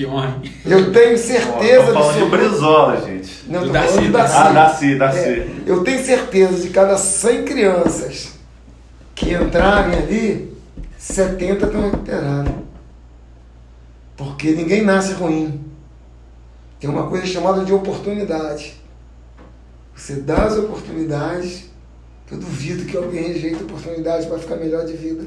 [0.00, 0.40] Que honra.
[0.64, 3.44] Eu tenho certeza Tô falando de absoluta- Brizola, gente.
[3.48, 4.32] Não, Do Darcy, falando do Darcy.
[4.34, 4.48] Darcy.
[4.48, 5.18] Ah, Darcy, Darcy.
[5.28, 8.30] É, eu tenho certeza de cada 100 crianças
[9.14, 10.56] que entrarem ali,
[10.96, 12.54] 70 estão recuperadas.
[14.16, 15.60] Porque ninguém nasce ruim.
[16.78, 18.80] Tem uma coisa chamada de oportunidade.
[19.94, 21.64] Você dá as oportunidades,
[22.32, 25.24] eu duvido que alguém rejeite oportunidades para ficar melhor de vida.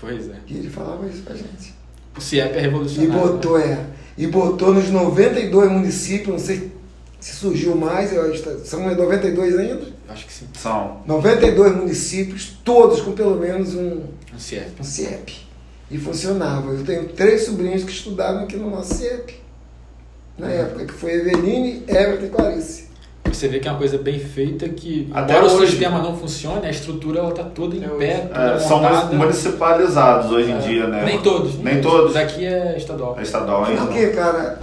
[0.00, 0.34] Pois é.
[0.48, 1.72] E ele falava isso pra gente.
[2.16, 3.12] O CIEP é E revolucionário.
[3.28, 3.86] botou, né?
[3.94, 3.97] é.
[4.18, 6.72] E botou nos 92 municípios, não sei
[7.20, 9.80] se surgiu mais, eu acho que são 92 ainda?
[10.08, 10.46] Acho que sim.
[10.58, 11.02] São.
[11.06, 14.02] 92 municípios, todos com pelo menos um,
[14.34, 14.80] Um CIEP.
[14.80, 15.46] um CIEP.
[15.90, 16.72] E funcionava.
[16.72, 19.40] Eu tenho três sobrinhos que estudaram aqui no nosso CIEP.
[20.36, 22.87] Na época, que foi Eveline, Everton e Clarice.
[23.38, 25.70] O você vê que é uma coisa bem feita que, Até embora o hoje.
[25.70, 28.80] sistema não funcione, a estrutura ela tá toda em É pé, toda É, são
[29.14, 31.04] municipalizados hoje em dia, né?
[31.04, 31.56] Nem todos.
[31.60, 32.14] Nem todos.
[32.14, 33.16] Daqui é estadual.
[33.16, 33.82] É estadual ainda.
[33.82, 34.58] Por quê, cara?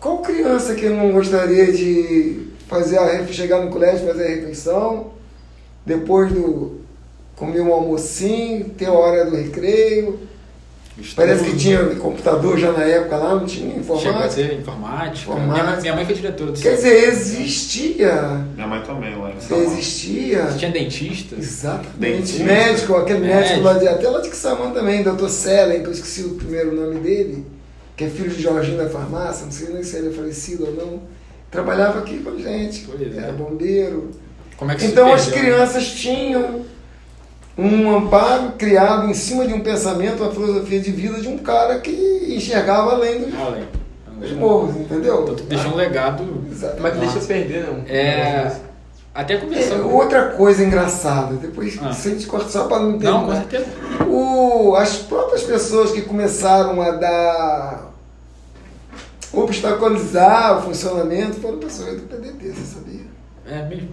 [0.00, 5.08] Qual criança que não gostaria de fazer a ref- chegar no colégio, fazer a refeição,
[5.84, 6.80] depois do
[7.36, 10.20] comer um almocinho, ter a hora do recreio?
[11.16, 14.30] Parece que tinha computador já na época lá, não tinha Chegou a informática.
[14.30, 15.16] ser informática.
[15.18, 15.52] Informática.
[15.52, 16.84] Minha, mãe- minha mãe foi diretora do Quer centro.
[17.00, 18.12] dizer, existia.
[18.54, 19.32] Minha mãe também lá.
[19.32, 20.46] Existia.
[20.56, 21.34] Tinha dentista.
[21.36, 21.98] Exatamente.
[21.98, 22.44] Dentista.
[22.44, 23.62] Médico, aquele médico, Médico.
[23.64, 27.00] lá de, até lá de Quissamã também, doutor Selen, que eu esqueci o primeiro nome
[27.00, 27.44] dele,
[27.96, 30.72] que é filho de Jorginho da farmácia, não sei nem se ele é falecido ou
[30.74, 31.00] não.
[31.50, 33.18] Trabalhava aqui com a gente, Pois é.
[33.18, 34.10] era bombeiro.
[34.56, 35.38] Como é que se Então as né?
[35.40, 36.64] crianças tinham
[37.56, 41.78] um amparo criado em cima de um pensamento, uma filosofia de vida de um cara
[41.80, 41.90] que
[42.36, 43.64] enxergava além dos, Além.
[44.18, 45.22] dos morros, entendeu?
[45.22, 46.44] Então tu deixou um legado.
[46.50, 46.82] Exatamente.
[46.82, 47.26] Mas deixa Nossa.
[47.26, 47.82] perder, não.
[47.86, 48.56] É.
[49.14, 49.94] Até É, conversando.
[49.94, 51.92] outra coisa engraçada, depois Ah.
[51.92, 53.04] se a gente corta só para não ter.
[53.06, 53.66] Não, com certeza.
[54.08, 57.90] O, as próprias pessoas que começaram a dar
[59.32, 63.00] obstaculizar o funcionamento foram pessoas do PDT, você sabia?
[63.46, 63.90] É mesmo.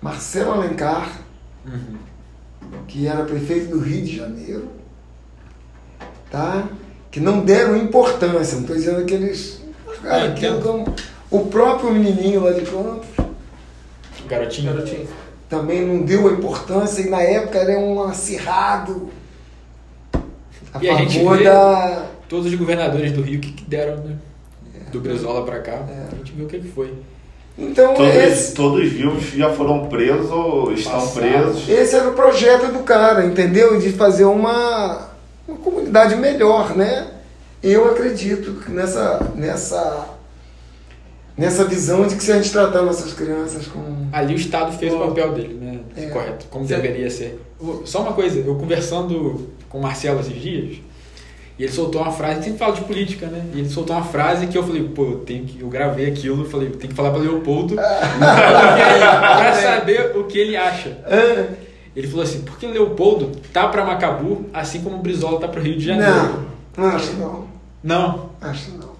[0.00, 1.08] Marcelo Alencar,
[1.66, 1.96] Uhum.
[2.86, 4.68] Que era prefeito do Rio de Janeiro,
[6.30, 6.68] tá?
[7.10, 9.62] que não deram importância, não estou dizendo que eles
[10.04, 10.62] aquilo entendo.
[10.62, 10.94] como.
[11.30, 13.06] O próprio menininho lá de Campos
[14.26, 14.72] Garotinho.
[14.72, 15.08] Garotinho.
[15.48, 19.10] também não deu a importância e na época era um acirrado
[20.72, 22.06] a E a gente favor vê- da.
[22.28, 24.16] Todos os governadores do Rio que, que deram, né?
[24.92, 25.72] Do Brizola pra cá.
[25.88, 26.08] É.
[26.12, 26.94] A gente viu o que, que foi.
[27.58, 31.12] Então, Todos, esse, todos vivos já foram presos ou estão Passados.
[31.64, 31.68] presos.
[31.68, 33.78] esse era o projeto do cara, entendeu?
[33.80, 35.08] De fazer uma,
[35.46, 37.08] uma comunidade melhor, né?
[37.60, 40.06] Eu acredito que nessa, nessa,
[41.36, 44.06] nessa visão de que se a gente tratar nossas crianças com.
[44.12, 45.80] Ali o Estado fez o papel dele, né?
[45.96, 46.06] É.
[46.06, 46.80] Correto, como Certo.
[46.82, 47.42] deveria ser.
[47.84, 50.76] Só uma coisa, eu conversando com o Marcelo esses dias,
[51.58, 53.44] e ele soltou uma frase, sempre fala de política, né?
[53.54, 56.42] E ele soltou uma frase que eu falei, pô, eu tenho que, eu gravei aquilo,
[56.44, 57.74] eu falei, tem que falar pra Leopoldo
[58.18, 60.98] pra saber o que ele acha.
[61.04, 61.46] Ah,
[61.96, 65.76] Ele falou assim, porque Leopoldo tá pra Macabu, assim como o Brizola tá pro Rio
[65.78, 66.46] de Janeiro.
[66.76, 67.48] não, não acho não.
[67.82, 68.90] Não, Acho não.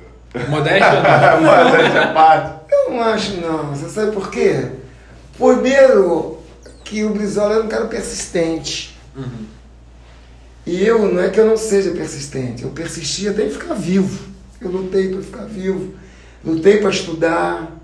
[0.48, 1.00] modéstia
[1.40, 1.76] não.
[1.76, 2.58] Essa parte.
[2.70, 3.74] Eu não acho não.
[3.74, 4.66] Você sabe por quê?
[5.36, 6.38] Primeiro,
[6.84, 8.96] que o Brizola era um cara persistente.
[9.16, 9.46] Uhum.
[10.68, 14.28] E eu, não é que eu não seja persistente, eu persisti até em ficar vivo.
[14.60, 15.94] Eu lutei para ficar vivo,
[16.44, 17.74] lutei para estudar,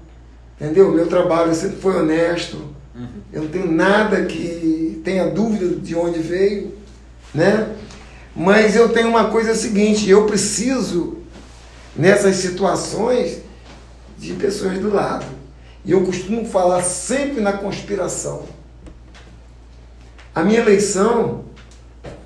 [0.61, 0.93] entendeu?
[0.93, 2.59] Meu trabalho sempre foi honesto.
[2.95, 3.09] Uhum.
[3.33, 6.75] Eu não tenho nada que tenha dúvida de onde veio,
[7.33, 7.75] né?
[8.37, 11.17] Mas eu tenho uma coisa seguinte, eu preciso,
[11.97, 13.39] nessas situações,
[14.19, 15.25] de pessoas do lado.
[15.87, 18.43] E eu costumo falar sempre na conspiração.
[20.35, 21.47] A minha eleição,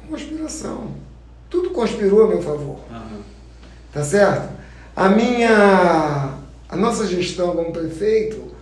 [0.09, 0.89] conspiração.
[1.51, 2.79] Tudo conspirou a meu favor.
[2.91, 3.21] Uhum.
[3.93, 4.49] Tá certo?
[4.95, 6.35] A minha.
[6.69, 8.53] A nossa gestão como prefeito,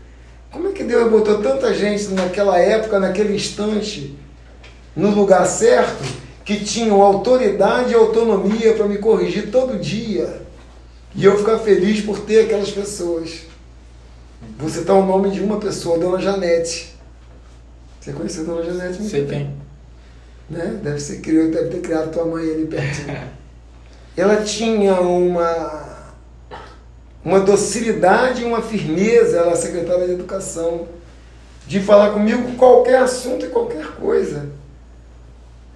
[0.51, 4.17] como é que Deus botou tanta gente naquela época, naquele instante,
[4.95, 6.05] no lugar certo,
[6.45, 10.43] que tinham autoridade e autonomia para me corrigir todo dia.
[11.17, 13.41] E eu ficar feliz por ter aquelas pessoas.
[14.57, 16.95] Vou citar o nome de uma pessoa, Dona Janete.
[18.01, 19.03] Você conheceu a Dona Janete?
[19.03, 19.66] Sei bem quem.
[20.49, 20.79] Né?
[20.83, 23.19] Deve, ser, criou, deve ter criado tua mãe ali pertinho.
[24.17, 26.15] Ela tinha uma,
[27.25, 30.89] uma docilidade e uma firmeza, ela é secretária de educação,
[31.67, 34.49] de falar comigo qualquer assunto e qualquer coisa.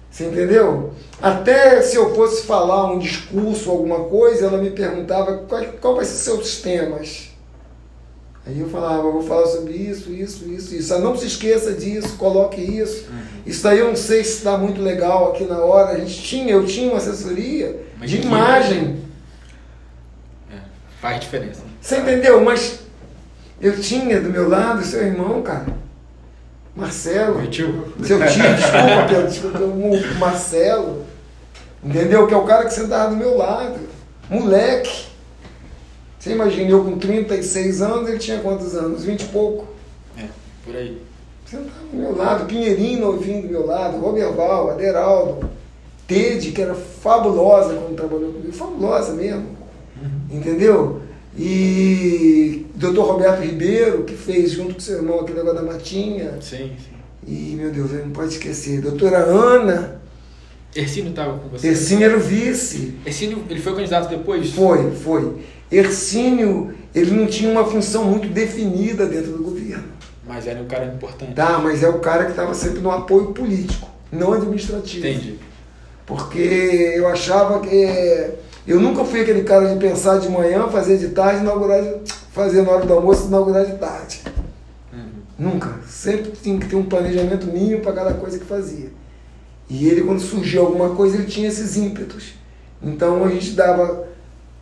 [0.09, 0.91] Você entendeu?
[1.21, 6.05] Até se eu fosse falar um discurso, alguma coisa, ela me perguntava qual, qual vai
[6.05, 7.30] ser seus temas.
[8.45, 10.93] Aí eu falava, eu vou falar sobre isso, isso, isso, isso.
[10.93, 13.05] Ah, não se esqueça disso, coloque isso.
[13.45, 15.91] Isso daí eu não sei se está muito legal aqui na hora.
[15.91, 18.99] A gente tinha, eu tinha uma assessoria Mas de imagem.
[20.51, 20.57] É,
[20.99, 21.61] faz diferença.
[21.79, 22.41] Você entendeu?
[22.43, 22.79] Mas
[23.61, 25.67] eu tinha do meu lado seu irmão, cara.
[26.75, 27.37] Marcelo.
[27.37, 27.93] Oi, tio.
[28.03, 31.05] Seu tio, desculpa, Pedro, desculpa, o Marcelo.
[31.83, 32.25] Entendeu?
[32.25, 33.79] Que é o cara que sentava do meu lado.
[34.27, 35.10] Moleque.
[36.21, 39.03] Você imagina, eu com 36 anos, ele tinha quantos anos?
[39.03, 39.65] 20 e pouco.
[40.15, 40.25] É,
[40.63, 41.01] por aí.
[41.43, 45.49] Sentava do meu lado, Pinheirinho novinho do meu lado, Roberval, Aderaldo,
[46.05, 49.47] Tede, que era fabulosa quando trabalhou comigo, fabulosa mesmo.
[50.29, 51.01] Entendeu?
[51.35, 52.99] E Dr.
[52.99, 56.33] Roberto Ribeiro, que fez junto com seu irmão aquele negócio da matinha.
[56.39, 57.01] Sim, sim.
[57.27, 58.79] E, meu Deus, ele não pode esquecer.
[58.79, 59.99] Doutora Ana,
[60.75, 61.67] Ercínio estava com você?
[61.67, 62.93] Ercínio era o vice.
[63.05, 64.51] Ercínio, ele foi candidato depois?
[64.51, 65.41] Foi, foi.
[65.71, 69.85] Ercínio, ele não tinha uma função muito definida dentro do governo.
[70.27, 71.33] Mas era um cara importante.
[71.33, 75.07] Tá, mas é o cara que estava sempre no apoio político, não administrativo.
[75.07, 75.39] Entendi.
[76.05, 78.31] Porque eu achava que.
[78.67, 82.61] Eu nunca fui aquele cara de pensar de manhã, fazer de tarde, inaugurar de, fazer
[82.61, 84.21] na hora do almoço, inaugurar de tarde.
[85.41, 85.79] Nunca.
[85.87, 88.89] Sempre tinha que ter um planejamento mínimo para cada coisa que fazia.
[89.67, 92.33] E ele, quando surgiu alguma coisa, ele tinha esses ímpetos.
[92.83, 94.07] Então a gente dava,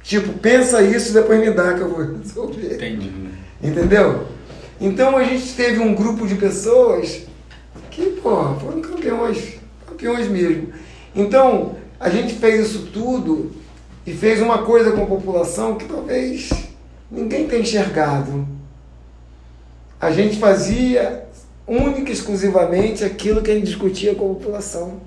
[0.01, 2.75] tipo, pensa isso e depois me dá que eu vou resolver.
[2.75, 3.11] Entendi.
[3.61, 4.27] Entendeu?
[4.79, 7.23] Então a gente teve um grupo de pessoas
[7.91, 10.73] que, pô, foram campeões, campeões mesmo.
[11.13, 13.51] Então, a gente fez isso tudo
[14.05, 16.49] e fez uma coisa com a população que talvez
[17.11, 18.47] ninguém tenha enxergado.
[19.99, 21.25] A gente fazia
[21.67, 25.01] única e exclusivamente aquilo que a gente discutia com a população.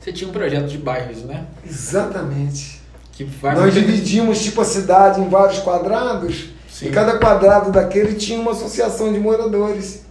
[0.00, 1.46] Você tinha um projeto de bairros, né?
[1.68, 2.77] Exatamente.
[3.18, 6.86] Que vai Nós muito- dividimos tipo a cidade em vários quadrados Sim.
[6.86, 10.02] e cada quadrado daquele tinha uma associação de moradores.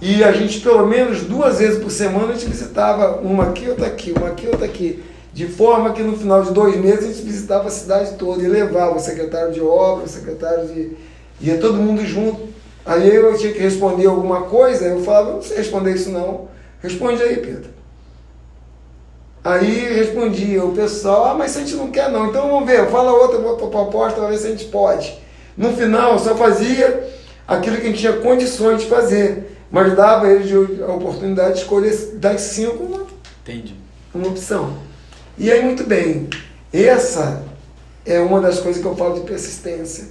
[0.00, 3.86] E a gente, pelo menos duas vezes por semana, a gente visitava uma aqui, outra
[3.88, 5.02] aqui, uma aqui, outra aqui.
[5.34, 8.46] De forma que no final de dois meses a gente visitava a cidade toda e
[8.46, 10.92] levava o secretário de obra, o secretário de.
[11.40, 12.48] ia todo mundo junto.
[12.86, 16.48] Aí eu tinha que responder alguma coisa, eu falava, eu não sei responder isso não.
[16.80, 17.70] Responde aí, Pedro.
[19.44, 23.10] Aí respondia o pessoal, ah, mas a gente não quer não, então vamos ver, fala
[23.12, 25.18] outra proposta para ver se a gente pode.
[25.56, 27.10] No final, só fazia
[27.46, 30.50] aquilo que a gente tinha condições de fazer, mas dava a eles
[30.80, 33.06] a oportunidade de escolher das cinco uma,
[33.42, 33.74] Entendi.
[34.14, 34.78] uma opção.
[35.36, 36.28] E aí, muito bem,
[36.72, 37.42] essa
[38.06, 40.06] é uma das coisas que eu falo de persistência.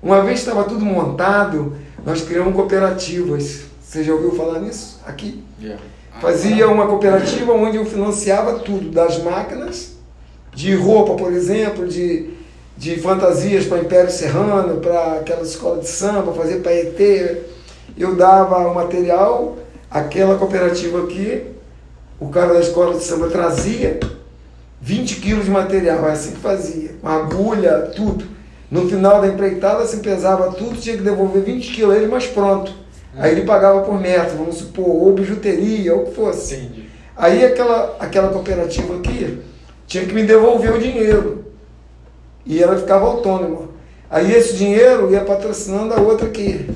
[0.00, 1.76] Uma vez estava tudo montado,
[2.06, 3.62] nós criamos cooperativas.
[3.82, 5.00] Você já ouviu falar nisso?
[5.04, 5.42] Aqui?
[5.60, 5.82] Yeah.
[6.20, 9.92] Fazia uma cooperativa onde eu financiava tudo, das máquinas,
[10.54, 12.28] de roupa, por exemplo, de,
[12.76, 17.38] de fantasias para Império Serrano, para aquela escola de samba, fazer paetê.
[17.96, 19.56] Eu dava o material,
[19.90, 21.42] aquela cooperativa aqui,
[22.20, 23.98] o cara da escola de samba trazia
[24.82, 28.26] 20 quilos de material, é assim que fazia, com agulha, tudo.
[28.70, 32.06] No final da empreitada, se pesava tudo, tinha que devolver 20 quilos a ele,
[33.16, 36.54] Aí ele pagava por metro, vamos supor, ou bijuteria, ou o que fosse.
[36.54, 36.90] Entendi.
[37.16, 39.42] Aí aquela, aquela cooperativa aqui
[39.86, 41.44] tinha que me devolver o dinheiro.
[42.46, 43.68] E ela ficava autônoma.
[44.08, 46.70] Aí esse dinheiro ia patrocinando a outra aqui.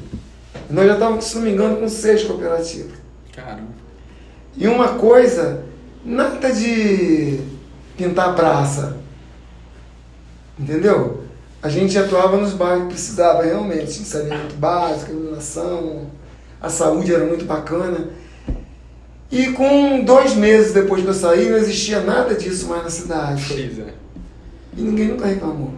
[0.69, 2.93] Nós já estávamos, se não me engano, com seis cooperativas.
[3.35, 3.74] Caramba.
[4.56, 5.65] E uma coisa,
[6.05, 7.40] nada de
[7.97, 8.97] pintar praça.
[10.59, 11.24] Entendeu?
[11.62, 16.06] A gente atuava nos bairros que precisava realmente, saneamento básico, iluminação,
[16.65, 18.09] a saúde era muito bacana.
[19.31, 23.45] E com dois meses depois que eu saí, não existia nada disso mais na cidade.
[23.49, 23.93] Pois é.
[24.77, 25.70] E ninguém nunca reclamou.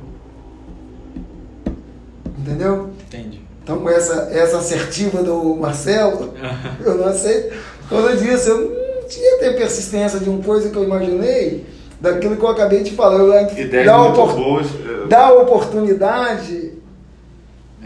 [2.38, 2.90] Entendeu?
[3.06, 3.40] Entendi.
[3.62, 6.34] Então, com essa, essa assertiva do Marcelo,
[6.84, 7.54] eu não aceito.
[7.88, 8.60] Todo dia, eu
[9.02, 11.64] não tinha ter persistência de uma coisa que eu imaginei,
[12.00, 13.18] daquilo que eu acabei de falar.
[13.18, 14.66] Eu, dá, opor- boas.
[14.66, 16.72] eh, dá a oportunidade,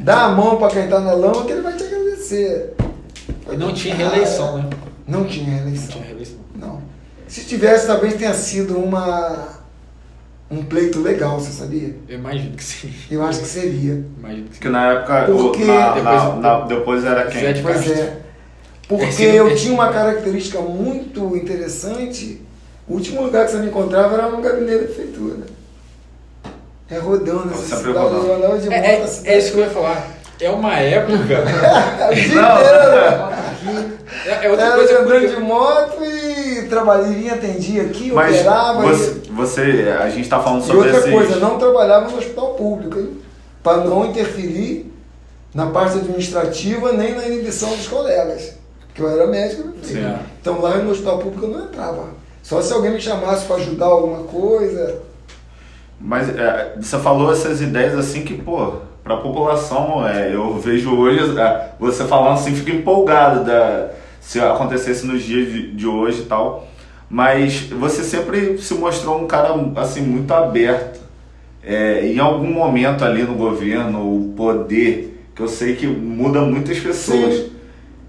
[0.01, 2.75] dá a mão para quem está na lama, que ele vai te agradecer.
[3.53, 4.71] E não tinha reeleição, né?
[5.07, 5.89] Não tinha Não reeleição.
[5.89, 6.39] tinha reeleição.
[6.55, 6.83] Não.
[7.27, 9.49] Se tivesse, talvez tenha sido uma,
[10.51, 11.95] um pleito legal, você sabia?
[12.09, 12.93] Eu imagino que sim.
[13.11, 14.05] Eu acho que seria.
[14.19, 14.61] Imagino que sim.
[14.61, 15.31] Que na época.
[15.31, 17.53] o- Porque- na- Depois- na- na- depois era Zé quem?
[17.55, 18.17] de Pois é.
[18.89, 22.43] Porque eu tinha uma característica muito interessante.
[22.89, 25.37] O último lugar que você me encontrava era no gabinete da prefeitura.
[26.91, 28.27] É rodando essa cidade, rodando.
[28.27, 30.09] eu de moto, É, é, é isso que eu ia falar.
[30.41, 31.15] É uma época.
[32.11, 32.57] o dia Não.
[32.61, 34.01] inteiro.
[34.27, 38.83] É, é outra Era coisa andando de moto e trabalhava, atendia aqui, Mas operava.
[38.83, 39.97] você, você.
[40.01, 41.11] A gente tá falando E sobre outra esses.
[41.13, 43.19] coisa, não trabalhava no hospital público, hein?
[43.63, 44.91] Para não interferir
[45.55, 48.55] na parte administrativa nem na inibição dos colegas.
[48.87, 49.75] Porque eu era médico, né?
[49.83, 50.15] Sim.
[50.41, 52.05] Então lá no hospital público eu não entrava.
[52.43, 55.01] Só se alguém me chamasse para ajudar alguma coisa.
[56.01, 58.77] Mas é, você falou essas ideias assim que, pô,
[59.11, 65.05] pra população, é, eu vejo hoje, é, você falando assim, fico empolgado da, se acontecesse
[65.05, 66.69] nos dias de, de hoje e tal.
[67.09, 71.01] Mas você sempre se mostrou um cara, assim, muito aberto.
[71.63, 76.79] É, em algum momento ali no governo, o poder, que eu sei que muda muitas
[76.79, 77.35] pessoas.
[77.35, 77.51] Sim.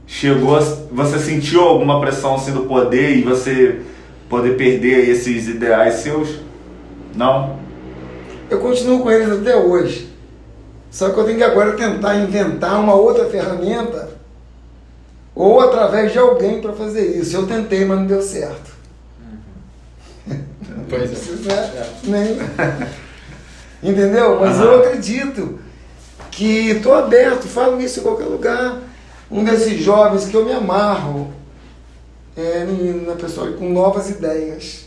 [0.05, 3.81] Chegou, a- você sentiu alguma pressão assim do poder e você
[4.29, 6.29] poder perder esses ideais seus?
[7.15, 7.55] Não?
[8.51, 10.10] Eu continuo com eles até hoje.
[10.91, 14.09] Só que eu tenho que agora tentar inventar uma outra ferramenta
[15.33, 17.35] ou através de alguém para fazer isso.
[17.35, 18.71] Eu tentei, mas não deu certo.
[20.89, 21.87] Pois é.
[22.03, 22.37] Né?
[23.81, 24.39] Nem- Entendeu?
[24.39, 24.65] Mas Aham.
[24.65, 25.59] eu acredito
[26.29, 28.79] que estou aberto, falo isso em qualquer lugar.
[29.31, 31.31] um desses jovens que eu me amarro
[32.35, 32.65] é
[33.07, 34.85] na pessoa com novas ideias.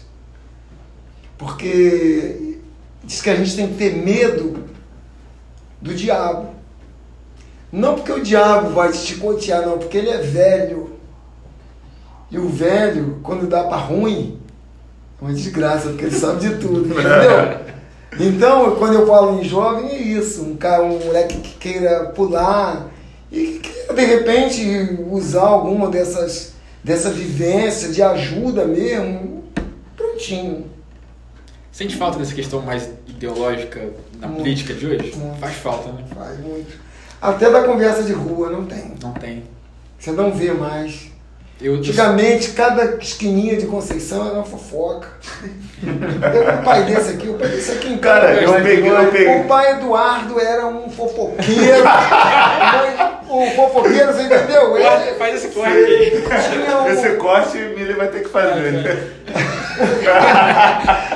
[1.38, 2.58] Porque
[3.02, 4.63] diz que a gente tem que ter medo
[5.84, 6.48] do diabo.
[7.70, 10.94] Não porque o diabo vai te chicotear, não, porque ele é velho.
[12.30, 14.38] E o velho, quando dá para ruim,
[15.20, 17.60] é uma desgraça, porque ele sabe de tudo, entendeu?
[18.18, 20.42] Então, quando eu falo em jovem, é isso.
[20.42, 22.88] Um cara, um moleque que queira pular
[23.30, 29.44] e que queira, de repente, usar alguma dessas, dessa vivência de ajuda mesmo,
[29.94, 30.70] prontinho.
[31.70, 33.90] Sente falta dessa questão mais ideológica
[34.24, 35.14] na muito, política de hoje?
[35.16, 35.38] Muito.
[35.38, 36.04] Faz falta, né?
[36.14, 36.72] Faz muito.
[37.20, 38.94] Até da conversa de rua não tem.
[39.02, 39.44] Não tem.
[39.98, 41.12] Você não vê mais.
[41.60, 45.08] Eu, Antigamente, cada esquininha de Conceição era uma fofoca.
[45.80, 49.40] Tem um pai desse aqui, o pai desse aqui em Cara, eu peguei, eu peguei.
[49.40, 51.84] O pai Eduardo era um fofoqueiro.
[53.30, 54.76] o fofoqueiro, você entendeu?
[54.76, 55.72] Ele, faz esse corte.
[55.72, 56.88] Um...
[56.88, 59.14] Esse corte o Mili vai ter que fazer.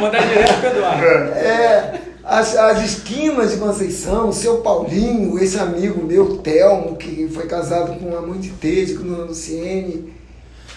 [0.01, 1.33] Mandar direto pro Eduardo.
[1.35, 2.08] É.
[2.29, 7.99] As, as esquinas de Conceição, o seu Paulinho, esse amigo meu, Telmo, que foi casado
[7.99, 10.13] com a mãe de Tede, com a Luciene.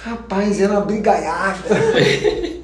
[0.02, 1.58] Rapaz, era uma brigaiada.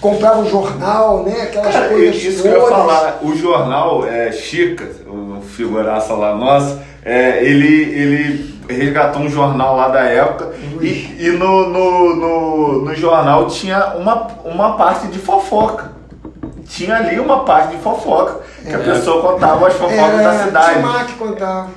[0.00, 1.42] Comprava o jornal, né?
[1.42, 2.42] Aquelas Cara, coisas Isso todas.
[2.42, 3.20] que eu ia falar.
[3.22, 9.86] O jornal é, Chica, o figuraça lá nosso, é, ele, ele resgatou um jornal lá
[9.86, 15.95] da época e, e no, no, no, no jornal tinha uma, uma parte de fofoca
[16.68, 20.74] tinha ali uma parte de fofoca, que a pessoa contava as fofocas Era da cidade.
[20.76, 21.68] Timar que contava.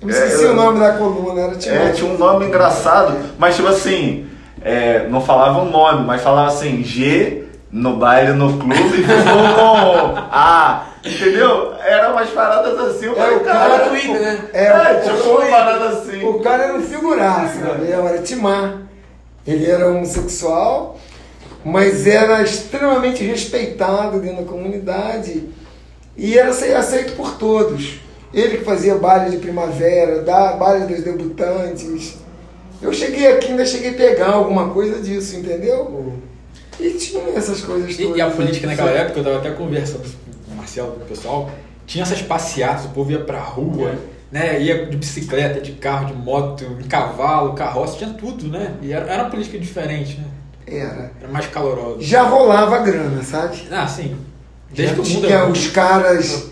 [0.00, 1.78] Eu esqueci o nome da coluna, era Timar.
[1.80, 4.26] É, tinha um nome engraçado, mas tipo assim,
[4.62, 9.02] é, não falava o nome, mas falava assim, G no baile, no clube,
[9.56, 10.84] com A.
[11.04, 11.74] Entendeu?
[11.84, 14.38] Era umas paradas assim, eu É, falei, o cara, cara Twitter, né?
[14.54, 16.24] É, É, tipo uma parada assim.
[16.24, 18.74] O cara era um figuraço, Gabriel, era Timar.
[19.46, 20.96] Ele era homossexual,
[21.64, 25.44] mas era extremamente respeitado dentro da comunidade
[26.16, 28.00] e era ace- aceito por todos.
[28.32, 32.16] Ele que fazia baile de primavera, da baile dos debutantes.
[32.82, 36.12] Eu cheguei aqui, ainda cheguei a pegar alguma coisa disso, entendeu?
[36.78, 38.14] E tinha essas coisas todas.
[38.16, 38.74] E, e a política né?
[38.74, 40.02] naquela época, eu tava até conversando
[40.46, 41.50] com o Marcelo, com o pessoal,
[41.86, 43.94] tinha essas passeatas, o povo ia pra rua,
[44.30, 44.60] né?
[44.60, 48.74] Ia de bicicleta, de carro, de moto, em cavalo, carroça, tinha tudo, né?
[48.82, 50.24] E era, era uma política diferente, né?
[50.66, 51.12] Era.
[51.20, 51.98] Era mais calorosa.
[52.00, 53.66] Já rolava grana, sabe?
[53.70, 54.16] Ah, sim.
[54.70, 56.44] Desde Já que o mundo tinha é os caras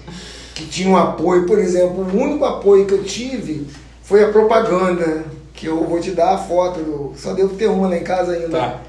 [0.55, 3.67] que tinham apoio, por exemplo, o único apoio que eu tive
[4.03, 5.25] foi a propaganda,
[5.55, 8.33] que eu vou te dar a foto, do- só devo ter uma lá em casa
[8.33, 8.49] ainda.
[8.59, 8.81] Tá.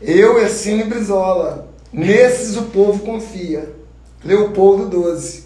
[0.00, 1.68] Eu e a Cine Brizola.
[1.92, 3.70] Nesses o povo confia.
[4.24, 5.44] Leopoldo 12.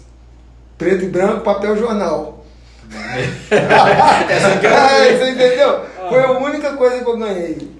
[0.77, 2.43] Preto e branco, papel jornal.
[3.51, 5.17] Essa Ah, ver.
[5.19, 5.81] você entendeu?
[6.09, 7.76] Foi a única coisa que eu ganhei.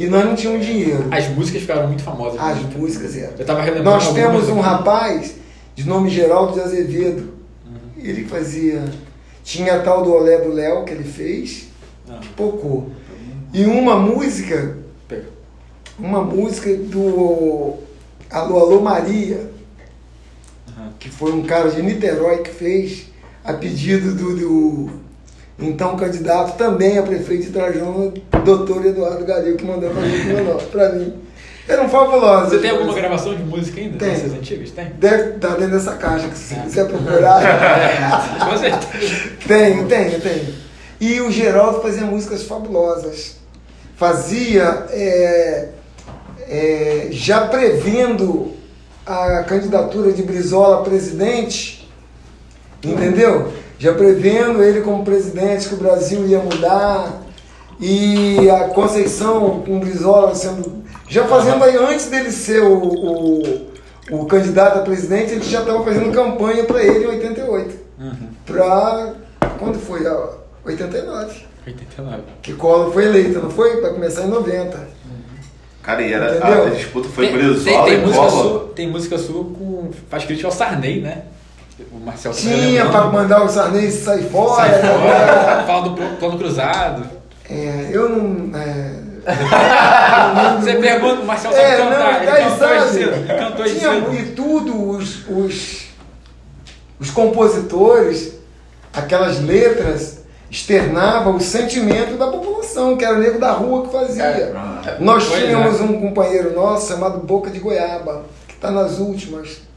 [0.00, 1.08] E nós não tínhamos dinheiro.
[1.10, 2.40] As músicas ficaram muito famosas.
[2.40, 2.70] As né?
[2.74, 3.34] músicas eram.
[3.38, 5.34] Eu tava relembrando Nós temos um rapaz
[5.74, 7.34] de nome Geraldo de Azevedo.
[7.98, 8.82] Ele fazia.
[9.44, 11.68] Tinha a tal do Olé do Léo que ele fez,
[12.08, 12.90] Ah, pocou.
[13.52, 15.26] E uma música, pega.
[15.98, 17.74] uma música do
[18.30, 19.50] Alô Alô Maria,
[20.66, 20.94] Aham.
[20.98, 23.06] que foi um cara de Niterói que fez,
[23.44, 24.99] a pedido do, do
[25.60, 28.12] então candidato também a prefeito de Trajano,
[28.44, 31.14] doutor Eduardo Galil, que mandou fazer para mim.
[31.68, 32.50] Eram fabulosos.
[32.50, 33.96] Você tem alguma gravação de música ainda?
[33.98, 34.08] Tem.
[34.08, 34.70] Dessas antigas?
[34.70, 34.86] Tem?
[34.98, 36.58] Deve estar dentro dessa caixa, que se É.
[36.62, 38.40] quiser procurar.
[38.50, 39.30] Com certeza.
[39.46, 40.54] tenho, tenho, tenho.
[41.00, 43.36] E o Geraldo fazia músicas fabulosas.
[43.96, 45.68] Fazia, é,
[46.48, 48.52] é, já prevendo
[49.06, 51.88] a candidatura de Brizola a presidente,
[52.82, 53.52] entendeu?
[53.80, 57.22] Já prevendo ele como presidente, que o Brasil ia mudar.
[57.80, 60.82] E a Conceição com o Brizola sendo.
[61.08, 63.66] Já fazendo aí, antes dele ser o, o,
[64.12, 68.28] o candidato a presidente, ele já estava fazendo campanha para ele em 88 Uhum.
[68.46, 69.14] pra.
[69.58, 70.06] Quando foi?
[70.06, 70.28] A
[70.64, 71.34] 89.
[71.66, 72.22] 89.
[72.42, 73.80] Que Collor foi eleito, não foi?
[73.80, 74.78] Vai começar em 90.
[75.82, 76.66] Cara, e era, Entendeu?
[76.66, 78.42] a disputa foi tem, Brizola tem, tem e música Collor.
[78.42, 79.90] sua, tem música sua com.
[80.10, 81.22] faz crítica ao Sarney, né?
[81.92, 84.56] O Marcelo tá Tinha pra mandar o Sarney sair fora.
[84.56, 84.88] Sai né?
[84.88, 87.04] fora, fala do pl- plano cruzado.
[87.48, 88.56] É, eu não.
[88.58, 88.94] É,
[90.60, 93.12] Você pergunta, o Marcelo é, sabe cantar, ele daí cantou aí sabe, cedo.
[93.14, 93.92] Ele cantou aí tinha.
[94.20, 95.82] E tudo, os, os,
[96.98, 98.34] os compositores,
[98.92, 100.20] aquelas letras,
[100.50, 104.22] externavam o sentimento da população, que era o nego da rua que fazia.
[104.24, 104.96] É.
[105.00, 105.82] Nós Pois tínhamos é.
[105.82, 109.68] um companheiro nosso chamado Boca de Goiaba, que está nas últimas.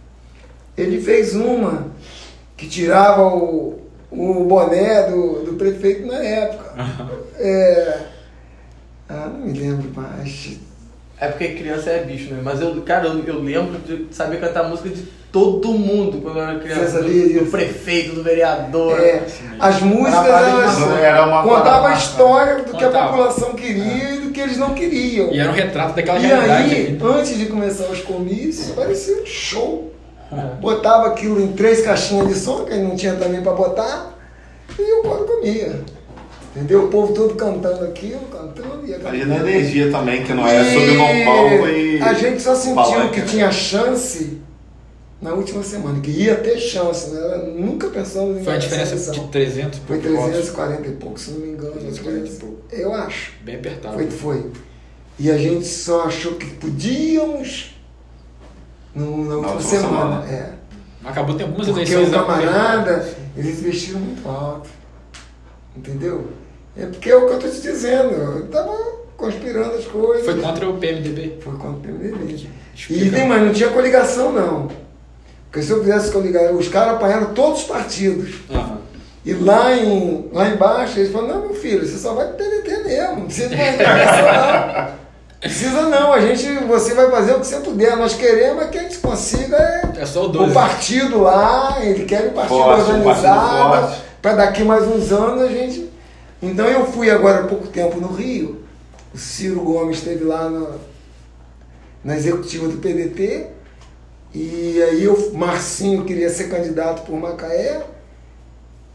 [0.78, 1.88] Ele fez uma
[2.58, 3.80] que tirava o,
[4.12, 6.74] o boné do, do prefeito na época.
[7.40, 7.98] É,
[9.10, 10.58] ah, não me lembro mais.
[11.20, 12.40] É porque criança é bicho, né?
[12.44, 15.02] Mas eu, cara, eu, eu lembro de saber cantar música de
[15.32, 17.02] todo mundo quando eu era criança.
[17.02, 19.00] Do, do prefeito, do vereador.
[19.00, 19.24] É,
[19.60, 23.08] as músicas elas Não era uma contavam a história do que a Contava.
[23.10, 25.32] população queria e do que eles não queriam.
[25.34, 26.64] E era um retrato daquela E realidade.
[26.76, 27.00] aí, ali.
[27.20, 29.93] antes de começar os comícios, parecia um show.
[30.60, 34.18] Botava aquilo em três caixinhas de som, que não tinha também para botar,
[34.78, 35.82] e o povo comia.
[36.56, 36.86] Entendeu?
[36.86, 38.86] O povo todo cantando aquilo, cantando.
[38.86, 42.02] Ia Imagina a energia também, que não é subir num palco e.
[42.02, 43.26] A gente só sentiu palanque, que né?
[43.26, 44.40] tinha chance
[45.20, 47.54] na última semana, que ia ter chance, né?
[47.56, 50.34] Nunca pensamos em Foi a diferença de 300 e Foi poucos votos.
[50.34, 51.72] 340 e pouco, se não me engano.
[51.72, 52.58] 340 e pouco.
[52.72, 53.32] Eu acho.
[53.42, 53.96] Bem apertado.
[53.96, 54.52] Foi, foi.
[55.18, 57.73] E a gente só achou que podíamos
[58.96, 60.22] no, na última semana.
[60.22, 60.26] semana.
[60.32, 60.54] É.
[61.04, 62.08] Acabou, tem algumas Porque eleições.
[62.08, 62.18] o né?
[62.18, 64.70] camarada, eles investiram muito alto.
[65.76, 66.28] Entendeu?
[66.78, 68.14] É porque é o que eu estou te dizendo.
[68.14, 68.74] Eu estava
[69.18, 70.26] conspirando as coisas.
[70.26, 71.40] Foi contra o PMDB.
[71.42, 72.34] Foi contra o PMDB.
[72.34, 73.16] E Explica.
[73.18, 74.70] tem mais, não tinha coligação não.
[75.52, 78.36] Porque se eu fizesse coligação, os caras apanharam todos os partidos.
[79.26, 82.84] E lá, em, lá embaixo, eles falaram, não, meu filho, você só vai pro PDT
[82.84, 85.03] mesmo, não precisa de mais coligação não.
[85.44, 87.98] Precisa não, a gente, você vai fazer o que você puder.
[87.98, 90.54] Nós queremos é que a gente consiga é, É só o o 12.
[90.54, 94.02] partido lá, ele quer o partido Forte, um organizado, forte.
[94.22, 95.92] para daqui mais uns anos a gente.
[96.42, 98.64] Então eu fui agora há pouco tempo no Rio,
[99.14, 100.72] o Ciro Gomes esteve lá na,
[102.06, 103.48] na executiva do PDT,
[104.34, 107.82] e aí o Marcinho queria ser candidato por Macaé,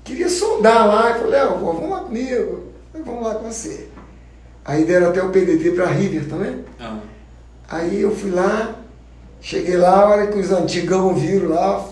[0.03, 2.65] queria sondar lá, e falei, Léo, pô, vamos lá comigo,
[3.05, 3.88] vamos lá com você.
[4.69, 6.63] Aí deram até o PDT para River também.
[6.79, 7.01] Aham.
[7.71, 8.77] Aí eu fui lá,
[9.41, 11.89] cheguei lá, a hora que os antigão viram lá,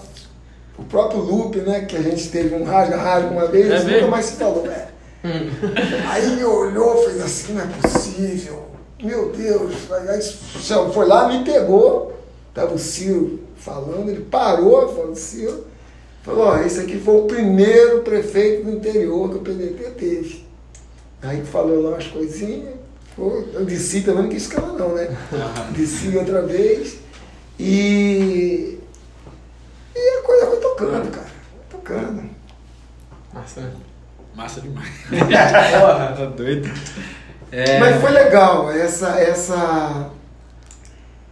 [0.78, 4.26] o próprio Lupe, né, que a gente teve um rasga-rasga uma vez, É nunca mais
[4.26, 4.88] se falou, né?
[6.10, 8.66] Aí me olhou, fez assim, não é possível.
[9.02, 12.20] Meu Deus, aí foi lá, me pegou,
[12.52, 15.64] tava o Ciro falando, ele parou, falou, Ciro,
[16.22, 20.45] falou, ó, esse aqui foi o primeiro prefeito do interior que o PDT teve.
[21.22, 22.74] Aí falou lá umas coisinhas,
[23.16, 25.08] foi, eu desci também, não quis ficar lá não, né?
[25.74, 26.98] Desci outra vez
[27.58, 28.78] e.
[29.94, 31.26] E a coisa foi tocando, cara.
[31.26, 32.30] Foi tocando.
[33.32, 33.72] Nossa.
[34.34, 34.90] Massa demais.
[35.08, 36.14] Porra.
[36.14, 36.70] tá doido.
[37.50, 39.18] É, Mas foi legal, essa.
[39.18, 40.10] essa...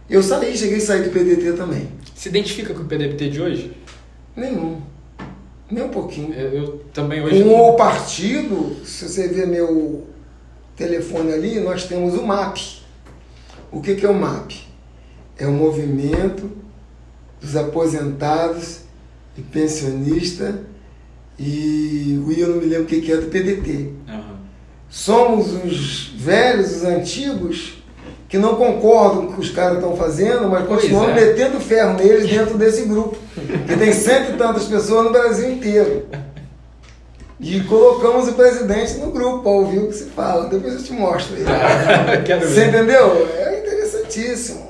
[0.09, 1.91] Eu saí, cheguei a sair do PDT também.
[2.15, 3.77] Se identifica com o PDT de hoje?
[4.35, 4.81] Nenhum.
[5.69, 6.33] Nem um pouquinho.
[6.33, 7.43] Eu, eu também hoje.
[7.43, 10.07] Com o partido, se você ver meu
[10.75, 12.57] telefone ali, nós temos o MAP.
[13.71, 14.51] O que, que é o MAP?
[15.37, 16.51] É o movimento
[17.41, 18.81] dos aposentados
[19.37, 20.55] e pensionistas
[21.37, 23.91] e o eu não me lembro o que, que é do PDT.
[24.07, 24.39] Aham.
[24.89, 27.83] Somos os velhos, os antigos,
[28.35, 31.13] que não concordam com o que os caras estão fazendo, mas Pois continuam é.
[31.13, 33.17] metendo ferro neles dentro desse grupo.
[33.65, 36.05] Que tem cento e tantas pessoas no Brasil inteiro.
[37.39, 40.49] E colocamos o presidente no grupo para ouvir o que se fala.
[40.49, 41.43] Depois eu te mostro aí.
[42.41, 43.27] Você entendeu?
[43.37, 44.69] É interessantíssimo.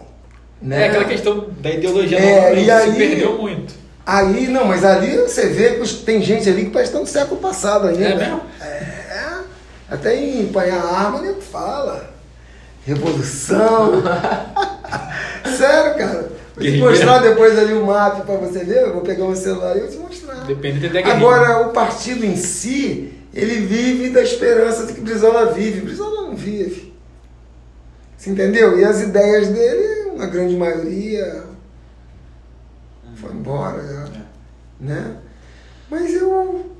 [0.61, 0.83] né?
[0.83, 3.73] É aquela questão da ideologia É, novamente, e se aí- perdeu muito.
[4.05, 7.07] Aí, não, mas ali você vê que tem gente ali que parece que está no
[7.11, 8.03] século passado ainda.
[8.03, 8.41] É mesmo?
[8.61, 9.37] É.
[9.89, 12.13] Até em empanhar arma, nego fala.
[12.85, 14.03] Revolução.
[15.57, 16.31] Sério, cara.
[16.55, 18.83] Vou te mostrar depois ali o mapa pra você ver.
[18.83, 20.45] Eu vou pegar meu celular e eu te mostrar.
[20.45, 21.13] Depende da guerrilha.
[21.15, 25.81] Agora, o partido em si, ele vive da esperança de que Brizola vive.
[25.81, 26.93] Brizola não vive.
[28.17, 28.79] Você entendeu?
[28.79, 31.43] E as ideias dele, uma grande maioria,
[33.15, 33.81] foi embora.
[33.81, 34.21] já,
[34.79, 35.17] Né?
[35.89, 36.71] Mas eu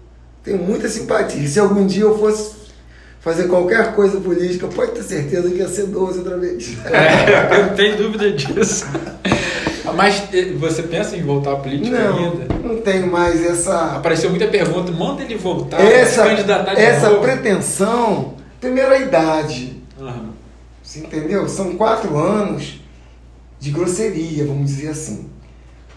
[0.44, 1.48] tenho muita simpatia.
[1.48, 2.65] Se algum dia eu fosse
[3.26, 6.78] fazer qualquer coisa política, pode ter certeza que ia ser 12 outra vez.
[6.86, 8.86] É, eu não tenho dúvida disso.
[9.96, 12.54] Mas eh, você pensa em voltar à política Não, ainda?
[12.64, 13.96] não tenho mais essa.
[13.96, 17.22] Apareceu muita pergunta, manda ele voltar, essa, se candidatar de essa novo.
[17.22, 20.30] pretensão, primeiro a idade, Aham.
[20.84, 21.48] você entendeu?
[21.50, 22.80] São quatro anos
[23.60, 25.30] de grosseria, vamos dizer assim.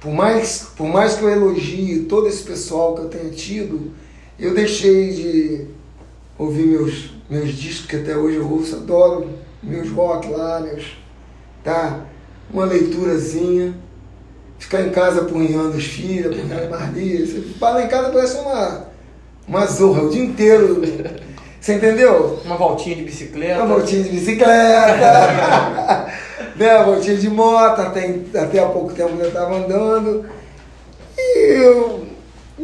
[0.00, 3.90] Por mais, por mais que eu elogie todo esse pessoal que eu tenha tido,
[4.38, 5.66] eu deixei de
[6.38, 9.28] ouvir meus, meus discos, que até hoje eu ouço, adoro
[9.62, 10.96] meus rock lá, meus.
[11.62, 12.00] Tá?
[12.52, 13.74] Uma leiturazinha,
[14.58, 17.26] ficar em casa apunhando os filhos, apunhando Marli.
[17.26, 18.86] Você fala em casa parece uma,
[19.46, 20.82] uma zorra o dia inteiro.
[21.60, 22.40] Você entendeu?
[22.44, 23.62] Uma voltinha de bicicleta.
[23.62, 26.08] Uma voltinha de bicicleta,
[26.56, 26.76] né?
[26.76, 30.24] uma voltinha de moto, até, até há pouco tempo eu estava andando.
[31.18, 32.07] E eu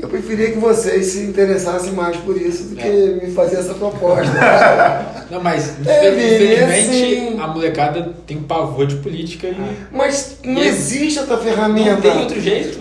[0.01, 3.25] Eu preferia que vocês se interessassem mais por isso do que É.
[3.25, 4.33] me fazer essa proposta.
[5.31, 6.89] Não, mas É, infelizmente
[7.31, 9.57] assim- a molecada tem pavor de política e
[9.93, 12.03] Mas não E- existe outra não ferramenta.
[12.03, 12.81] tem outro jeito.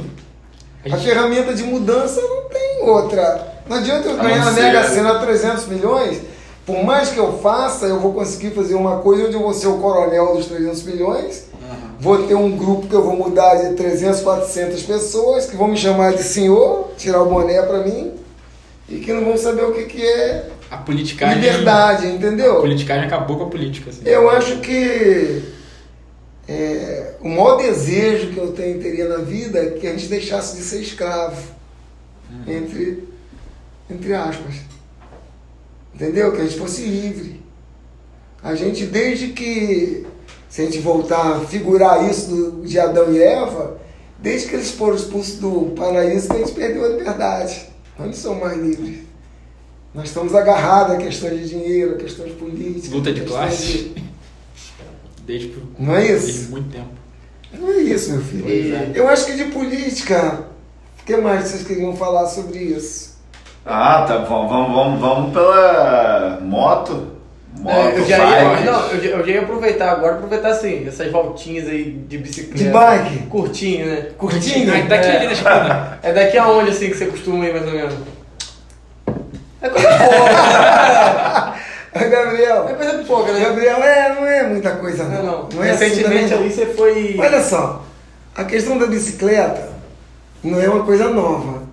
[0.84, 3.54] A A gente- ferramenta de mudança não tem outra.
[3.70, 6.20] Não adianta eu A ganhar não na Mega Sena 300 milhões.
[6.66, 9.68] Por mais que eu faça, eu vou conseguir fazer uma coisa onde eu vou ser
[9.68, 11.46] o coronel dos 300 milhões.
[12.04, 15.78] Vou ter um grupo que eu vou mudar de 300, 400 pessoas que vão me
[15.78, 18.12] chamar de senhor, tirar o boné pra mim
[18.90, 21.42] e que não vão saber o que, que é A politicagem.
[21.42, 22.56] liberdade, A entendeu?
[22.60, 23.90] politicagem acabou com a política.
[23.90, 24.02] Assim.
[24.06, 25.44] Eu acho que
[26.48, 30.58] é, o maior desejo que eu tenho, teria na vida é que a gente deixasse
[30.58, 31.42] de ser escravo.
[32.48, 33.08] Entre,
[33.90, 34.56] entre aspas.
[35.96, 36.32] Entendeu?
[36.34, 37.42] Que a gente fosse livre.
[38.44, 40.06] A gente, desde que,
[40.54, 43.76] se a gente voltar a figurar isso do, de Adão e Eva,
[44.20, 47.70] desde que eles foram expulsos do paraíso, que a gente perdeu a liberdade.
[47.98, 49.00] Nós não somos mais livres.
[49.96, 52.92] Nós estamos agarrados a questões de dinheiro, a questões políticas.
[52.92, 53.96] Luta de classe.
[55.26, 56.52] Desde, Não é desde isso?
[56.52, 56.90] muito tempo.
[57.52, 58.76] Não é isso, meu filho.
[58.76, 58.92] É.
[58.94, 60.46] Eu acho que de política,
[61.02, 63.18] o que mais vocês queriam falar sobre isso?
[63.66, 64.48] Ah, tá bom.
[64.48, 67.13] Vamos, vamos, vamos pela moto.
[67.60, 70.86] Moto, É, eu, já ia, não, eu, já, eu já ia aproveitar agora, aproveitar assim,
[70.88, 72.58] essas voltinhas aí de bicicleta.
[72.58, 73.18] De bike?
[73.28, 74.08] Curtinho, né?
[74.18, 74.88] Curtinho?
[74.88, 75.16] Daqui É.
[75.18, 76.00] ali na esquina.
[76.04, 77.94] É daqui aonde assim que você costuma ir mais ou menos?
[79.62, 80.32] É coisa pouca.
[80.36, 81.56] Ah,
[82.10, 82.68] Gabriel.
[82.70, 83.40] É coisa pouca, né?
[83.46, 85.50] Gabriel, é, não é muita coisa Não, não.
[85.54, 85.64] não.
[85.64, 87.14] é assim Recentemente ali você foi.
[87.16, 87.24] não.
[87.24, 87.86] Olha só,
[88.36, 89.70] a questão da bicicleta
[90.44, 91.64] não é uma coisa nova.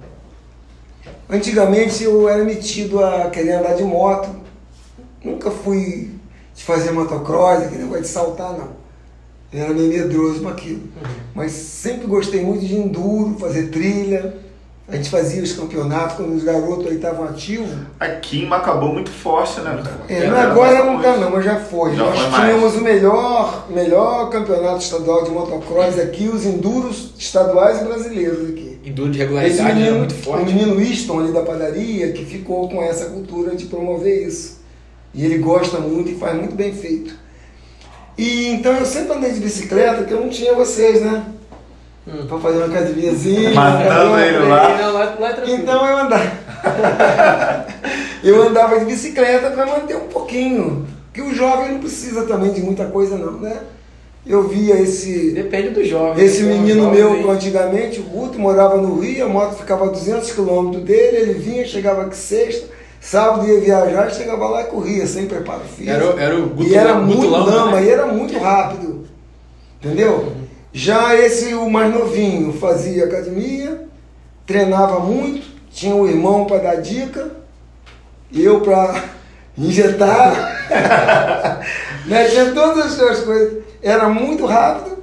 [1.29, 4.40] Antigamente eu era metido a querer andar de moto.
[5.25, 6.11] Nunca fui
[6.55, 8.81] de fazer motocross, aquele negócio de saltar, não.
[9.53, 10.83] Eu era meio medroso com aquilo.
[11.35, 14.35] Mas sempre gostei muito de enduro, fazer trilha.
[14.89, 17.71] A gente fazia os campeonatos quando os garotos aí estavam ativos.
[18.01, 20.01] Aqui em Macabou muito forte, né, cara?
[20.09, 21.95] É, Era não, agora mais não tá não, mas já foi.
[21.95, 22.45] Já Nós foi mais.
[22.45, 28.81] tínhamos o melhor, melhor campeonato estadual de motocross aqui, os enduros estaduais e brasileiros aqui.
[28.85, 30.45] Enduro de regularidade era menino, muito o forte.
[30.53, 34.60] menino Winston ali da padaria, que ficou com essa cultura de promover isso.
[35.13, 37.15] E ele gosta muito e faz muito bem feito.
[38.17, 41.25] E então eu sempre andei de bicicleta, que eu não tinha vocês, né?
[42.07, 42.27] Hum.
[42.29, 43.51] Pra fazer uma academiazinha.
[43.55, 44.77] Matando fazer ele lá.
[44.79, 45.59] Não, lá, lá é tranquilo.
[45.59, 46.33] Então eu andava.
[48.23, 50.87] eu andava de bicicleta para manter um pouquinho.
[51.07, 53.57] Porque o jovem não precisa também de muita coisa não, né?
[54.25, 56.23] Eu via esse, Depende do jovem.
[56.23, 56.55] esse né?
[56.55, 60.31] menino Jovem meu aí- antigamente, o Guto, morava no Rio, a moto ficava a 200
[60.33, 62.67] quilômetros dele, ele vinha, chegava aqui sexta,
[63.01, 65.91] sábado ia viajar, chegava lá e corria, sem preparo físico.
[65.91, 67.87] Era, o- era o e era muito Lama, lama, né?
[67.87, 69.07] e era muito rápido.
[69.83, 70.33] Entendeu?
[70.73, 73.87] Já esse, o mais novinho, fazia academia,
[74.47, 77.31] treinava muito, tinha um irmão para dar dica,
[78.33, 79.03] eu para
[79.59, 80.69] injetar,
[82.07, 82.29] né?
[82.29, 83.63] tinha todas as suas coisas.
[83.83, 84.99] Era muito rápido,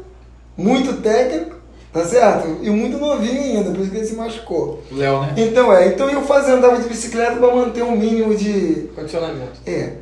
[0.56, 1.57] muito técnico,
[1.94, 2.58] tá certo?
[2.62, 4.84] E muito novinho ainda, por isso que ele se machucou.
[4.92, 5.34] Léo, né?
[5.38, 9.60] Então é, então eu fazia, andava de bicicleta para manter um mínimo de, Condicionamento.
[9.66, 9.94] é.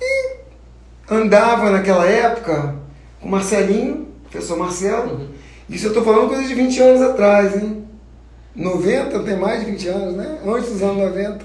[0.00, 0.34] E
[1.10, 2.74] andava naquela época
[3.20, 5.12] com o Marcelinho, professor Marcelo.
[5.14, 5.28] Uhum.
[5.68, 7.84] Isso eu estou falando coisa de 20 anos atrás, hein?
[8.54, 10.38] 90, tem mais de 20 anos, né?
[10.46, 11.38] Antes dos anos 90.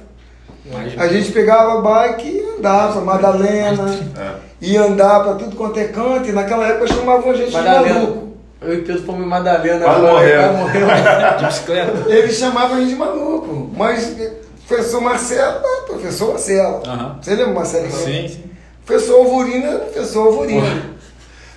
[0.71, 3.85] Mas- A gente pegava a bike e andava, Madalena,
[4.19, 4.35] É.
[4.61, 7.99] ia andar para tudo quanto é canto, e naquela época chamavam a gente de Madalena.
[7.99, 8.28] maluco.
[8.61, 9.85] Eu e Pedro fomos em Madalena.
[9.85, 11.37] Quase agora, morreu.
[11.37, 12.09] De bicicleta.
[12.09, 13.71] Eles chamavam a gente de maluco.
[13.75, 14.15] Mas
[14.67, 16.81] professor Marcelo, ah, professor Marcelo.
[17.21, 17.91] Você lembra, Marcelo?
[17.91, 18.43] Sim, sim.
[18.85, 20.99] Professor Alvorino era professor Alvorino.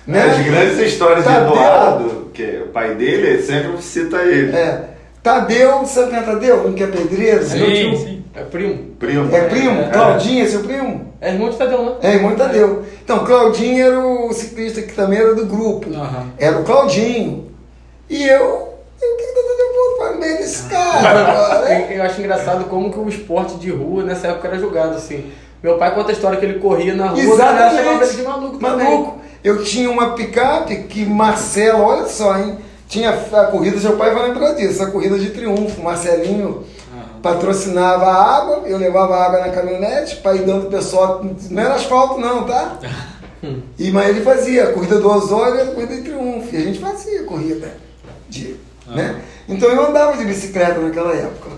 [0.07, 0.21] Né?
[0.21, 1.51] As grandes histórias de Tadeu.
[1.51, 4.55] Eduardo, que é o pai dele, sempre cita ele.
[4.55, 4.89] É.
[5.21, 6.67] Tadeu, sabe quem é Tadeu?
[6.67, 7.45] Um que é pedreiro?
[7.45, 7.97] Sim, meu tio.
[7.97, 8.23] sim.
[8.35, 8.95] É primo.
[8.99, 9.35] Primo.
[9.35, 9.81] É primo?
[9.81, 9.89] É.
[9.89, 11.12] Claudinho é seu primo?
[11.23, 11.95] É irmão de Tadeu, né?
[12.01, 12.83] É, irmão de Tadeu.
[13.03, 15.89] Então, Claudinho era o ciclista que também era do grupo.
[15.93, 16.27] Aham.
[16.37, 17.49] Era o Claudinho.
[18.09, 19.33] E eu, eu que
[19.97, 21.87] para no meio desse cara agora, né?
[21.89, 25.31] Eu, eu acho engraçado como que o esporte de rua nessa época era jogado assim.
[25.61, 28.21] Meu pai conta a história que ele corria na rua, a galera chamava ele de
[28.21, 28.85] maluco também.
[28.85, 29.17] Maluco.
[29.43, 32.57] Eu tinha uma picape que Marcelo, olha só, hein?
[32.87, 35.81] Tinha a corrida, seu pai vai lembrar disso, a corrida de triunfo.
[35.81, 36.63] Marcelinho.
[37.23, 41.25] Patrocinava a água, eu levava água na caminhonete para ir dando pessoal.
[41.49, 42.77] Não era asfalto, não, tá?
[43.77, 46.47] E, mas ele fazia a corrida do Osório e a corrida de triunfo.
[46.55, 47.75] E a gente fazia corrida
[48.29, 48.55] de.
[48.87, 49.21] Né?
[49.49, 51.49] Então eu andava de bicicleta naquela época.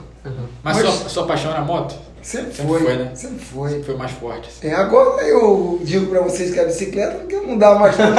[0.63, 1.93] Mas, Mas- Sua, sua paixão era moto?
[2.25, 2.79] Sempre, Sempre foi.
[2.81, 3.11] foi, né?
[3.13, 3.69] Sempre foi.
[3.69, 4.49] Sempre foi mais forte.
[4.49, 4.67] assim.
[4.67, 8.17] É, agora eu digo pra vocês que a bicicleta porque não dá mais tanto,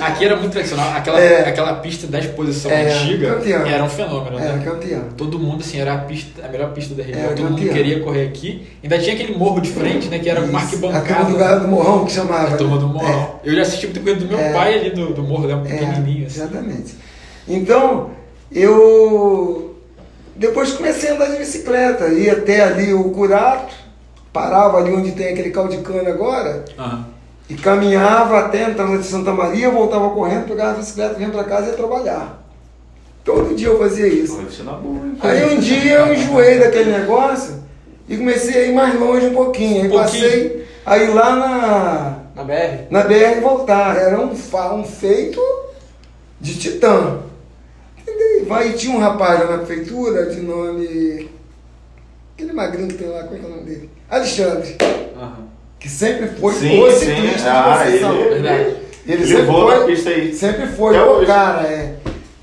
[0.00, 0.92] Aqui era muito tradicional.
[0.96, 1.48] Aquela, É.
[1.48, 3.66] aquela pista da exposição É, antiga campeão.
[3.66, 4.64] era um fenômeno, Era né?
[4.64, 5.02] campeão.
[5.16, 7.24] Todo mundo, assim, era a, pista, a melhor pista da região.
[7.24, 7.74] Era Todo mundo campeão.
[7.74, 8.64] queria correr aqui.
[8.84, 10.20] Ainda tinha aquele morro de frente, né?
[10.20, 10.56] Que era uma Isso.
[10.56, 11.24] A arquibancada.
[11.24, 12.54] turma do, do Morrão que chamava.
[12.54, 12.92] A turma do né?
[12.92, 13.40] morro.
[13.42, 14.52] Eu já assisti muita coisa do meu É.
[14.52, 15.54] pai ali do, do morro, né?
[15.66, 16.22] É, Pequenininho.
[16.22, 16.40] é, assim.
[16.42, 16.94] exatamente.
[17.48, 18.10] Então,
[18.52, 19.75] eu
[20.38, 23.74] depois comecei a andar de bicicleta, ia até ali o Curato,
[24.32, 27.06] parava ali onde tem aquele caldo de cana agora, Aham.
[27.48, 31.44] e caminhava até a entrada de Santa Maria, voltava correndo, pegava a bicicleta, vinha para
[31.44, 32.42] casa e ia trabalhar.
[33.24, 34.38] Todo dia eu fazia isso.
[34.40, 35.16] Hein?
[35.20, 37.54] Aí um dia eu enjoei daquele negócio
[38.08, 39.82] e comecei a ir mais longe um pouquinho.
[39.82, 40.22] Aí Um pouquinho.
[40.22, 42.84] passei a ir lá na, Na BR?
[42.88, 43.96] na BR e voltar.
[43.96, 45.40] Era um, um feito
[46.40, 47.18] de titã.
[48.36, 48.48] Entendeu?
[48.48, 51.28] Vai, tinha um rapaz lá na prefeitura de nome.
[52.34, 53.90] Aquele magrinho que tem lá, como é que é o nome dele?
[54.10, 54.76] Alexandre.
[55.16, 55.46] Aham.
[55.78, 57.06] Que sempre foi Sim, o sim.
[57.06, 58.14] ciclista Ah, de Conceição.
[58.20, 58.62] ele- Verdade.
[58.62, 60.34] Ele Ele sempre levou foi, pista aí.
[60.34, 61.94] Sempre foi o cara, é.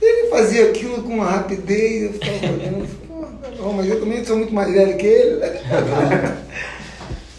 [0.02, 2.88] Ele fazia aquilo com uma rapidez, eu ficava olhando,
[3.76, 5.42] mas eu também sou muito mais velho que ele.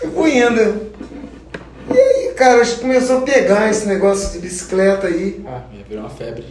[0.03, 0.93] Eu fui indo.
[1.91, 5.43] E aí, cara, acho que começou a pegar esse negócio de bicicleta aí.
[5.47, 6.45] Ah, ia virar uma febre.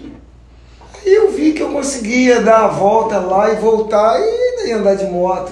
[1.05, 4.19] Aí eu vi que eu conseguia dar a volta lá e voltar
[4.65, 5.51] e andar de moto.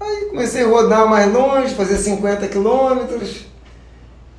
[0.00, 3.46] Aí comecei a rodar mais longe, fazer 50 quilômetros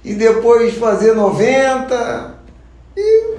[0.04, 2.36] e depois fazer 90.
[2.96, 3.36] E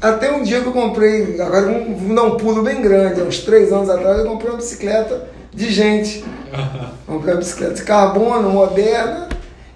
[0.00, 3.40] até um dia que eu comprei, agora vamos dar um pulo bem grande, há uns
[3.40, 6.24] três anos atrás eu comprei uma bicicleta de gente.
[7.06, 9.28] Comprei uma bicicleta de carbono, moderna,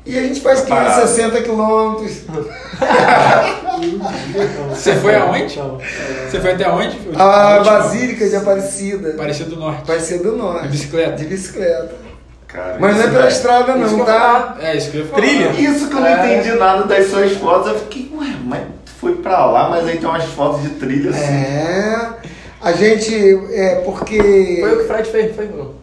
[0.07, 1.01] e a gente faz Parado.
[1.03, 2.23] 560 quilômetros.
[4.71, 5.59] Você foi aonde?
[6.31, 6.99] Você foi até onde?
[7.17, 7.61] A?
[7.61, 9.11] Basílica de Aparecida.
[9.11, 10.01] Aparecida do Norte.
[10.01, 10.63] Ser do norte.
[10.63, 11.13] De bicicleta?
[11.17, 11.95] De bicicleta.
[12.47, 13.33] Cara, Mas não é isso, pela velho.
[13.37, 14.57] estrada Isso que não, eu tá?
[14.61, 15.23] É, isso que eu ia falar.
[15.23, 15.51] Trilha?
[15.51, 16.13] Isso que eu não É.
[16.39, 17.69] entendi nada das suas fotos.
[17.73, 21.11] Eu fiquei, ué, mas tu foi pra lá, mas aí tem umas fotos de trilha
[21.11, 21.25] assim.
[21.35, 22.09] É.
[22.63, 23.15] A gente.
[23.53, 24.59] É porque.
[24.61, 25.75] Foi o que o Fred fez, foi não?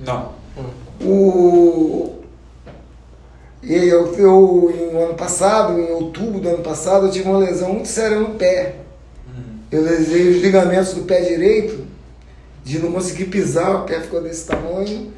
[0.00, 0.28] Não.
[1.04, 2.15] O.
[3.66, 7.72] E eu, eu, em ano passado, em outubro do ano passado, eu tive uma lesão
[7.72, 8.76] muito séria no pé.
[9.72, 11.84] Eu lesei os ligamentos do pé direito,
[12.62, 15.12] de não conseguir pisar, o pé ficou desse tamanho,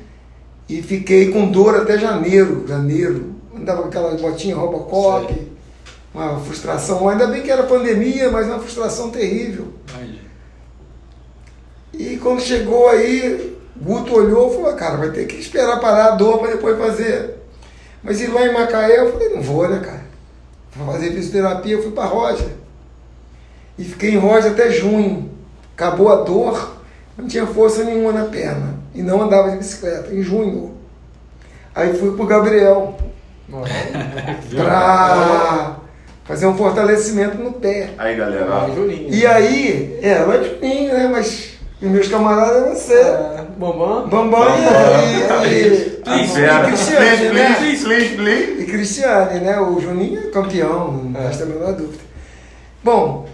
[0.67, 2.65] e fiquei com dor até janeiro.
[2.67, 3.35] Janeiro.
[3.55, 5.53] Andava com aquelas botinhas Robocop, Sei.
[6.15, 7.07] uma frustração.
[7.07, 9.75] Ainda bem que era pandemia, mas uma frustração terrível.
[11.93, 16.11] E quando chegou aí, Guto olhou e falou, cara, vai ter que esperar parar a
[16.13, 17.38] dor para depois fazer.
[18.03, 20.03] Mas ir lá em Macaé, eu falei, não vou, né, cara?
[20.77, 22.49] Vou fazer fisioterapia, eu fui para Rocha.
[23.77, 25.31] E fiquei em Rocha até junho.
[25.75, 26.77] Acabou a dor,
[27.17, 28.77] não tinha força nenhuma na perna.
[28.95, 30.77] E não andava de bicicleta, em junho.
[31.75, 32.97] Aí fui pro Gabriel
[34.57, 35.77] para
[36.25, 37.91] fazer um fortalecimento no pé.
[37.97, 38.75] Aí, galera, ó.
[38.75, 39.13] Juninho.
[39.13, 41.09] E aí, é, é de mim, né?
[41.11, 42.95] Mas os meus camaradas é você.
[42.95, 44.09] É, Bambam.
[44.09, 46.63] Bambam e, e, A e, Vera.
[46.63, 47.55] e Cristiane, né?
[47.59, 48.63] please, please, please.
[48.63, 49.61] E Cristiane, né?
[49.61, 52.03] O Juninho é campeão, não resta a menor dúvida.
[52.83, 53.27] Bom,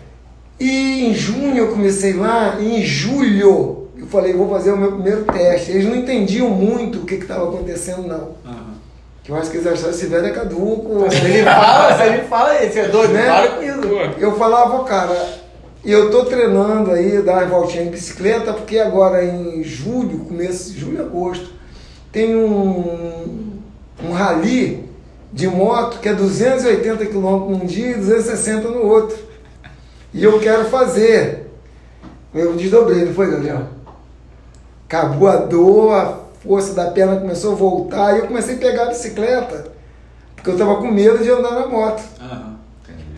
[0.58, 4.92] e em junho eu comecei lá, e em julho eu falei, vou fazer o meu
[4.92, 5.70] primeiro teste.
[5.70, 8.30] Eles não entendiam muito o que estava acontecendo, não.
[8.44, 8.74] Aham.
[9.22, 11.06] Que eu acho que eles acharam esse velho é caduco.
[11.10, 13.22] Se ele fala, se ele fala você é doido, Né?
[13.24, 13.80] para com isso.
[14.18, 15.16] Eu falava, cara,
[15.90, 20.80] eu tô treinando aí, dar uma voltinha de bicicleta, porque agora em julho, começo de
[20.80, 21.50] julho, agosto,
[22.10, 23.60] tem um,
[24.02, 24.88] um rally
[25.32, 29.18] de moto que é 280 km num dia e 260 no outro.
[30.12, 31.50] E eu quero fazer.
[32.32, 33.66] Eu desdobrei, não foi, Gabriel?
[34.86, 38.84] Acabou a dor, a força da perna começou a voltar e eu comecei a pegar
[38.84, 39.72] a bicicleta,
[40.36, 42.02] porque eu tava com medo de andar na moto.
[42.20, 42.54] aham.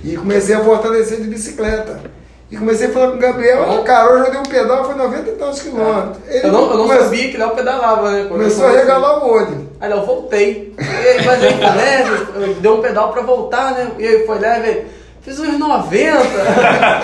[0.05, 2.01] E comecei a fortalecer de bicicleta.
[2.49, 4.95] E comecei a falar com o Gabriel, ah, cara, hoje eu dei um pedal, foi
[4.95, 6.19] 90 e tantos quilômetros.
[6.29, 8.29] Eu não, eu não sabia que Léo pedalava, né?
[8.29, 9.69] Começou a regalar o olho.
[9.81, 10.73] Aí Léo, voltei.
[10.79, 12.57] E aí, mas aí, né?
[12.61, 13.91] Deu um pedal pra voltar, né?
[13.99, 14.87] E aí foi leve.
[15.23, 16.19] Fiz uns 90.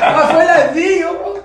[0.01, 1.43] mas foi levinho.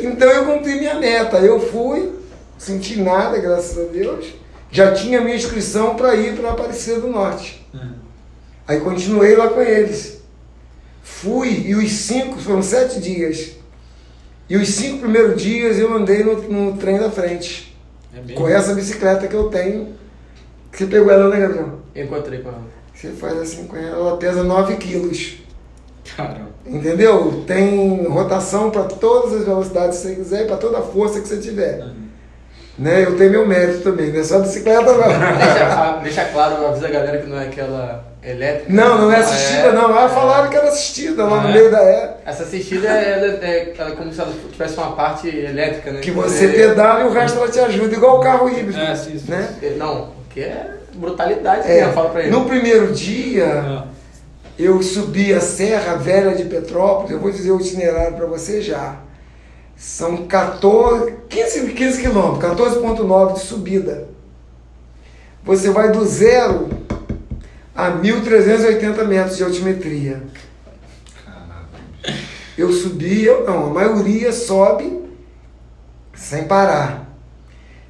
[0.00, 1.36] Então eu cumpri minha meta.
[1.36, 2.14] Eu fui,
[2.56, 4.32] senti nada, graças a Deus.
[4.70, 7.68] Já tinha minha inscrição para ir para Aparecida do Norte.
[8.66, 10.22] Aí continuei lá com eles.
[11.06, 13.52] Fui e os cinco, foram sete dias.
[14.50, 17.74] E os cinco primeiros dias eu andei no, no trem da frente.
[18.12, 18.32] É.
[18.34, 19.94] Com essa bicicleta que eu tenho.
[20.72, 21.78] Que você pegou ela, né, Gabriel?
[21.94, 22.62] Eu encontrei com ela.
[22.92, 25.36] Você faz assim com ela, ela pesa 9 quilos.
[26.16, 26.50] Caramba.
[32.76, 33.04] Né?
[33.04, 35.06] Eu tenho meu mérito também, não é só bicicleta não.
[35.06, 38.72] Deixa, deixa claro, avisa a galera que não é aquela elétrica.
[38.72, 39.96] Não, não é assistida não.
[39.96, 41.52] Ah, falaram que era assistida lá no é?
[41.52, 42.16] meio da é.
[42.26, 46.00] Essa assistida é, ela é, ela é como se ela tivesse uma parte elétrica, né?
[46.00, 48.78] Que você É- pedala e o resto ela te ajuda, igual o carro híbrido.
[48.80, 49.30] É, sim, sim.
[49.30, 49.48] Né?
[49.62, 52.30] é- Não, que é brutalidade É, mesmo, fala pra ele.
[52.30, 53.84] no primeiro dia,
[54.58, 58.96] eu subi a Serra Velha de Petrópolis, eu vou dizer o itinerário para você já.
[59.76, 64.08] São 14, 15, 15 quilômetros, 14,9 de subida.
[65.44, 66.68] Você vai do zero
[67.76, 70.22] a 1.380 metros de altimetria.
[72.56, 75.02] Eu subi, eu não, a maioria sobe
[76.14, 77.06] sem parar.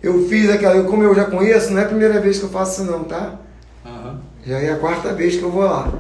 [0.03, 2.83] Eu fiz aquela, como eu já conheço, não é a primeira vez que eu faço
[2.83, 3.39] isso não, tá?
[3.85, 4.21] aham.
[4.45, 5.93] Já é a quarta vez que eu vou lá.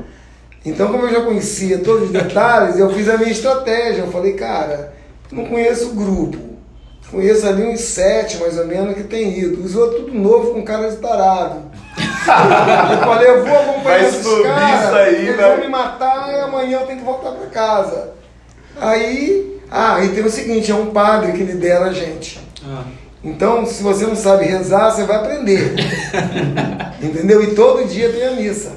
[0.64, 4.02] Então, como eu já conhecia todos os detalhes, eu fiz a minha estratégia.
[4.02, 4.92] Eu falei, cara,
[5.30, 6.38] não conheço o grupo.
[7.10, 9.62] Conheço ali uns sete, mais ou menos, que tem ido.
[9.62, 11.62] Os outros tudo novo com cara de tarado.
[12.93, 15.48] eu falei, eu vou acompanhar Vai esses caras, isso aí, eles né?
[15.48, 18.12] vão me matar e amanhã eu tenho que voltar para casa.
[18.81, 22.40] Aí, ah, e tem o seguinte, é um padre que lidera a gente.
[22.65, 22.85] Ah,
[23.23, 25.74] Então, se você não sabe rezar, você vai aprender.
[27.03, 27.43] Entendeu?
[27.43, 28.73] E todo dia tem a missa.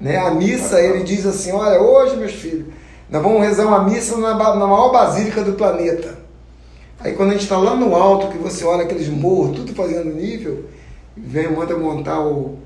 [0.00, 0.16] Né?
[0.16, 2.66] A missa, ele diz assim: olha, hoje, meus filhos,
[3.10, 6.18] nós vamos rezar uma missa na, na maior basílica do planeta.
[7.00, 10.14] Aí, quando a gente está lá no alto, que você olha aqueles morros, tudo fazendo
[10.14, 10.66] nível,
[11.16, 12.58] vem, manda montar o,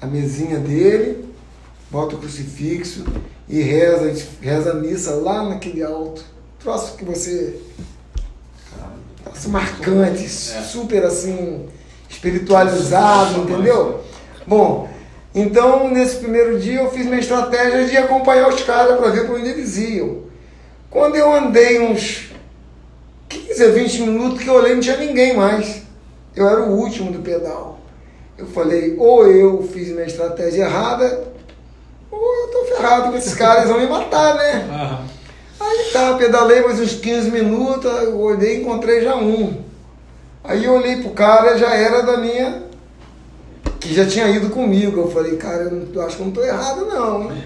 [0.00, 1.24] a mesinha dele,
[1.90, 3.04] bota o crucifixo
[3.48, 6.24] e reza, reza a missa lá naquele alto.
[6.58, 7.60] Troço que você
[9.24, 11.68] Troço marcante, super assim,
[12.08, 14.00] espiritualizado, entendeu?
[14.46, 14.88] Bom,
[15.34, 19.34] então nesse primeiro dia eu fiz minha estratégia de acompanhar os caras para ver para
[19.34, 20.22] onde eles iam.
[20.90, 22.30] Quando eu andei uns
[23.28, 25.82] 15 a 20 minutos que eu olhei não tinha ninguém mais.
[26.38, 27.78] Eu era o último do pedal.
[28.36, 31.24] Eu falei, ou eu fiz minha estratégia errada,
[32.10, 34.68] ou eu tô ferrado com esses caras, eles vão me matar, né?
[34.70, 35.04] aham.
[35.60, 39.60] Aí tá, pedalei mais uns 15 minutos, eu olhei e encontrei já um.
[40.44, 42.62] Aí eu olhei pro cara, já era da minha.
[43.80, 45.00] que já tinha ido comigo.
[45.00, 47.42] Eu falei, cara, eu, não, eu acho que eu não tô errado não, hein?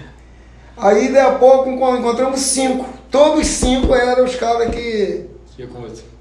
[0.77, 2.85] Aí daí a pouco encon- encontramos cinco.
[3.09, 5.25] Todos cinco eram os caras que,
[5.55, 5.63] Que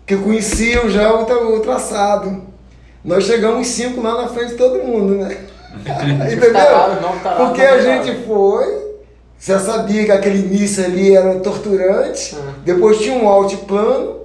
[0.07, 2.43] que conheciam já o, o traçado.
[3.04, 5.36] Nós chegamos cinco lá na frente de todo mundo, né?
[6.26, 6.52] Entendeu?
[6.52, 7.84] Não, tarados, Porque não, a tarados.
[8.06, 8.82] gente foi,
[9.40, 12.52] já sabia que aquele início ali era torturante, Ah.
[12.64, 14.20] depois tinha um altiplano,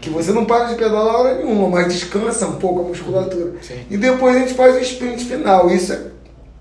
[0.00, 3.52] que você não para de pedalar hora nenhuma, mas descansa um pouco a musculatura.
[3.62, 3.80] Sim.
[3.90, 5.70] E depois a gente faz o sprint final.
[5.70, 6.00] Isso é,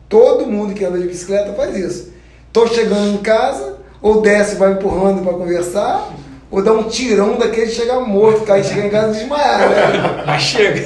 [0.08, 2.12] todo mundo que anda de bicicleta faz isso.
[2.54, 6.08] Tô chegando em casa, ou desce e vai empurrando para conversar,
[6.52, 10.24] ou dá um tirão daquele e chega morto, cair, chega em casa e desmaiar, né?
[10.28, 10.86] Mas chega.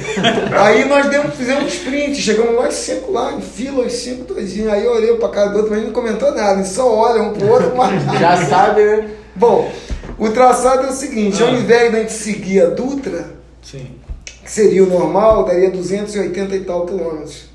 [0.62, 4.72] Aí nós demos, fizemos um sprint, chegamos nós cinco lá, em fila, os cinco todinhos.
[4.72, 7.48] Aí eu olhei pra cara do outro, mas não comentou nada, só olham um pro
[7.50, 8.00] outro, mas...
[8.20, 9.10] Já sabe, né?
[9.34, 9.70] Bom,
[10.16, 11.46] o traçado é o seguinte, Ah.
[11.48, 13.30] ao invés de a gente seguir a Dutra,
[13.60, 13.86] Sim.
[14.24, 17.46] que seria o normal, daria 280 e tal quilômetros.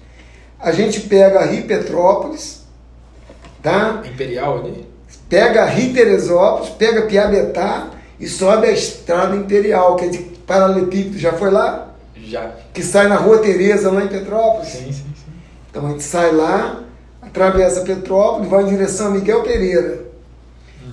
[0.60, 2.62] A gente pega a Rio Petrópolis,
[3.64, 4.02] tá?
[4.06, 4.86] Imperial ali.
[5.30, 7.88] Pega a Rio Teresópolis, pega Piabetá
[8.22, 11.18] e sobe a Estrada Imperial, que é de paralelepípedo.
[11.18, 11.92] Já foi lá?
[12.16, 12.52] Já.
[12.72, 14.70] Que sai na Rua Tereza, lá em Petrópolis.
[14.70, 15.32] Sim, sim, sim.
[15.70, 16.84] Então a gente sai lá,
[17.20, 20.06] atravessa Petrópolis, vai em direção a Miguel Pereira.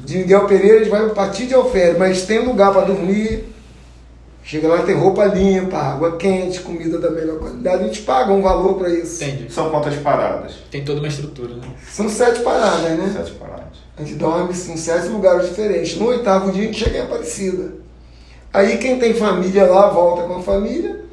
[0.05, 3.45] De Miguel Pereira a gente vai para Pati de Alférez, mas tem lugar para dormir.
[4.43, 7.85] Chega lá, tem roupa limpa, água quente, comida da melhor qualidade.
[7.85, 9.23] A gente paga um valor para isso.
[9.23, 9.53] Entendi.
[9.53, 10.55] São quantas paradas?
[10.71, 11.69] Tem toda uma estrutura, né?
[11.87, 13.13] São sete paradas, né?
[13.15, 13.88] Sete paradas.
[13.99, 15.97] A gente dorme em sete lugares diferentes.
[15.97, 17.73] No oitavo dia a gente chega em Aparecida.
[18.53, 21.05] Aí quem tem família lá volta com a família,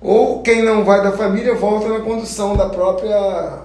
[0.00, 3.60] ou quem não vai da família volta na condução da própria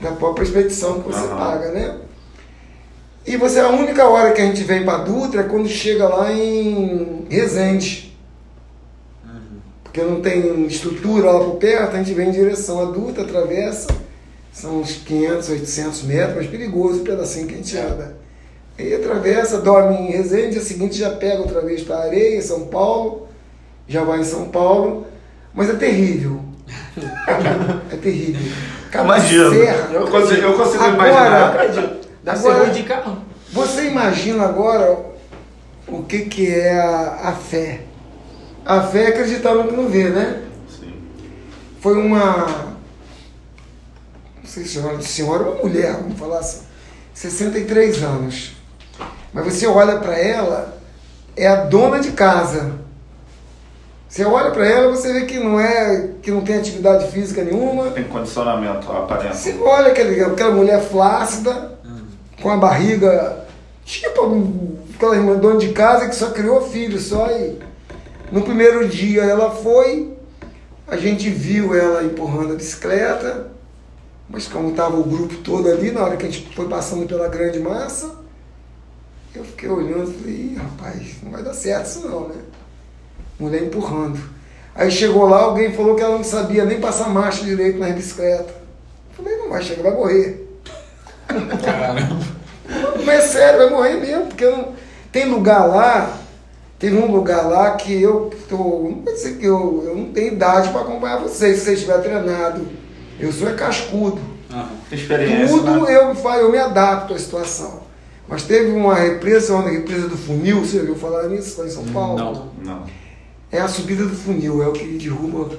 [0.00, 1.36] da própria expedição que você Aham.
[1.36, 1.98] paga, né?
[3.24, 6.32] E você a única hora que a gente vem para Dutra é quando chega lá
[6.32, 8.18] em Resende.
[9.84, 13.88] Porque não tem estrutura lá por perto, a gente vem em direção a Dutra, atravessa,
[14.52, 18.16] são uns 500, 800 metros, mas perigoso o pedacinho que a gente anda.
[18.78, 23.28] Aí atravessa, dorme em Resende, dia seguinte já pega outra vez para Areia, São Paulo,
[23.88, 25.06] já vai em São Paulo,
[25.54, 26.40] mas é terrível.
[27.90, 28.52] é terrível.
[28.90, 29.50] Cada Imagino.
[29.50, 29.88] serra.
[29.92, 32.36] Eu consigo, eu consigo Agora, imaginar.
[32.36, 33.18] Ser Agora- de carro.
[33.52, 34.98] Você imagina agora
[35.86, 37.80] o que, que é a, a fé.
[38.64, 40.42] A fé é acreditar no que não vê, né?
[40.68, 40.94] Sim.
[41.80, 42.71] Foi uma.
[44.52, 46.60] Não sei se chama de senhora ou uma mulher, vamos falar assim.
[47.14, 48.52] 63 anos.
[49.32, 50.76] Mas você olha para ela,
[51.34, 52.72] é a dona de casa.
[54.06, 57.92] Você olha pra ela, você vê que não é, que não tem atividade física nenhuma.
[57.92, 59.38] Tem condicionamento aparente.
[59.38, 61.78] Você olha aquele, aquela mulher flácida,
[62.42, 63.46] com a barriga,
[63.86, 64.20] tipo
[64.94, 67.58] aquela irmã dona de casa que só criou filho só e
[68.30, 70.12] no primeiro dia ela foi,
[70.86, 73.51] a gente viu ela empurrando a bicicleta,
[74.32, 77.28] mas como estava o grupo todo ali, na hora que a gente foi passando pela
[77.28, 78.16] grande massa,
[79.34, 82.36] eu fiquei olhando e falei, Ih, rapaz, não vai dar certo isso não, né?
[83.38, 84.18] Mulher empurrando.
[84.74, 88.54] Aí chegou lá, alguém falou que ela não sabia nem passar marcha direito na bicicleta.
[89.10, 90.48] Eu falei, não vai chegar, vai morrer.
[91.62, 92.24] Caramba.
[93.04, 94.72] Mas é sério, vai morrer mesmo, porque não,
[95.10, 96.18] tem lugar lá,
[96.78, 100.32] teve um lugar lá que eu tô, não vou dizer que eu, eu não tenho
[100.32, 102.81] idade para acompanhar vocês, se vocês estiverem treinado.
[103.22, 104.20] Eu sou é cascudo.
[104.90, 105.46] Experiência.
[105.46, 105.96] Tudo né?
[105.96, 107.82] eu, eu me adapto à situação.
[108.28, 111.84] Mas teve uma represa, uma represa do funil, você ouviu falar nisso lá em São
[111.86, 112.18] Paulo?
[112.18, 112.50] Não.
[112.64, 112.86] Não.
[113.50, 115.56] É a subida do funil, é o que derruba.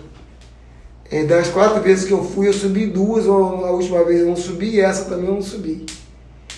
[1.10, 4.36] É, das quatro vezes que eu fui, eu subi duas, a última vez eu não
[4.36, 5.86] subi, e essa também eu não subi.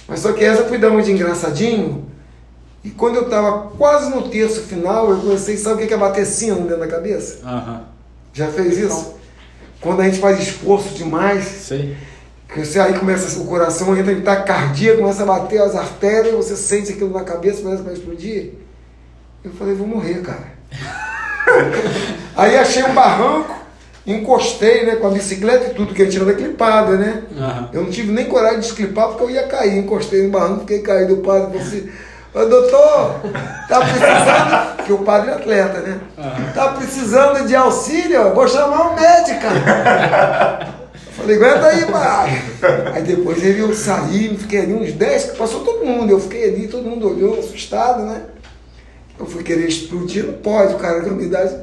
[0.08, 2.06] Mas só que essa eu fui dar uma de engraçadinho,
[2.84, 6.26] e quando eu estava quase no terço final, eu comecei, sabe o que é bater
[6.26, 7.40] sino dentro da cabeça?
[7.44, 7.84] Aham.
[8.32, 9.16] Já fez isso?
[9.86, 11.96] Quando a gente faz esforço demais, Sei.
[12.52, 16.56] que você aí começa, o coração entra em taquicardia, começa a bater as artérias, você
[16.56, 18.54] sente aquilo na cabeça, parece que vai explodir.
[19.44, 20.56] Eu falei, vou morrer, cara.
[22.36, 23.56] aí achei um barranco,
[24.08, 27.22] encostei né, com a bicicleta e tudo, que a gente anda clipada, né?
[27.38, 27.70] Aham.
[27.72, 29.78] Eu não tive nem coragem de desclipar porque eu ia cair.
[29.78, 31.14] Encostei no barranco, fiquei caído.
[31.14, 31.90] O padre falou
[32.36, 33.22] Ô doutor,
[33.70, 34.76] tá precisando.
[34.76, 36.02] Porque o padre é atleta, né?
[36.54, 38.34] Tá precisando de auxílio?
[38.34, 39.46] Vou chamar um médico.
[41.08, 42.42] Eu Falei, aguenta aí, pai.
[42.94, 46.12] Aí depois ele eu saí, fiquei ali uns 10, passou todo mundo.
[46.12, 48.24] Eu fiquei ali, todo mundo olhou, assustado, né?
[49.18, 51.56] Eu fui querer explodir, não pode, o cara com a minha idade.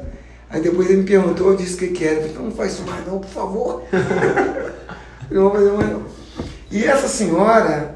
[0.49, 2.15] Aí depois ele me perguntou, eu disse o que que era.
[2.15, 3.83] Eu falei, não faz isso mais não, por favor.
[5.31, 6.03] Eu não vou fazer mais não.
[6.69, 7.95] E essa senhora,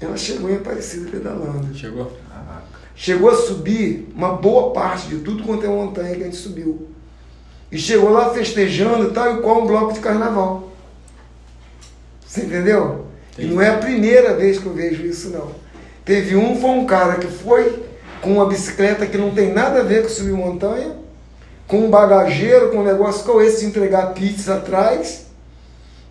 [0.00, 1.74] ela chegou em Aparecida pedalando.
[1.74, 2.12] Chegou?
[2.94, 6.88] Chegou a subir uma boa parte de tudo quanto é montanha que a gente subiu.
[7.70, 10.72] E chegou lá festejando tal e qual um bloco de carnaval.
[12.26, 13.06] Você entendeu?
[13.38, 15.50] E não é a primeira vez que eu vejo isso, não.
[16.04, 17.84] Teve um, foi um cara que foi
[18.22, 20.96] com uma bicicleta que não tem nada a ver com subir montanha,
[21.66, 25.26] com um bagageiro, com um negócio como esse de entregar pizza atrás,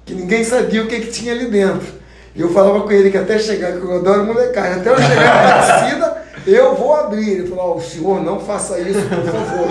[0.05, 2.04] que ninguém sabia o que, que tinha ali dentro.
[2.35, 5.23] E eu falava com ele que até chegar, que eu adoro molecagem, até eu chegar
[5.23, 7.29] na Aparecida, eu vou abrir.
[7.29, 9.67] Ele falou, ó, o senhor não faça isso, por favor.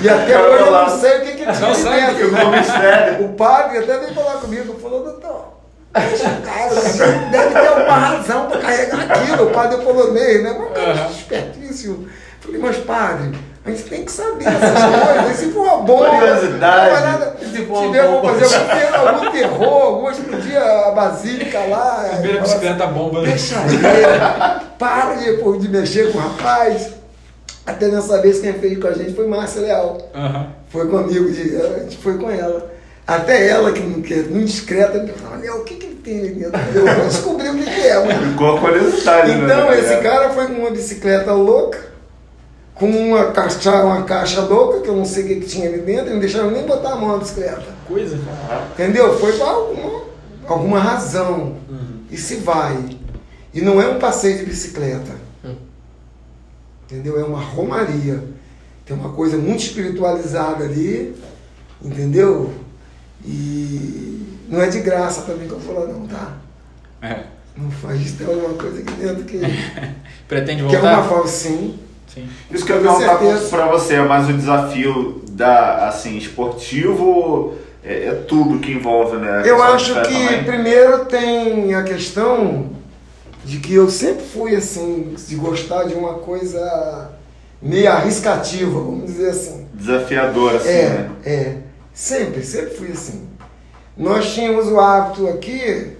[0.00, 2.50] e até hoje eu não sei o que, que tinha Não dentro.
[2.50, 3.24] Mistério.
[3.24, 5.48] O padre até veio falar comigo, falou, doutor,
[5.92, 9.44] deixa o cara, cara deve ter uma razão para carregar aquilo.
[9.48, 10.56] O padre é polonês, né?
[10.56, 12.08] Mas cara, espertíssimo.
[12.40, 15.36] Falei, mas padre, a gente tem que saber essas coisas.
[15.36, 16.90] Se for uma bomba, Curiosidade.
[16.90, 17.36] não é nada.
[17.40, 22.06] Se Se for tiver, vou fazer algum, ter- algum terror, alguma explodir a basílica lá.
[22.12, 23.28] Primeira Fala bicicleta bomba, né?
[23.28, 23.78] Deixa ele.
[24.78, 26.90] Para de, pô, de mexer com o rapaz.
[27.66, 29.98] Até nessa vez quem fez com a gente foi Márcia Leal.
[30.14, 30.46] Aham.
[30.70, 31.56] Foi com um amigo de.
[31.56, 32.70] A gente foi com ela.
[33.06, 35.94] Até ela, que, não- que é muito discreta, me falou, Léo, o que, que ele
[35.96, 36.60] tem ali dentro?
[36.74, 38.00] Eu vou descobrir o que, que é.
[38.30, 39.44] Ficou a curiosidade, né?
[39.44, 41.78] Então, esse cara foi com uma bicicleta louca,
[42.80, 45.82] com uma caixa, uma caixa louca, que eu não sei o que, que tinha ali
[45.82, 47.66] dentro, e não deixaram nem botar a mão na bicicleta.
[47.86, 48.18] Coisa.
[48.72, 49.18] Entendeu?
[49.18, 50.02] Foi por alguma,
[50.46, 51.56] alguma razão.
[52.10, 52.96] E se vai.
[53.52, 55.12] E não é um passeio de bicicleta.
[56.86, 57.20] Entendeu?
[57.20, 58.24] É uma romaria.
[58.86, 61.14] Tem uma coisa muito espiritualizada ali.
[61.84, 62.50] Entendeu?
[63.22, 66.38] E não é de graça também que eu vou lá não, tá?
[67.02, 67.24] É.
[67.54, 69.38] Não faz isso, tem alguma coisa aqui dentro que,
[70.26, 71.08] Pretende que é uma voltar?
[71.08, 71.78] forma sim.
[72.12, 72.28] Sim.
[72.50, 73.18] Isso que eu ia perguntar
[73.50, 77.54] pra você, é mais o desafio da, assim, esportivo,
[77.84, 79.42] é, é tudo que envolve, né?
[79.44, 80.44] Eu acho que também.
[80.44, 82.70] primeiro tem a questão
[83.44, 87.10] de que eu sempre fui assim, de gostar de uma coisa
[87.62, 89.66] meio arriscativa, vamos dizer assim.
[89.72, 91.10] Desafiador, assim, É, né?
[91.24, 91.56] é.
[91.94, 93.28] Sempre, sempre fui assim.
[93.96, 95.92] Nós tínhamos o hábito aqui,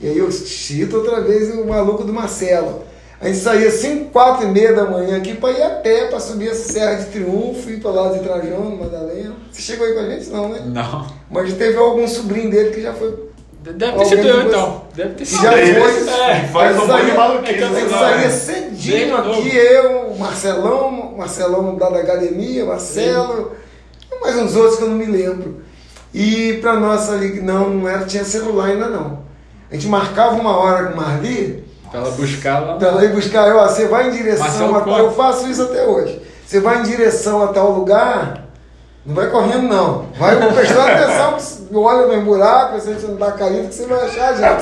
[0.00, 2.85] e aí eu cito outra vez o maluco do Marcelo.
[3.20, 6.20] A gente saía 5, 4 e meia da manhã aqui para ir a pé, para
[6.20, 9.34] subir essa Serra de Triunfo, ir para lá de Trajano, Madalena.
[9.50, 10.28] Você chegou aí com a gente?
[10.28, 10.60] Não, né?
[10.66, 11.06] Não.
[11.30, 13.26] Mas teve algum sobrinho dele que já foi
[13.62, 14.82] Deve ter sido eu então.
[14.94, 15.60] Deve ter sido Já foi.
[16.30, 16.48] É.
[16.52, 19.48] Faz um saía- maluquice, A gente saía cedinho aqui, novo.
[19.48, 23.52] eu, o Marcelão, o Marcelão da da academia, Marcelo,
[24.12, 25.62] e mais uns outros que eu não me lembro.
[26.14, 29.24] E pra nossa ali, não, não era, tinha celular ainda não.
[29.68, 31.64] A gente marcava uma hora com o Marli,
[31.96, 32.76] Pra ela buscar lá.
[32.76, 35.86] pra ela ir buscar eu, você vai em direção a tal, eu faço isso até
[35.86, 36.20] hoje.
[36.46, 38.46] Você vai em direção a tal lugar,
[39.04, 40.06] não vai correndo não.
[40.18, 41.38] Vai prestando atenção,
[41.74, 44.58] olha no buraco, se você não tá caindo, que você vai achar já.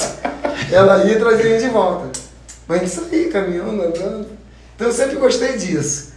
[0.70, 2.20] Ela ia gente de volta.
[2.68, 4.28] Mas isso aí, caminhando, andando.
[4.76, 6.12] Então eu sempre gostei disso.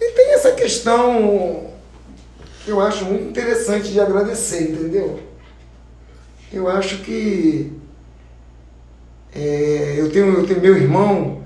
[0.00, 1.68] E tem essa questão
[2.64, 5.20] que eu acho muito interessante de agradecer, entendeu?
[6.52, 7.72] Eu acho que
[9.34, 11.42] é, eu, tenho, eu tenho meu irmão,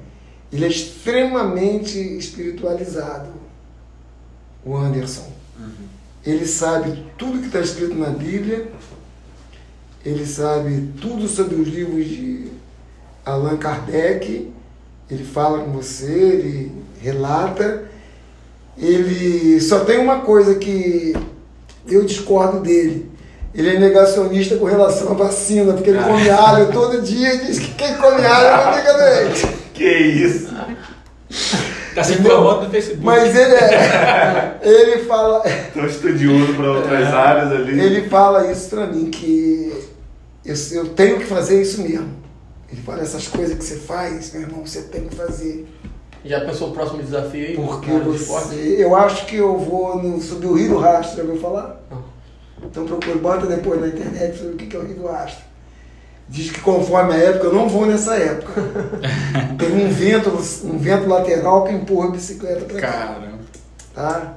[0.52, 3.30] ele é extremamente espiritualizado,
[4.64, 5.30] o Anderson.
[6.24, 8.70] Ele sabe tudo que está escrito na Bíblia,
[10.04, 12.48] ele sabe tudo sobre os livros de
[13.24, 14.52] Allan Kardec,
[15.10, 17.84] ele fala com você, ele relata.
[18.78, 21.14] Ele só tem uma coisa que
[21.86, 23.10] eu discordo dele.
[23.54, 27.58] Ele é negacionista com relação à vacina, porque ele come alho todo dia e diz
[27.58, 29.46] que quem come alho não fica doente.
[29.74, 30.54] Que isso?
[31.94, 33.04] Tá se informando no Facebook.
[33.04, 34.58] Mas ele é.
[34.62, 35.42] Ele fala.
[35.74, 37.78] Tão estudioso para outras áreas ali.
[37.78, 39.72] Ele fala isso pra mim, que
[40.44, 42.08] eu, eu tenho que fazer isso mesmo.
[42.70, 45.66] Ele fala, essas coisas que você faz, meu irmão, você tem que fazer.
[46.24, 47.54] Já pensou o próximo desafio aí?
[47.56, 48.76] Porque você.
[48.78, 51.82] Eu acho que eu vou no, subir o Rio do Rastro, já ouviu falar?
[51.90, 52.01] Não.
[52.64, 55.44] Então procura, bota depois na internet sobre o que é o Rio do Rastro.
[56.28, 58.62] Diz que conforme a época, eu não vou nessa época.
[59.58, 60.30] Tem um vento,
[60.64, 62.92] um vento lateral que empurra a bicicleta pra cá.
[62.92, 63.38] Caramba.
[63.94, 64.34] Tá?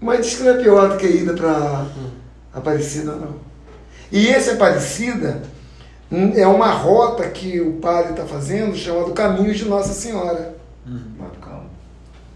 [0.00, 1.86] Mas diz que não é pior do que a ida pra
[2.52, 3.36] Aparecida, não.
[4.10, 5.42] E esse Aparecida
[6.10, 10.51] hum, é uma rota que o padre está fazendo chamado Caminhos de Nossa Senhora.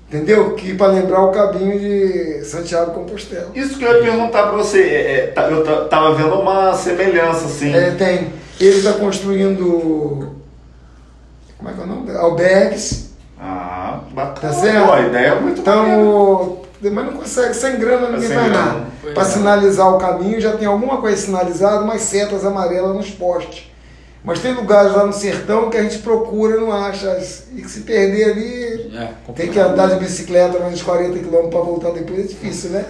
[0.08, 0.54] Entendeu?
[0.54, 3.48] Que para lembrar o caminho de Santiago Compostela.
[3.54, 6.72] Isso que eu ia perguntar pra você, é, é, tá- eu ta- tava vendo uma
[6.74, 7.74] semelhança, assim.
[7.74, 8.32] É, tem.
[8.60, 10.32] Ele está construindo.
[11.58, 12.16] Como é que é o nome?
[12.16, 13.10] Albergues.
[13.38, 14.52] Ah, bacana.
[14.54, 14.86] Tá certo?
[14.86, 15.60] Pô, a ideia é muito.
[15.60, 18.86] Então, mas não consegue, sem grana ninguém faz nada.
[19.12, 19.26] Para é.
[19.26, 23.70] sinalizar o caminho já tem alguma coisa sinalizada, umas setas amarelas nos postes.
[24.24, 27.18] Mas tem lugares lá no sertão que a gente procura e não acha.
[27.52, 31.48] E que se perder ali, É, tem que andar de bicicleta mais uns 40 km
[31.50, 32.84] para voltar depois, é difícil, né?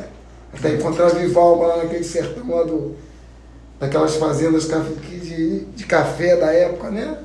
[0.52, 2.96] Até encontrar Vivalma lá naquele sertão lá do,
[3.80, 7.18] daquelas fazendas de, de café da época, né?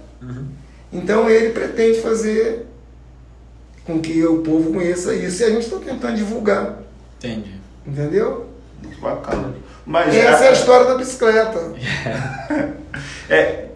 [0.91, 2.65] Então ele pretende fazer
[3.85, 6.79] com que o povo conheça isso e a gente está tentando divulgar,
[7.17, 7.55] Entendi.
[7.85, 8.47] entendeu?
[8.83, 9.53] Muito bacana.
[9.85, 11.73] Mas Essa é a história da bicicleta.
[13.29, 13.70] é,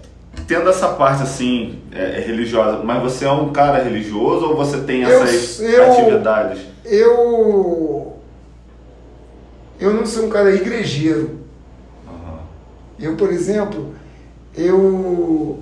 [0.48, 4.78] tendo essa parte assim, é, é religiosa, mas você é um cara religioso ou você
[4.82, 6.62] tem Eu- essas eu- atividades?
[6.86, 8.14] Eu.
[9.80, 11.40] Eu não sou um cara igrejeiro.
[12.08, 12.40] Aham.
[13.00, 13.94] Eu, por exemplo,
[14.56, 15.60] eu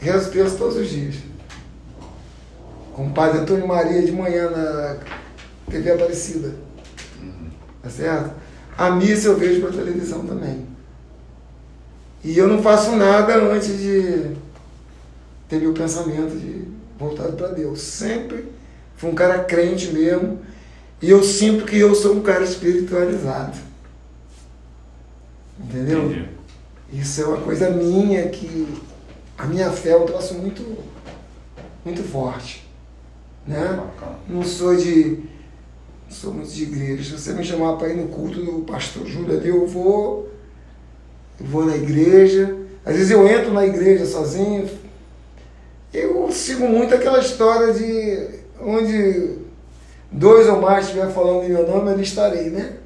[0.00, 1.16] rezo terço todos os dias.
[2.94, 4.96] Com o padre Antônio Maria de manhã na
[5.70, 6.54] TV Aparecida.
[7.82, 8.30] Tá certo?
[8.78, 10.66] A missa eu vejo pela televisão também.
[12.24, 14.32] E eu não faço nada antes de
[15.48, 16.64] ter meu pensamento de
[16.98, 17.80] voltado para Deus.
[17.80, 18.46] Sempre
[18.96, 20.40] fui um cara crente mesmo.
[21.00, 23.58] E eu sinto que eu sou um cara espiritualizado.
[25.58, 26.04] Entendeu?
[26.04, 26.28] Entendi.
[26.92, 28.66] Isso é uma coisa minha que
[29.36, 30.78] a minha fé é um troço muito,
[31.84, 32.66] muito forte.
[33.46, 33.80] Né?
[34.28, 35.20] Não sou de.
[36.08, 37.04] Não sou muito de igreja.
[37.04, 40.30] Se você me chamar para ir no culto do pastor Júlio ali, eu vou.
[41.40, 42.56] Eu vou na igreja.
[42.84, 44.68] Às vezes eu entro na igreja sozinho.
[45.92, 48.28] Eu sigo muito aquela história de
[48.60, 49.38] onde
[50.10, 52.76] dois ou mais estiver falando em meu nome, ali estarei, né?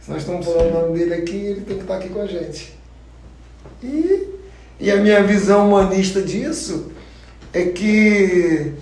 [0.00, 2.26] Se nós estamos falando o nome dele aqui, ele tem que estar aqui com a
[2.26, 2.76] gente.
[3.82, 4.28] E,
[4.78, 6.92] e a minha visão humanista disso
[7.52, 8.72] é que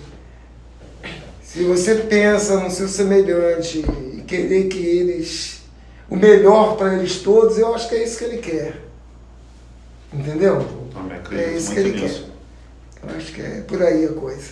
[1.41, 3.83] se você pensa no seu semelhante
[4.13, 5.61] e querer que eles.
[6.09, 8.84] o melhor para eles todos, eu acho que é isso que ele quer.
[10.13, 10.65] Entendeu?
[11.31, 12.25] É isso que ele nisso.
[13.01, 13.09] quer.
[13.11, 14.51] Eu acho que é por aí a coisa.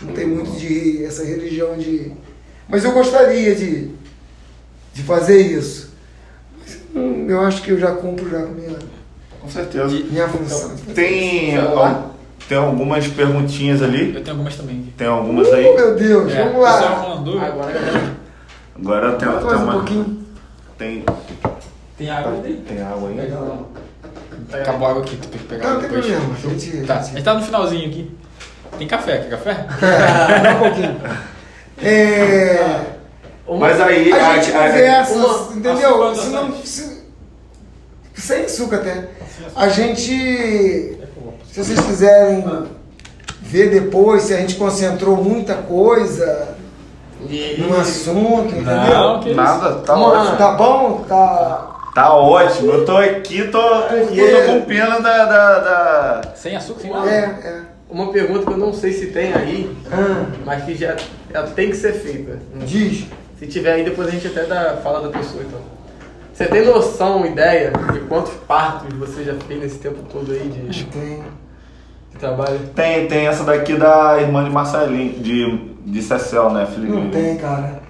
[0.00, 2.12] Não tem muito de essa religião de.
[2.68, 3.90] Mas eu gostaria de,
[4.92, 5.90] de fazer isso.
[6.58, 8.76] Mas hum, eu acho que eu já cumpro já com minha,
[9.40, 9.88] Com certeza.
[10.10, 10.74] minha função.
[10.94, 11.94] Tem, Celular?
[11.94, 12.14] al-
[12.48, 14.14] tem algumas perguntinhas ali.
[14.14, 14.92] Eu tenho algumas também.
[14.96, 15.74] Tem algumas Uh, aí.
[15.74, 17.08] meu Deus, É, vamos lá.
[17.08, 17.38] mandou.
[17.40, 18.14] Agora.
[18.74, 19.72] Agora tem, tem um uma.
[19.74, 20.22] pouquinho.
[20.76, 21.04] Tem,
[21.96, 22.64] Tem água aí?
[22.66, 23.16] tem água aí?
[23.16, 23.68] Legal.
[24.52, 26.06] Acabou a água aqui, tu tem que pegar Não, não tem depois.
[26.06, 26.34] problema.
[26.34, 28.16] A gente, Tá, a gente tá no finalzinho aqui.
[28.78, 29.66] Tem café, quer café?
[29.82, 31.00] É, dá um pouquinho.
[31.82, 32.80] É,
[33.46, 34.12] Uma- Mas aí.
[34.12, 36.14] a gente conversa, uma- entendeu?
[36.14, 37.02] Se não, se-
[38.14, 39.08] sem açúcar até.
[39.56, 40.06] A gente,
[41.50, 42.44] se vocês quiserem
[43.40, 46.54] ver depois, se a gente concentrou muita coisa,
[47.28, 47.56] E...
[47.60, 48.64] num assunto, entendeu?
[48.94, 49.36] Não, que isso.
[49.36, 50.22] Nada, tá lá.
[50.22, 50.36] ótimo.
[50.36, 51.04] Tá bom?
[51.08, 51.81] Tá.
[51.94, 52.72] Tá ótimo.
[52.72, 56.94] Eu tô aqui, tô, eu tô com pena da, da, da- Sem açúcar, sem É,
[56.94, 57.10] nada.
[57.10, 57.60] é.
[57.90, 60.96] Uma pergunta que eu não sei se tem aí, Ah, mas que já
[61.32, 62.38] ela tem que ser feita.
[62.64, 63.04] diz.
[63.38, 65.60] Se tiver aí, depois a gente até dá, fala da pessoa então.
[66.32, 70.38] Você tem noção, ideia de quantos partos você já fez nesse tempo todo aí
[70.70, 71.22] de, Tem.
[72.12, 72.58] de trabalho?
[72.74, 76.88] Tem, tem essa daqui da irmã de Marcelinho, de, de Cecel, né, filho?
[76.88, 77.80] Não tem, cara.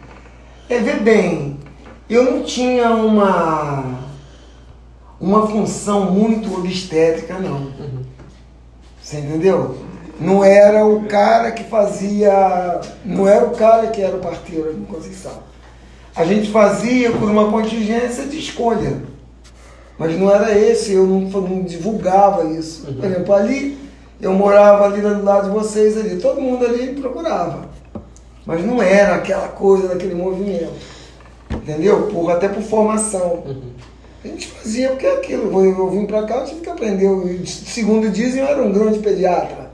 [0.68, 1.60] É, vê bem,
[2.14, 4.02] eu não tinha uma
[5.22, 7.72] uma função muito obstétrica, não.
[9.00, 9.76] Você entendeu?
[10.20, 12.80] Não era o cara que fazia.
[13.04, 15.52] Não era o cara que era o parteiro de Conceição.
[16.14, 19.00] A gente fazia por uma contingência de escolha.
[19.96, 22.92] Mas não era esse, eu não, não divulgava isso.
[22.92, 23.78] Por exemplo, ali,
[24.20, 27.68] eu morava ali do lado de vocês ali, todo mundo ali procurava.
[28.44, 30.72] Mas não era aquela coisa daquele movimento.
[31.54, 32.08] Entendeu?
[32.08, 33.44] Por, até por formação.
[34.24, 35.64] A gente fazia porque é aquilo.
[35.64, 37.06] Eu, eu vim pra cá, eu tive que aprender.
[37.06, 39.70] Eu, segundo dizem, eu era um grande pediatra.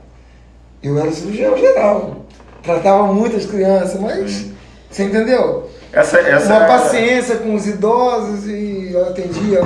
[0.83, 2.25] Eu era cirurgião geral.
[2.63, 4.47] Tratava muitas crianças, mas.
[4.91, 5.69] Você entendeu?
[5.93, 9.61] Essa, essa Uma é- paciência com os idosos e eu atendia.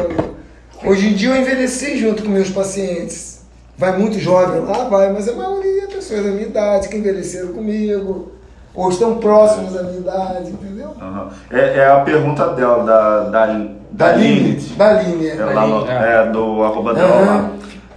[0.85, 3.41] Hoje em dia eu envelheci junto com meus pacientes.
[3.77, 7.53] Vai muito jovem lá, vai, mas a maioria é pessoas da minha idade que envelheceram
[7.53, 8.33] comigo,
[8.75, 10.95] ou estão próximos da minha idade, entendeu?
[11.01, 11.29] Aham.
[11.51, 14.75] É, é a pergunta dela, da, da, da Lilith.
[14.77, 15.33] Da linha.
[15.35, 16.23] É, lá no- É.
[16.23, 17.51] é, do arroba dela lá.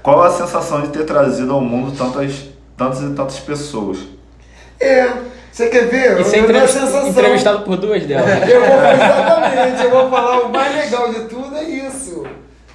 [0.03, 2.45] Qual a sensação de ter trazido ao mundo tantas,
[2.77, 3.99] tantas e tantas pessoas?
[4.80, 5.07] É,
[5.52, 6.19] você quer ver?
[6.19, 7.07] E ser Eu- eu entrevist- tenho a sensação.
[7.10, 8.49] entrevistado por duas delas.
[8.49, 12.23] Eu vou, exatamente, eu vou falar o mais legal de tudo é isso,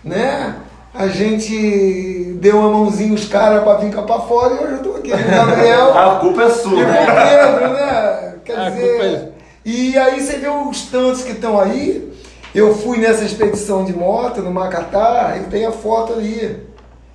[0.03, 0.55] né?
[0.93, 4.83] A gente deu uma mãozinha os caras pra vir cá pra fora e hoje eu
[4.83, 6.71] tô aqui com o Gabriel A culpa é e sua.
[6.71, 8.35] com o Pedro, né?
[8.45, 9.29] Quer A dizer, culpa é-
[9.65, 12.11] e aí você vê os tantos que estão aí.
[12.53, 16.67] Eu fui nessa expedição de moto no Macatá e tem a foto ali.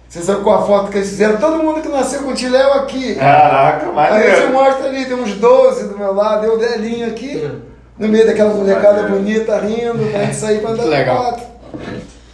[0.08, 1.36] Você sabe qual a foto que eles fizeram?
[1.38, 3.16] Todo mundo que nasceu com o Tiléu aqui.
[3.16, 4.54] Caraca, Aí você maneiro.
[4.54, 7.52] mostra ali, tem uns 12 do meu lado, eu velhinho aqui,
[8.00, 11.38] no meio daquela molecada bonita, rindo, pra gente sair pra andar de Legal.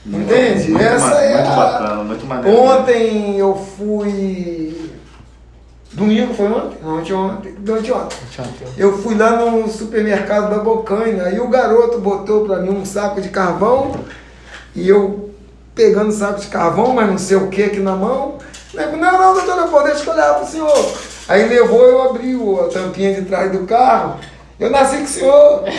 [0.05, 0.71] Entende?
[0.71, 1.55] Muito Essa ma- é muito a...
[1.55, 2.59] bacana, muito maneiro.
[2.59, 4.91] Ontem eu fui.
[5.93, 6.77] Domingo foi ontem?
[6.81, 7.55] Não, ontem, ontem.
[7.59, 8.17] Ontem, ontem.
[8.77, 13.19] Eu fui lá no supermercado da Bocaina, aí o garoto botou pra mim um saco
[13.21, 13.91] de carvão
[14.73, 15.29] e eu
[15.75, 18.37] pegando o saco de carvão, mas não sei o que aqui na mão.
[18.73, 20.91] Eu falei, não, não, doutor Leopoldo, deixa eu olhar pro senhor.
[21.27, 24.15] Aí levou, eu abri o- a tampinha de trás do carro.
[24.57, 25.63] Eu nasci com o senhor.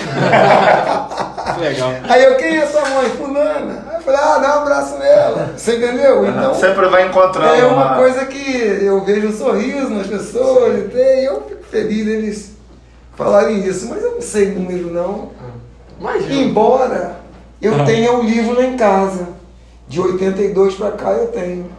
[1.54, 1.90] Que legal.
[2.08, 3.10] Aí eu, quem é sua mãe?
[3.10, 3.84] Fulana.
[4.04, 5.52] Falei, ah, dá um abraço nela.
[5.56, 6.26] Você entendeu?
[6.26, 10.88] Então, Sempre vai encontrando é uma coisa que eu vejo um sorriso nas pessoas e
[10.88, 12.52] tem- e eu fico feliz deles
[13.16, 15.30] falarem isso, mas eu não sei número não.
[16.00, 16.34] Imagina.
[16.34, 17.16] Embora
[17.60, 19.28] eu tenha um livro lá em casa,
[19.86, 21.70] de 82 pra cá eu tenho.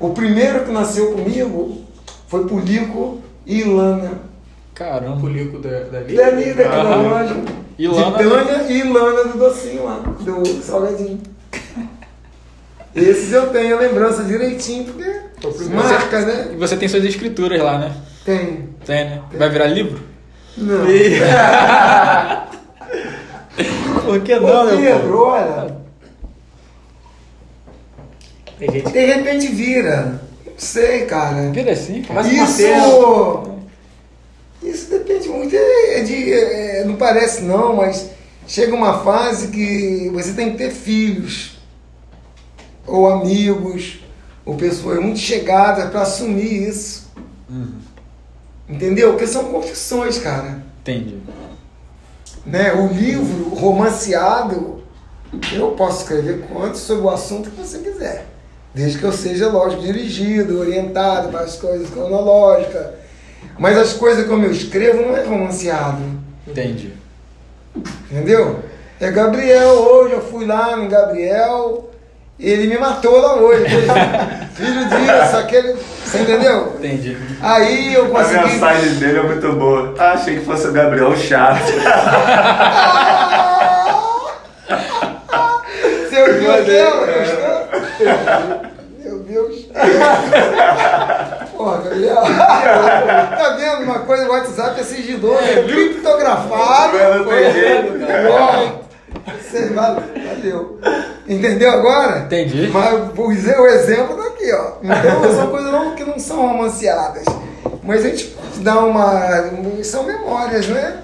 [0.00, 1.82] O primeiro que nasceu comigo
[2.28, 4.12] foi Pulico e Ilana.
[4.74, 5.20] Caramba.
[5.20, 8.22] Pulico da, da Da Anitta, aqui loja.
[8.22, 11.20] Ilana- De Tânia e Ilana do docinho lá, do salgadinho.
[12.94, 15.10] Esses eu tenho a lembrança direitinho, porque
[15.74, 16.48] marca, né?
[16.52, 17.94] E você tem suas escrituras lá, né?
[18.24, 18.70] Tem.
[18.86, 19.22] Tem, né?
[19.34, 20.00] Vai virar livro?
[20.56, 20.86] Não.
[24.04, 25.18] Por que Ô, não, Pedro, Leopoldo?
[25.24, 25.76] olha,
[28.58, 30.20] Tem gente de repente vira.
[30.46, 31.50] Não sei, cara.
[31.50, 32.26] Vira assim, cara.
[32.26, 32.62] Isso.
[34.62, 35.54] Isso depende muito.
[35.54, 38.10] É de, é, não parece não, mas
[38.46, 41.58] chega uma fase que você tem que ter filhos,
[42.86, 44.00] ou amigos,
[44.44, 47.06] ou pessoas muito chegadas para assumir isso.
[48.68, 49.10] Entendeu?
[49.12, 50.64] Porque são confissões, cara.
[50.80, 51.18] Entendi.
[52.44, 54.82] né, o livro romanceado,
[55.52, 58.26] eu posso escrever quanto sobre o assunto que você quiser.
[58.72, 62.86] Desde que eu seja, lógico, dirigido, orientado para as coisas cronológicas.
[63.58, 66.02] Mas as coisas como eu escrevo não é romanceado.
[66.46, 66.92] Entendi.
[68.10, 68.60] Entendeu?
[69.00, 71.90] É Gabriel, hoje eu fui lá no Gabriel,
[72.38, 73.64] ele me matou lá hoje.
[74.54, 75.74] Filho disso, aquele.
[76.04, 76.74] Você entendeu?
[76.78, 77.16] Entendi.
[77.42, 78.44] Aí eu A consegui.
[78.52, 79.94] mensagem dele é muito boa.
[79.98, 81.60] Ah, achei que fosse o Gabriel chato.
[86.08, 87.06] Você ouviu aquela?
[87.06, 88.62] Gostou?
[89.04, 89.66] Meu Deus.
[91.66, 92.14] Porra, Gabriel.
[93.36, 94.24] Tá vendo uma coisa?
[94.26, 96.96] O WhatsApp é sigiloso, é criptografado.
[96.96, 97.92] Não tem jeito,
[99.42, 100.78] Você valeu.
[101.28, 102.20] Entendeu agora?
[102.20, 102.68] Entendi.
[102.72, 104.74] Mas usei o exemplo daqui, ó.
[104.80, 107.24] Então são coisas não- que não são romanceadas.
[107.82, 109.50] Mas a gente dar uma.
[109.82, 111.00] São memórias, né?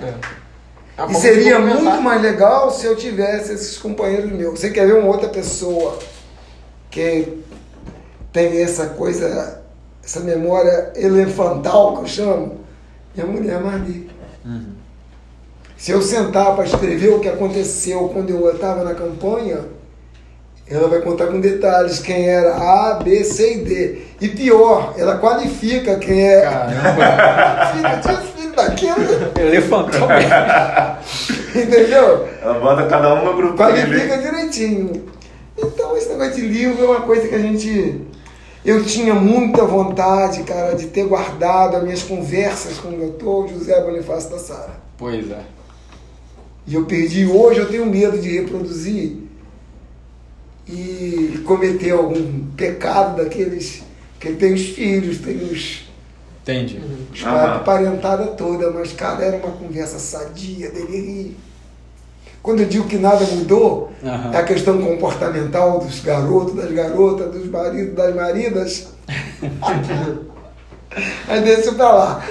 [0.99, 1.11] É.
[1.11, 4.61] E seria de muito mais legal se eu tivesse esses companheiros meus.
[4.61, 5.99] Você quer ver uma outra pessoa
[6.89, 7.43] que
[8.33, 9.62] tem essa coisa,
[10.05, 12.61] essa memória elefantal que eu chamo?
[13.15, 14.11] Minha mulher Marli.
[15.77, 19.61] Se eu sentar para escrever o que aconteceu quando eu estava na campanha,
[20.67, 24.03] ela vai contar com detalhes quem era A, B, C e D.
[24.21, 27.73] E pior, ela qualifica quem é Caramba,
[28.03, 30.09] filho filho daquilo, elefantão.
[31.55, 32.29] entendeu?
[32.41, 35.05] Ela bota cada um no grupo Qualifica direitinho.
[35.57, 38.01] Então esse negócio de livro é uma coisa que a gente.
[38.65, 43.81] Eu tinha muita vontade, cara, de ter guardado as minhas conversas com o doutor José
[43.83, 44.81] Bonifácio da Sara.
[44.97, 45.43] Pois é.
[46.67, 49.17] E eu perdi hoje, eu tenho medo de reproduzir
[50.69, 53.83] e cometer algum pecado daqueles.
[54.13, 55.83] Porque tem os filhos, tem os,
[56.43, 56.81] Entendi.
[57.13, 61.37] os a parentada toda, mas, cara, era uma conversa sadia, dele rir.
[62.43, 64.31] Quando eu digo que nada mudou, Aham.
[64.33, 68.89] é a questão comportamental dos garotos, das garotas, dos maridos, das maridas.
[71.29, 72.23] Mas deixa pra lá.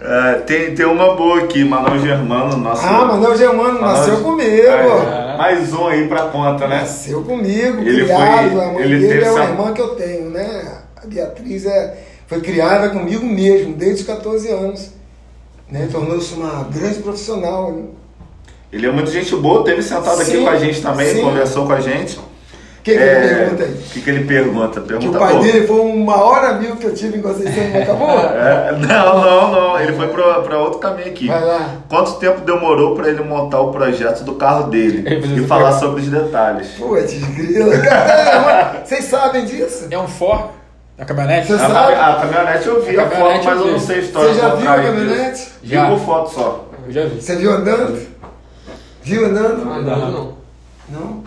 [0.00, 2.84] É, tem, tem uma boa aqui, Manuel Germano, nosso.
[2.84, 4.50] Ah, Manuel Germano Manuel- nasceu comigo.
[4.66, 6.80] É, mais um aí pra conta, né?
[6.80, 8.50] Nasceu comigo, Ele criado.
[8.50, 10.64] foi- a mãe ele dele é uma essa- irmã que eu tenho, né?
[11.02, 11.94] A Beatriz é,
[12.26, 14.90] foi criada comigo mesmo, desde os 14 anos.
[15.72, 15.88] Né?
[15.90, 17.72] Tornou-se uma grande profissional.
[17.72, 17.84] né?
[18.70, 21.20] Ele é muito gente boa, teve sentado aqui Sim, com a gente também, sim.
[21.22, 22.18] conversou com a gente.
[22.18, 23.70] O que, que É, ele pergunta aí?
[23.70, 24.80] O que, que ele pergunta?
[24.80, 25.38] Que Pergunta o pai pô.
[25.40, 28.08] dele foi o maior amigo que eu tive em Conceição, não acabou?
[28.10, 29.80] É, não, não, não.
[29.80, 31.28] Ele foi pra, pra outro caminho aqui.
[31.28, 31.70] Vai lá.
[31.88, 35.04] Quanto tempo demorou pra ele montar o projeto do carro dele
[35.36, 35.78] e falar pegar.
[35.78, 36.68] sobre os detalhes?
[36.76, 37.78] Putz, grila.
[37.78, 39.86] Caramba, Vocês sabem disso?
[39.90, 40.48] É um For?
[40.98, 41.46] A caminhonete?
[41.48, 41.94] Você A, sabe?
[41.94, 44.34] a caminhonete eu vi A a foto, mas eu eu não sei a história.
[44.34, 45.48] Você já viu a caminhonete?
[45.62, 45.88] Vi Já.
[45.88, 46.68] por foto só.
[46.86, 47.20] Eu já vi.
[47.20, 48.06] Você viu andando?
[49.02, 49.64] Viu andando?
[49.64, 50.36] Não, não.
[50.88, 51.24] Não?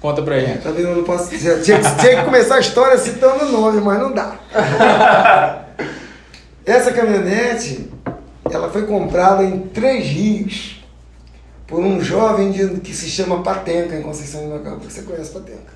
[0.00, 0.62] Conta pra gente.
[0.62, 0.88] Tá vendo?
[0.88, 1.34] Eu não posso.
[1.38, 4.34] já Tinha, que- tinha que começar a história citando o nome, mas não dá.
[6.66, 7.90] Essa caminhonete,
[8.50, 10.84] ela foi comprada em Três Rios
[11.66, 14.78] por um jovem de- que se chama Patenca, em Conceição de Macau.
[14.80, 15.72] Você conhece Patenca?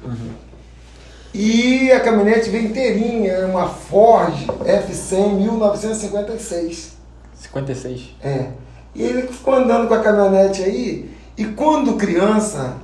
[1.32, 4.34] E a caminhonete veio inteirinha, é uma Ford
[4.64, 6.96] F100 1956.
[7.34, 8.16] 56.
[8.22, 8.46] É.
[8.94, 12.76] E ele ficou andando com a caminhonete aí, e quando criança,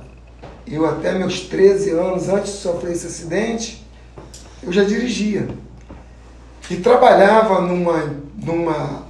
[0.65, 3.85] eu até meus 13 anos, antes de sofrer esse acidente,
[4.63, 5.47] eu já dirigia.
[6.69, 9.03] E trabalhava numa, numa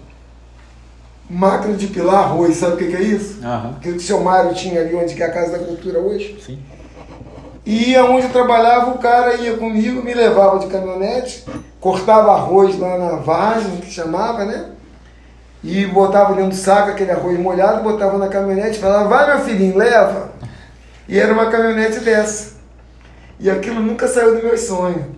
[1.30, 3.40] máquina de pilar arroz, sabe o que, que é isso?
[3.44, 3.76] Aham.
[3.78, 6.38] Aquilo que o seu Mário tinha ali onde que é a Casa da Cultura hoje.
[6.44, 6.60] Sim.
[7.70, 11.44] E aonde eu trabalhava, o cara ia comigo, me levava de caminhonete,
[11.82, 14.70] cortava arroz lá na vargem, que chamava, né?
[15.62, 19.76] E botava dentro do saco aquele arroz molhado, botava na caminhonete falava, vai meu filhinho,
[19.76, 20.32] leva.
[21.10, 22.54] E era uma caminhonete dessa.
[23.38, 25.18] E aquilo nunca saiu do meu sonho.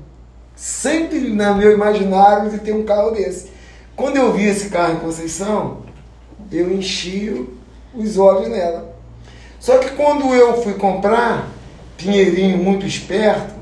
[0.56, 3.52] Sempre no meu imaginário de ter um carro desse.
[3.96, 5.84] Quando eu vi esse carro em Conceição,
[6.52, 7.48] eu enchi
[7.94, 8.92] os olhos nela.
[9.60, 11.59] Só que quando eu fui comprar,
[12.00, 13.54] Pinheirinho muito esperto,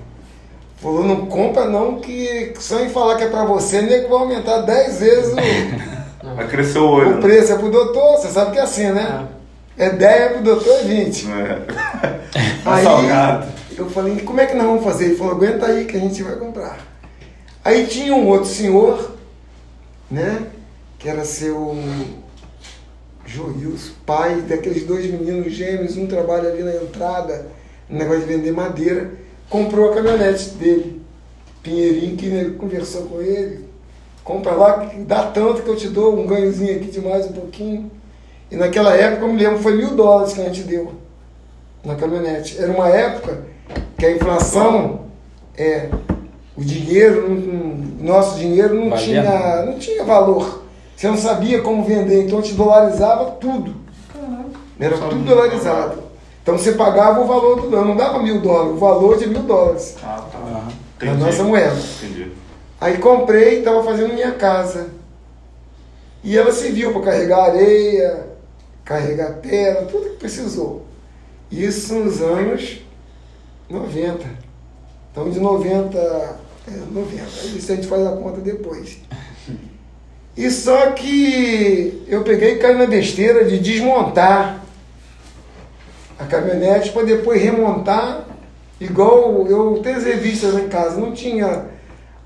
[0.80, 4.20] falou, não compra não, que só em falar que é pra você, nem que vai
[4.20, 5.38] aumentar 10 vezes o,
[6.36, 7.18] Vai crescer o olho.
[7.18, 7.52] o preço.
[7.54, 9.28] É pro doutor, você sabe que é assim, né?
[9.78, 11.26] É 10, é pro doutor, é 20.
[11.26, 11.62] né?
[12.64, 13.48] Tá Aí salgado.
[13.78, 15.06] eu falei, como é que nós vamos fazer?
[15.06, 16.78] Ele falou, aguenta aí que a gente vai comprar.
[17.64, 19.16] Aí tinha um outro senhor,
[20.12, 20.44] né?
[21.00, 21.76] Que era seu
[23.26, 27.48] Joilson, pai daqueles dois meninos gêmeos, um trabalha ali na entrada,
[27.90, 29.12] no negócio de vender madeira,
[29.50, 31.02] comprou a caminhonete dele.
[31.64, 33.66] Pinheirinho, que ele conversou com ele,
[34.24, 37.92] compra lá, dá tanto que eu te dou, um ganhozinho aqui de mais um pouquinho.
[38.50, 40.94] E naquela época, eu me lembro, foi mil dólares que a gente deu
[41.84, 42.58] na caminhonete.
[42.58, 43.40] Era uma época
[43.98, 45.02] que a inflação,
[45.58, 45.90] é,
[46.58, 49.22] o dinheiro, não- nosso dinheiro não tinha,
[49.66, 50.64] não tinha valor.
[50.96, 53.76] Você não sabia como vender, então te dolarizava tudo.
[54.80, 56.07] Era tudo dolarizado.
[56.48, 59.42] Então você pagava o valor do dólar, não dava mil dólares, o valor de mil
[59.42, 61.06] dólares Ah, tá.
[61.06, 61.76] Na nossa moeda.
[61.76, 62.32] Entendi.
[62.80, 64.92] Aí comprei e estava fazendo minha casa.
[66.24, 68.28] E ela serviu para carregar areia,
[68.86, 70.86] carregar pedra, tudo que precisou.
[71.52, 72.78] Isso nos anos
[73.70, 74.26] 90.
[75.12, 75.98] Então de 90.
[75.98, 77.24] É, 90.
[77.58, 79.00] Isso a gente faz a conta depois.
[80.38, 84.67] E só que eu peguei e caí na besteira de desmontar
[86.20, 88.26] a caminhonete para depois remontar,
[88.80, 91.66] igual eu tenho as revistas lá em casa, não tinha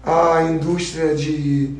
[0.03, 1.75] a indústria de,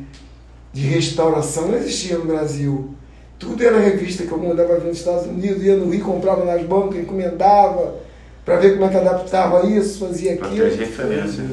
[0.72, 2.94] de restauração não existia no Brasil.
[3.38, 6.62] Tudo era revista que eu mandava vir nos Estados Unidos, ia no Rio, comprava nas
[6.64, 7.96] bancas, encomendava,
[8.44, 10.64] para ver como é que adaptava isso, fazia aquilo.
[10.76, 11.44] referência.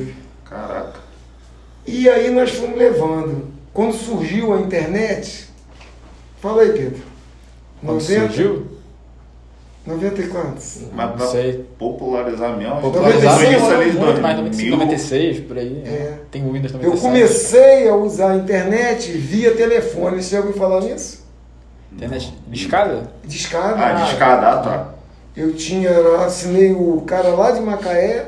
[0.47, 0.99] Caraca.
[1.87, 3.47] E aí nós fomos levando.
[3.73, 5.49] Quando surgiu a internet,
[6.39, 7.01] fala aí, Pedro.
[7.81, 8.67] Quando 90, surgiu?
[9.89, 10.77] 90 e quantos?
[10.93, 11.65] Mas pra sei.
[11.77, 12.75] popularizar mesmo.
[12.75, 15.83] Ali de mais, 95, 2000, 96, por aí.
[15.85, 16.13] É.
[16.31, 17.01] Tem o Windows Eu 97.
[17.01, 20.21] comecei a usar a internet via telefone.
[20.21, 21.25] Você já ouviu falar nisso?
[21.91, 23.11] Internet discada?
[23.25, 23.75] Discada.
[23.83, 24.89] Ah, discada, ah, tá.
[25.35, 28.27] Eu tinha, eu assinei o cara lá de Macaé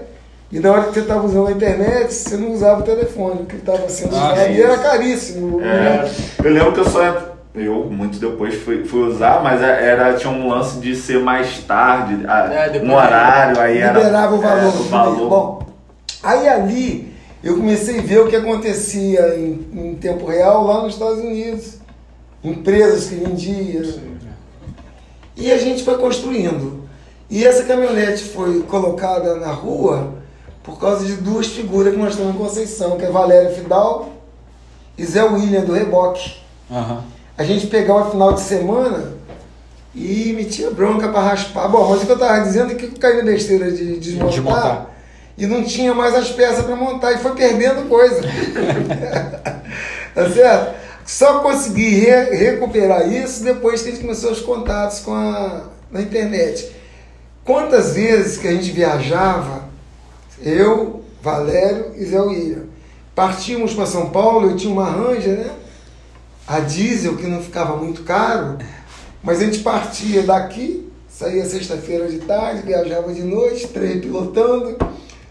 [0.51, 3.55] e na hora que você estava usando a internet, você não usava o telefone, que
[3.55, 5.61] estava sendo Ah, usado e era caríssimo.
[5.61, 6.09] É,
[6.43, 7.30] eu lembro que eu só.
[7.53, 12.25] Eu, muito depois, fui, fui usar, mas era, tinha um lance de ser mais tarde,
[12.25, 13.97] a- É, um horário, aí era.
[13.99, 14.63] liberava o valor.
[14.63, 15.29] é, o valor.
[15.29, 15.65] Bom,
[16.23, 17.13] aí ali
[17.43, 21.77] eu comecei a ver o que acontecia em, em tempo real lá nos Estados Unidos.
[22.43, 23.83] Empresas que vendiam.
[25.35, 26.81] E a gente foi construindo.
[27.29, 30.13] E essa caminhonete foi colocada na rua
[30.63, 34.09] por causa de duas figuras que nós temos em Conceição, que é Valério Fidal
[34.97, 36.35] e Zé William do Reboque.
[36.69, 37.03] Aham.
[37.37, 39.13] A gente pegava final de semana
[39.95, 41.67] e metia bronca para raspar.
[41.67, 44.89] Bom, mas o que eu estava dizendo é que eu caí na besteira de desmontar,
[45.37, 48.21] e não tinha mais as peças para montar e foi perdendo coisa.
[50.13, 50.75] tá certo?
[51.05, 56.01] Só consegui re- recuperar isso depois que a gente começou os contatos com a na
[56.01, 56.71] internet.
[57.43, 59.63] Quantas vezes que a gente viajava,
[60.41, 62.63] eu, Valério e Zé William,
[63.13, 65.49] partíamos para São Paulo, eu tinha uma Ranger, né?
[66.51, 68.57] A diesel, que não ficava muito caro,
[69.23, 74.77] mas a gente partia daqui, saía sexta-feira de tarde, viajava de noite, trem pilotando,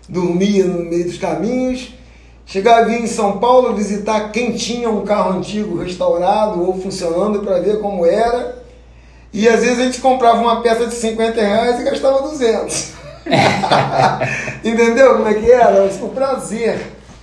[0.08, 1.92] dormia no meio dos caminhos,
[2.46, 7.80] chegava em São Paulo visitar quem tinha um carro antigo restaurado ou funcionando para ver
[7.80, 8.58] como era.
[9.30, 12.92] E às vezes a gente comprava uma peça de 50 reais e gastava 200.
[14.64, 15.86] Entendeu como é que era?
[15.86, 16.80] Isso por prazer.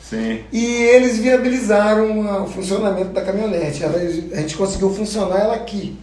[0.09, 0.39] Sim.
[0.51, 3.83] E eles viabilizaram o funcionamento da caminhonete.
[3.83, 5.97] Ela- a gente conseguiu funcionar ela aqui.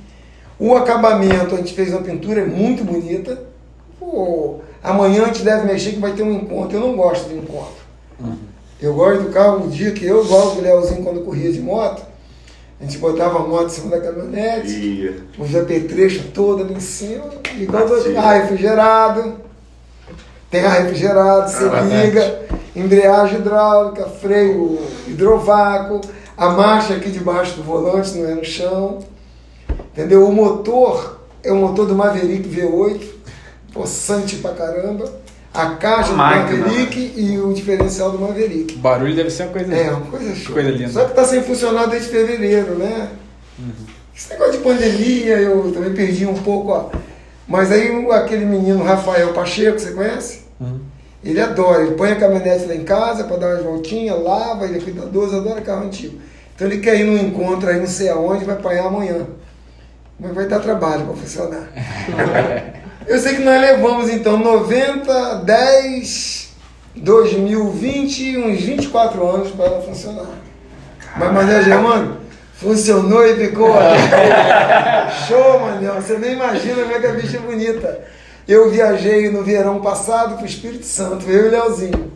[0.59, 3.43] O acabamento, a gente fez uma pintura é muito bonita.
[3.98, 6.76] Pô, amanhã a gente deve mexer que vai ter um encontro.
[6.76, 7.85] Eu não gosto de encontro.
[8.81, 12.02] Eu gosto do carro, um dia que eu, igual o Léozinho quando corria de moto,
[12.81, 15.22] a gente botava a moto em cima da caminhonete, E.
[15.39, 17.24] os apetrechos todo ali em cima,
[17.59, 19.36] igual do ar refrigerado,
[20.55, 22.43] tem ar refrigerado, você Ah, liga,
[22.76, 24.78] embreagem hidráulica, freio
[25.09, 26.01] hidrovácuo,
[26.36, 29.01] a marcha aqui debaixo do volante, não é no chão.
[29.93, 30.28] Entendeu?
[30.28, 33.02] O motor é o motor do Maverick V8,
[33.72, 35.10] possante pra caramba.
[35.52, 38.74] A caixa do Máquina, Maverick e o diferencial do Maverick.
[38.74, 39.74] O barulho deve ser uma coisa.
[39.74, 40.55] É, uma coisa show.
[40.55, 40.89] Coisa linda.
[40.93, 43.09] Só que tá sem funcionar desde fevereiro, né?
[44.16, 46.90] Esse negócio de pandemia eu também perdi um pouco, ó.
[47.47, 50.44] Mas aí aquele menino Rafael Pacheco, você conhece?
[50.60, 50.81] Uhum.
[51.24, 54.78] Ele adora, ele põe a caminhonete lá em casa para dar umas voltinhas, lava, ele
[54.78, 56.20] é cuidadoso, adora carro antigo.
[56.55, 59.26] Então ele quer ir num encontro aí não sei aonde, vai apanhar amanhã.
[60.20, 61.68] Mas vai dar trabalho para funcionar.
[63.06, 66.55] Eu sei que nós levamos então 90, 10,
[66.97, 70.26] 2020, uns 24 anos para ela funcionar.
[71.16, 72.16] Mas Mané Germano,
[72.55, 73.74] funcionou e ficou.
[75.28, 75.94] Show, Manel.
[75.94, 78.05] Você nem imagina como é que a bicha é bonita.
[78.47, 82.12] Eu viajei no verão passado pro Espírito Santo, eu e o Leozinho.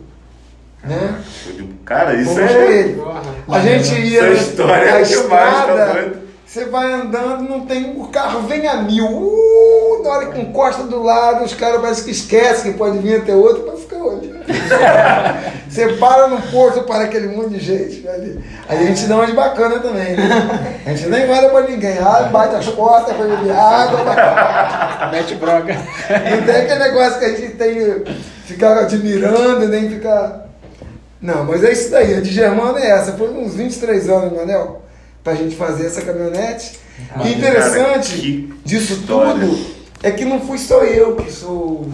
[0.83, 1.21] Né?
[1.83, 2.95] Cara, isso com é.
[3.49, 6.28] A gente ia Essa história é demais, tá estrada, doido?
[6.49, 7.95] Você vai andando, não tem.
[7.95, 9.05] O carro vem a mil.
[9.05, 13.17] Uh, na hora que encosta do lado, os caras parecem que esquecem que pode vir
[13.17, 14.39] até outro para ficar olhando.
[15.69, 17.99] você para no posto para aquele monte de gente.
[18.01, 18.41] velho.
[18.67, 20.79] Aí a gente dá uma de bacana também, né?
[20.87, 21.99] A gente nem olha para ninguém.
[21.99, 23.99] Ah, bate as portas para beber água.
[24.03, 25.75] pra- Mete broca.
[25.75, 28.03] Não tem aquele negócio que a gente tem
[28.45, 30.47] ficar admirando, nem ficar.
[31.21, 32.15] Não, mas é isso daí.
[32.15, 33.11] A de Germano é essa.
[33.11, 34.81] Foi uns 23 anos, Manel,
[35.23, 36.79] pra gente fazer essa caminhonete.
[36.99, 39.47] E Cara, interessante que disso história.
[39.47, 41.87] tudo é que não fui só eu que sou.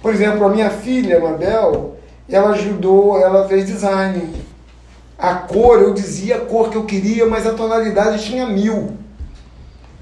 [0.00, 1.96] Por exemplo, a minha filha, Mabel,
[2.28, 4.32] ela ajudou, ela fez design.
[5.18, 8.96] A cor, eu dizia a cor que eu queria, mas a tonalidade tinha mil.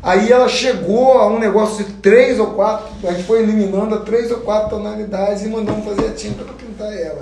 [0.02, 4.00] Aí ela chegou a um negócio de três ou quatro, a gente foi eliminando a
[4.00, 7.20] três ou quatro tonalidades e mandamos fazer a tinta para pintar ela.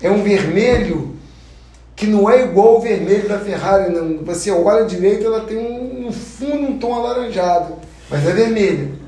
[0.00, 1.14] É um vermelho
[1.94, 4.24] que não é igual o vermelho da Ferrari, não.
[4.24, 7.74] Você olha direito, ela tem um, fundo um tom alaranjado,
[8.10, 8.98] mas é vermelho.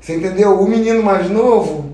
[0.00, 0.60] Você entendeu?
[0.60, 1.92] O menino mais novo,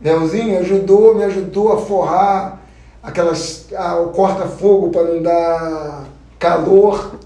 [0.00, 2.60] Leozinho, ajudou, me ajudou a forrar
[3.02, 3.66] aquelas.
[3.74, 6.04] Ah, o corta-fogo para não dar
[6.38, 7.18] calor.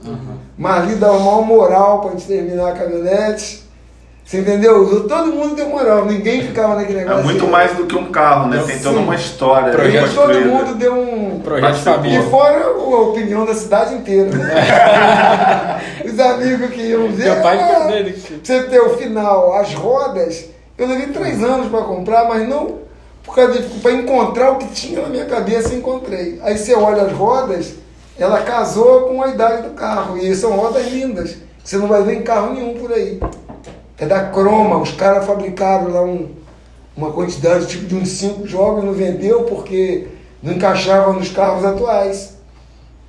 [0.56, 3.63] Marli dava maior moral para gente terminar a caminhonete.
[4.24, 5.06] Você entendeu?
[5.06, 7.24] Todo mundo deu moral, ninguém ficava naquele É negócio.
[7.24, 7.50] muito assim.
[7.50, 8.56] mais do que um carro, né?
[8.56, 11.40] Não, Tem toda uma história Projeto todo mundo deu um.
[11.40, 12.20] Projeto família.
[12.20, 14.30] E fora a opinião da cidade inteira.
[14.30, 15.80] Né?
[16.06, 17.24] Os amigos que iam ver.
[17.24, 18.02] Meu pai ficou ah, pra
[18.42, 20.46] você ter o final, as rodas,
[20.78, 22.84] eu levei três anos para comprar, mas não
[23.24, 26.38] por causa de para encontrar o que tinha na minha cabeça, encontrei.
[26.42, 27.74] Aí você olha as rodas,
[28.18, 30.16] ela casou com a idade do carro.
[30.16, 31.36] E são rodas lindas.
[31.62, 33.18] Você não vai ver em carro nenhum por aí.
[34.04, 36.28] É da Croma, os caras fabricaram lá um,
[36.94, 40.08] uma quantidade tipo de uns cinco jogos, não vendeu porque
[40.42, 42.36] não encaixava nos carros atuais.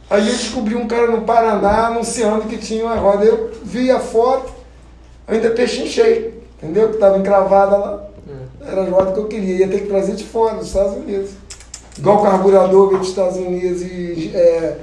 [0.09, 3.26] Aí eu descobri um cara no Paraná anunciando que tinha uma roda.
[3.26, 4.53] Eu vi a foto,
[5.27, 6.88] ainda pechinchei, entendeu?
[6.88, 8.07] Que estava encravada lá.
[8.65, 9.57] Era a roda que eu queria.
[9.57, 11.31] Ia ter que trazer de fora, dos Estados Unidos.
[11.97, 14.77] Igual o carburador veio dos Estados Unidos e é,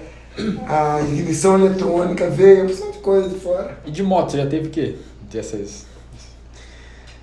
[0.69, 3.79] a ignição eletrônica veio, opção de coisa de fora.
[3.87, 4.97] E de moto, você já teve o quê?
[5.31, 5.92] Dessas.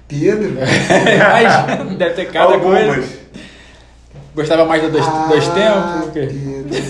[0.10, 0.56] Pedro.
[0.58, 2.86] Mas deve ter cada Algumas.
[2.96, 3.20] coisa.
[4.36, 6.08] Gostava mais do dois, dois Ah, tempos?
[6.08, 6.28] O quê?
[6.28, 6.84] Pedro.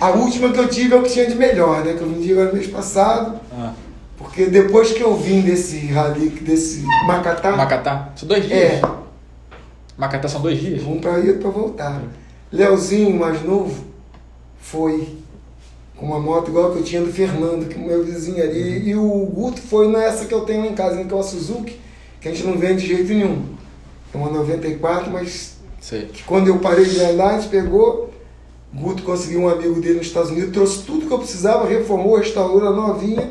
[0.00, 1.94] A última que eu tive é o que tinha de melhor, né?
[1.94, 3.40] Que eu vendi agora no mês passado.
[3.52, 3.72] Ah,
[4.18, 8.08] Porque depois que eu vim desse rally, desse Macatá, Macatá?
[8.16, 8.58] São dois dias?
[8.58, 8.82] é,
[9.96, 10.82] Macatá são dois dias?
[10.84, 12.02] um pra ir e outro pra voltar.
[12.52, 13.84] Leozinho, mais novo,
[14.60, 15.18] foi
[16.00, 18.88] uma moto igual que eu tinha do Fernando, que é o meu vizinho ali.
[18.88, 21.78] E o Guto foi nessa que eu tenho lá em casa, que é uma Suzuki,
[22.20, 23.44] que a gente não vende de jeito nenhum.
[24.12, 26.06] É uma 94, mas Sei.
[26.06, 28.10] que quando eu parei de andar, a gente pegou.
[28.72, 32.60] Guto conseguiu um amigo dele nos Estados Unidos, trouxe tudo que eu precisava, reformou, restaurou
[32.60, 33.30] ela novinha.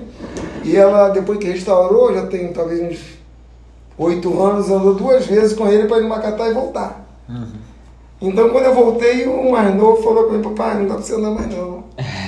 [0.64, 2.99] E ela, depois que restaurou, já tem talvez uns
[3.98, 7.06] oito anos, andou duas vezes com ele para ir no Macatá e voltar.
[8.22, 11.15] Então quando eu voltei, o mais novo falou para mim, papai, não dá para você
[11.15, 11.84] andar mais não.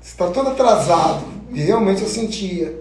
[0.00, 1.24] Você está todo atrasado.
[1.52, 2.80] E realmente eu sentia.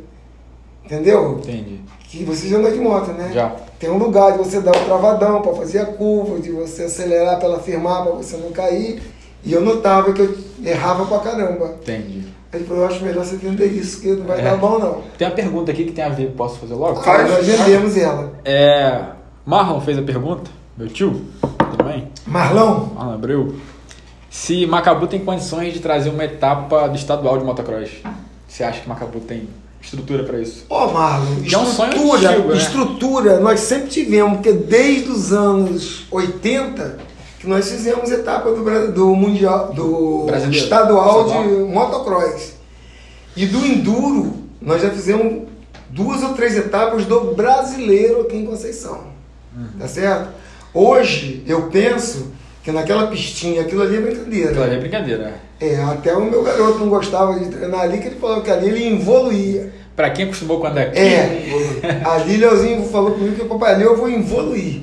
[0.86, 1.40] Entendeu?
[1.44, 1.82] Entendi.
[2.10, 3.32] Que você já anda de moto, né?
[3.34, 3.56] Já.
[3.80, 7.38] Tem um lugar de você dar o travadão para fazer a curva, de você acelerar
[7.38, 9.02] para ela firmar, para você não cair.
[9.44, 11.76] E eu notava que eu errava pra caramba.
[11.82, 12.24] Entendi.
[12.52, 14.44] Aí ele falou, eu acho melhor você vender isso, que não vai É.
[14.44, 15.02] dar bom não.
[15.18, 17.02] Tem uma pergunta aqui que tem a ver, posso fazer logo?
[17.10, 18.34] Aí nós vendemos ela.
[18.44, 19.04] É.
[19.46, 21.22] Marlon fez a pergunta, meu tio,
[21.72, 22.10] tudo bem?
[22.28, 23.56] Marlão, Marlon Abreu.
[24.32, 27.90] Se Macabu tem condições de trazer uma etapa do estadual de motocross.
[28.48, 29.49] Você acha que Macabu tem
[29.82, 30.66] estrutura para isso?
[30.70, 32.58] Ó, Marlon, Que é um sonho estrutura, antigo, né?
[32.58, 39.16] estrutura, nós sempre tivemos, porque desde os anos 80 que nós fizemos etapa do, do
[39.16, 40.64] Mundial, do Brasileiro.
[40.64, 42.53] estadual de motocross.
[43.36, 45.49] E do Enduro, nós já fizemos
[45.90, 49.08] duas ou três etapas do brasileiro aqui em Conceição.
[49.56, 49.68] Uhum.
[49.80, 50.30] Tá certo?
[50.74, 52.32] Hoje, eu penso
[52.64, 54.50] que naquela pistinha, aquilo ali é brincadeira.
[54.50, 55.34] Aquilo ali é brincadeira.
[55.60, 58.68] É, até o meu garoto não gostava de treinar ali, que ele falou que ali
[58.70, 59.74] ele evoluía.
[59.96, 63.98] Pra quem acostumou com andar aqui, É, ali Leozinho falou comigo que papai ali eu
[63.98, 64.82] vou evoluir.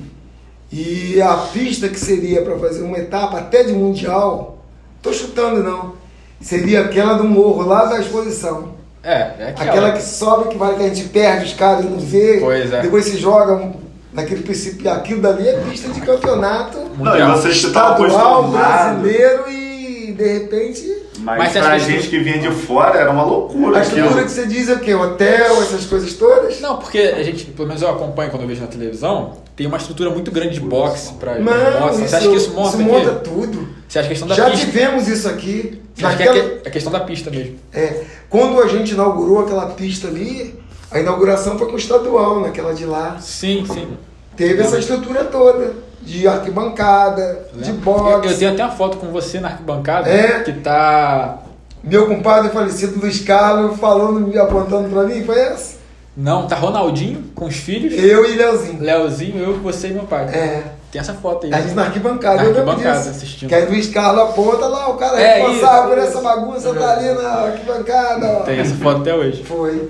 [0.71, 4.59] E a pista que seria para fazer uma etapa até de mundial,
[5.03, 5.95] tô chutando não,
[6.41, 8.75] seria aquela do morro lá da exposição.
[9.03, 9.71] é, é aquela.
[9.71, 12.39] Aquela que sobe, que vai que a gente perde os caras e não vê.
[12.39, 12.83] Pois é.
[12.83, 13.73] Depois se joga
[14.13, 14.91] naquele princípio.
[14.91, 17.19] Aquilo dali é pista de campeonato Não, e
[17.51, 20.99] estavam estadual, brasileiro e de repente.
[21.21, 23.79] Mas, Mas você pra acha que- gente que vinha de fora era uma loucura.
[23.79, 24.25] A estrutura aquilo.
[24.25, 24.95] que você diz é o quê?
[24.95, 26.61] Hotel, essas coisas todas?
[26.61, 29.77] Não, porque a gente, pelo menos eu acompanho quando eu vejo na televisão, tem uma
[29.79, 31.99] estrutura muito grande de boxe pra Não, moça.
[32.07, 32.85] Você acha que isso monta aqui?
[32.85, 33.69] monta tudo.
[33.89, 34.67] Você acha que a questão da Já pista?
[34.67, 35.83] tivemos isso aqui.
[35.95, 37.57] Você acha que Naquela- é que- a questão da pista mesmo?
[37.73, 40.55] é, quando a gente inaugurou aquela pista ali,
[40.91, 43.17] a inauguração foi com o estadual, naquela de lá.
[43.21, 43.89] Sim, sim.
[44.37, 48.29] Teve essa estrutura toda, de arquibancada, de Eu, boxe.
[48.33, 50.41] eu tenho até uma foto com você na arquibancada É?
[50.41, 51.39] que tá.
[51.83, 55.79] Meu compadre falecido Luiz Carlos falando, me apontando pra mim, foi essa?
[56.17, 58.83] Não, tá Ronaldinho com os filhos, Eu e Leozinho.
[58.83, 60.25] Leozinho, eu, você e meu pai.
[60.27, 60.63] É.
[60.91, 61.53] Tem essa foto aí.
[61.55, 63.11] A gente na arquibancada, Na eu arquibancada, disso.
[63.11, 63.49] assistindo.
[63.49, 66.09] Que aí Luiz Carlos aponta lá, o cara É responsável isso, por isso.
[66.09, 68.27] essa bagunça tá ali na arquibancada.
[68.27, 68.41] ó.
[68.41, 69.45] Tem essa foto até hoje.
[69.45, 69.89] Foi.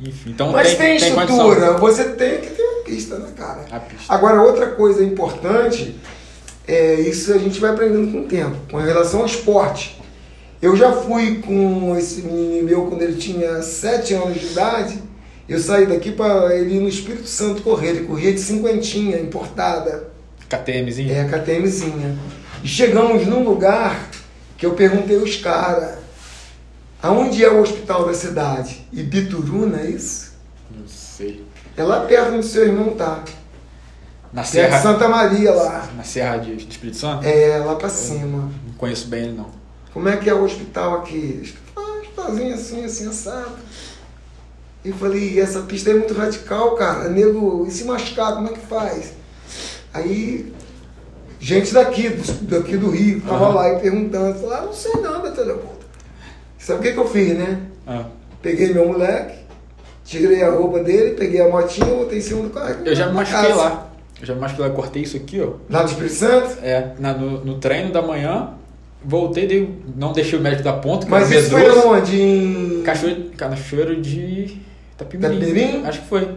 [0.00, 1.78] Enfim, então Mas tem, tem, tem estrutura, condição.
[1.78, 3.66] você tem que ter uma pista, né, cara?
[3.70, 4.12] A pista.
[4.12, 5.96] Agora, outra coisa importante,
[6.66, 10.00] é isso a gente vai aprendendo com o tempo, com relação ao esporte.
[10.62, 14.98] Eu já fui com esse menino meu quando ele tinha 7 anos de idade,
[15.48, 20.08] eu saí daqui para ele ir no Espírito Santo correr, ele corria de cinquentinha, importada.
[20.48, 21.12] KTMzinho.
[21.12, 22.16] É, KTMzinha.
[22.62, 24.10] E chegamos num lugar
[24.56, 25.99] que eu perguntei aos caras,
[27.02, 28.86] aonde é o hospital da cidade?
[28.92, 30.32] Ibituruna, é isso?
[30.70, 31.44] Não sei.
[31.76, 33.22] É lá perto onde seu irmão tá.
[34.32, 34.76] Na Perto Serra.
[34.76, 35.88] de Santa Maria lá.
[35.96, 37.26] Na Serra de, Espírito Santo?
[37.26, 38.50] É, lá pra cima.
[38.66, 39.50] Não conheço bem ele não.
[39.92, 41.52] Como é que é o hospital aqui?
[41.76, 43.56] Ah, hospitalzinho assim, assim, assado.
[44.84, 47.08] E eu falei, essa pista é muito radical, cara.
[47.08, 49.12] Nego, e se machucar, como é que faz?
[49.92, 50.52] Aí,
[51.40, 52.08] gente daqui,
[52.42, 53.54] daqui do Rio, tava Aham.
[53.54, 54.38] lá e perguntando.
[54.38, 55.79] Falei, ah, não sei não, Beto Leopoldo.
[56.60, 57.58] Sabe o que, que eu fiz, né?
[57.86, 58.04] Ah.
[58.42, 59.38] Peguei meu moleque,
[60.04, 62.76] tirei a roupa dele, peguei a motinha, botei em cima do carro.
[62.84, 63.88] Eu já me machuquei lá.
[64.20, 65.52] Eu já me machuquei lá, cortei isso aqui, ó.
[65.70, 66.58] Lá do Espírito Santo?
[66.62, 68.50] É, na- no, no treino da manhã,
[69.04, 72.20] voltei, dei, não deixei o médico dar ponto, que Mas isso foi onde?
[72.20, 72.82] Em...
[72.84, 74.58] Cachoeiro, cachoeiro de
[74.94, 75.36] Itapimirim.
[75.36, 75.86] Itapemirim?
[75.86, 76.28] Acho que foi.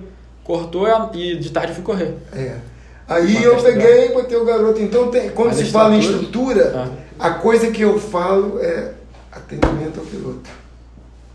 [0.44, 2.14] Cortou e de tarde eu fui correr.
[2.34, 2.56] É.
[3.08, 4.82] Aí Uma eu peguei e botei o garoto.
[4.82, 8.92] Então, tem- quando Mas se fala em estrutura- estrutura, a coisa que eu falo é
[9.36, 10.50] atendimento ao piloto.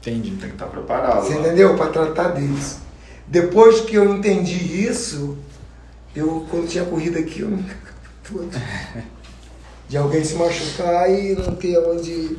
[0.00, 0.30] Entendi.
[0.32, 1.24] Tem que estar preparado.
[1.24, 1.40] Você né?
[1.40, 1.76] entendeu?
[1.76, 2.78] Para tratar deles.
[3.26, 5.36] Depois que eu entendi isso,
[6.14, 7.58] eu, quando tinha corrida aqui, eu não
[8.24, 8.48] tudo.
[9.88, 12.36] De alguém se machucar e não ter onde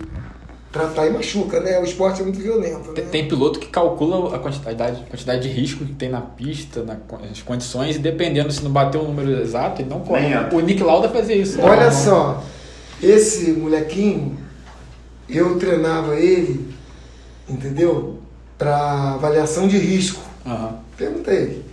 [0.71, 1.79] tratar e machuca, né?
[1.79, 2.93] O esporte é muito violento.
[2.93, 3.09] Tem, Né?
[3.09, 6.97] tem piloto que calcula a quantidade, a quantidade de risco que tem na pista, na,
[7.29, 10.27] as condições, e dependendo se não bater o número exato, ele não corre.
[10.53, 11.59] O Nick Lauda fazia isso.
[11.61, 12.43] Olha só,
[13.01, 14.37] esse molequinho,
[15.29, 16.73] eu treinava ele,
[17.47, 18.19] entendeu?
[18.57, 20.21] Para avaliação de risco.
[20.45, 20.75] Aham.
[20.97, 21.65] Pergunta ele.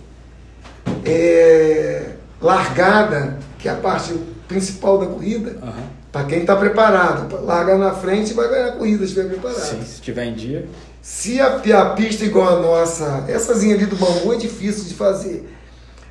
[1.05, 2.11] É,
[2.41, 4.13] largada, que é a parte
[4.47, 5.83] principal da corrida, Aham.
[6.11, 7.43] para quem está preparado.
[7.43, 9.59] Larga na frente e vai ganhar a corrida se estiver preparado.
[9.59, 10.67] Sim, se tiver em dia.
[11.01, 15.53] Se a, a pista igual a nossa,essazinha ali do bambu é difícil de fazer.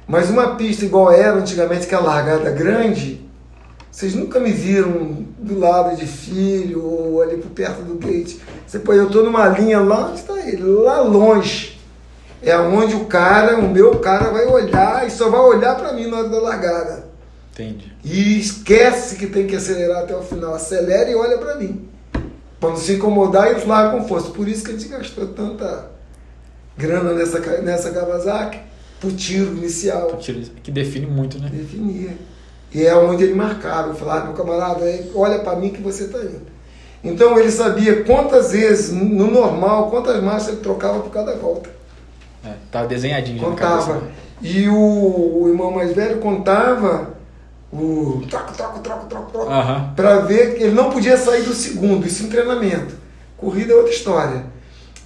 [0.06, 3.25] Mas uma pista igual era antigamente, que é a largada grande,
[3.96, 8.36] vocês nunca me viram do lado de filho ou ali por perto do gate.
[8.66, 10.62] Você pô, eu tô numa linha lá, onde está ele?
[10.64, 11.80] Lá longe.
[12.42, 16.10] É onde o cara, o meu cara vai olhar e só vai olhar para mim
[16.10, 17.08] na hora da largada.
[17.54, 17.90] Entendi.
[18.04, 20.54] E esquece que tem que acelerar até o final.
[20.54, 21.88] Acelera e olha para mim.
[22.60, 24.28] Para não se incomodar e larga com força.
[24.28, 25.86] Por isso que a gente gastou tanta
[26.76, 28.60] grana nessa, nessa Kawasaki
[29.00, 30.12] pro tiro inicial.
[30.12, 31.48] O tiro Que define muito, né?
[31.50, 32.35] Definia.
[32.76, 33.88] E é onde ele marcava.
[33.88, 36.42] Eu falava, meu camarada, aí, olha para mim que você está indo.
[37.02, 41.70] Então ele sabia quantas vezes, no normal, quantas marchas ele trocava por cada volta.
[42.44, 43.78] É, tava desenhadinho Contava.
[43.78, 43.94] cabeça.
[43.94, 44.12] né?
[44.42, 47.14] E o, o irmão mais velho contava
[47.72, 49.50] o troco, troco, troco, troco, troco.
[49.50, 49.94] Aham.
[49.96, 52.94] para ver que ele não podia sair do segundo, isso em treinamento.
[53.38, 54.44] Corrida é outra história.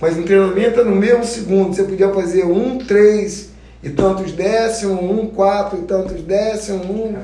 [0.01, 1.73] Mas em treinamento é no mesmo segundo.
[1.73, 7.15] Você podia fazer um, três e tantos décimos, um, quatro e tantos décimos, um.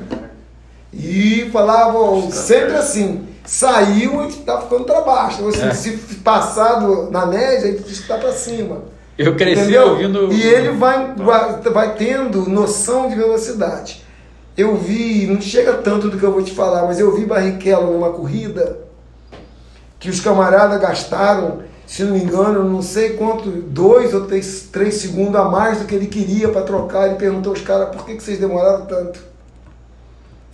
[0.98, 3.26] E falava ó, sempre assim.
[3.44, 5.44] Saiu, a gente tá ficando para baixo.
[5.44, 5.74] Ou seja, É.
[5.74, 5.92] Se
[6.24, 8.82] passado na média, a gente está para cima.
[9.16, 9.90] Eu cresci Entendeu?
[9.90, 10.32] ouvindo.
[10.32, 14.04] E ele vai, vai, vai tendo noção de velocidade.
[14.56, 17.92] Eu vi, não chega tanto do que eu vou te falar, mas eu vi Barrichello
[17.92, 18.78] numa corrida
[19.98, 24.94] que os camaradas gastaram, se não me engano, não sei quanto, dois ou três, três
[24.96, 27.06] segundos a mais do que ele queria para trocar.
[27.06, 29.20] Ele perguntou aos caras por que, que vocês demoraram tanto.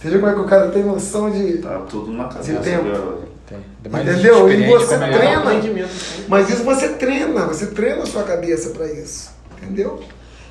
[0.02, 1.58] Você vê como é que o cara tem noção de.
[1.58, 3.22] Tá tudo na cabeça tem- do garoto.
[3.46, 3.58] Tem.
[3.84, 4.50] Entendeu?
[4.50, 5.08] E você ele é.
[5.18, 5.88] treina.
[6.28, 9.30] Mas isso você treina, você treina a sua cabeça para isso.
[9.56, 10.02] Entendeu?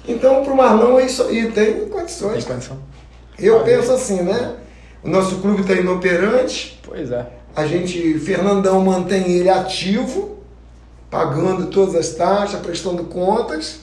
[0.07, 2.43] Então, para o Marlon é isso aí, tem condições.
[2.45, 2.77] Tem condição?
[3.37, 4.55] Eu Ah, penso assim, né?
[5.03, 7.25] O nosso clube está inoperante, Pois é.
[7.55, 10.37] a gente, Fernandão mantém ele ativo,
[11.09, 13.79] pagando todas as taxas, prestando contas.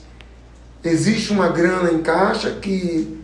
[0.83, 3.19] Existe uma grana em caixa que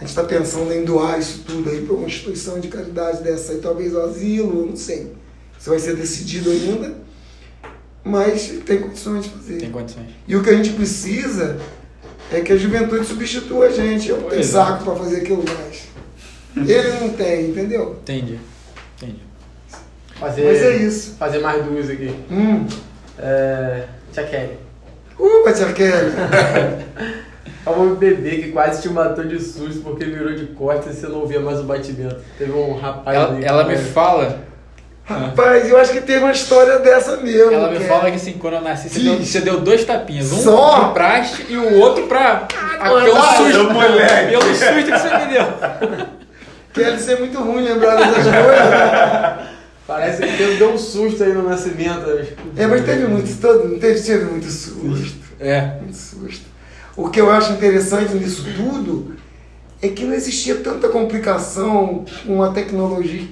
[0.00, 3.52] a gente está pensando em doar isso tudo aí para uma instituição de caridade dessa
[3.52, 5.12] aí, talvez o asilo, não sei.
[5.58, 6.94] Isso vai ser decidido ainda,
[8.02, 9.58] mas tem condições de fazer.
[9.58, 10.06] Tem condições.
[10.26, 11.58] E o que a gente precisa
[12.32, 14.08] é que a juventude substitua a gente.
[14.08, 14.44] Eu não tenho é.
[14.44, 15.90] saco para fazer aquilo mais.
[16.66, 17.98] Ele não tem, entendeu?
[18.00, 18.40] Entendi.
[18.96, 19.20] Entendi.
[20.18, 21.14] Fazer, Mas é isso.
[21.18, 22.08] Fazer mais duas aqui.
[22.30, 22.66] Hum.
[23.18, 24.58] É, Tia Kelly.
[25.18, 26.12] Uh, Tia Kelly.
[27.64, 31.06] Falou um bebê que quase te matou de susto porque virou de costas e você
[31.08, 32.16] não ouvia mais o batimento.
[32.38, 34.38] Teve um rapaz Ela, ali ela me fala.
[35.04, 37.52] Rapaz, eu acho que teve uma história dessa mesmo.
[37.52, 40.30] Ela me é- fala que assim, quando eu nasci, você deu, você deu dois tapinhas.
[40.32, 40.84] Um Só?
[40.88, 42.46] de praste e o outro pra.
[42.80, 43.70] a- mano, pelo ai, susto.
[43.72, 44.30] moleque.
[44.30, 46.06] Pelo susto que você me deu.
[46.72, 49.50] Kelly ser muito ruim lembrar dessas coisas.
[49.86, 52.08] Parece que deu, deu um susto aí no nascimento.
[52.56, 55.18] É, mas teve muito, todo, não teve, teve muito susto.
[55.40, 55.60] É.
[55.80, 56.49] Muito susto.
[56.96, 59.16] O que eu acho interessante nisso tudo
[59.80, 63.26] é que não existia tanta complicação com a tecnologia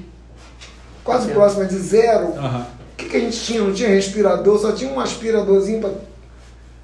[1.09, 1.33] quase Sim.
[1.33, 2.35] próxima de zero.
[2.37, 2.67] Aham.
[2.93, 3.63] O que, que a gente tinha?
[3.63, 5.93] Não tinha respirador, só tinha um aspiradorzinho para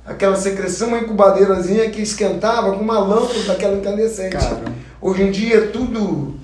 [0.06, 4.32] aquela secreção, uma incubadeirazinha que esquentava com uma lâmpada daquela incandescente.
[4.32, 4.72] Caramba.
[5.00, 6.36] Hoje em dia é tudo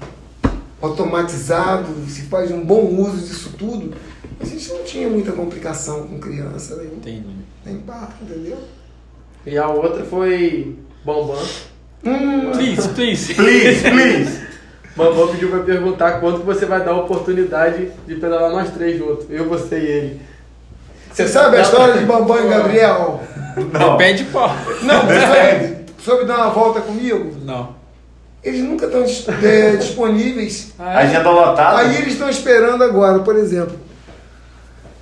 [0.83, 3.95] automatizado, se faz um bom uso disso tudo.
[4.39, 7.37] A gente não tinha muita complicação com criança, nem, Entendi.
[7.65, 8.59] nem parto, entendeu?
[9.47, 11.39] E a outra foi Bambam.
[12.05, 13.35] Hum, Please, please.
[13.35, 14.41] Please, please.
[14.97, 18.99] Bambam pediu pra perguntar quando que você vai dar a oportunidade de pedalar nós três
[18.99, 19.27] juntos.
[19.31, 20.21] Eu, você e ele.
[21.13, 23.23] você sabe a história de Bambam e Gabriel?
[23.73, 23.97] Não.
[23.97, 24.51] Depende de qual.
[24.83, 27.35] Não, sabe, soube dar uma volta comigo?
[27.45, 27.81] Não.
[28.43, 29.05] Eles nunca estão
[29.43, 30.73] é, disponíveis.
[30.79, 31.07] Ah, é?
[31.07, 31.79] Agenda lotada.
[31.79, 33.79] Aí eles estão esperando agora, por exemplo.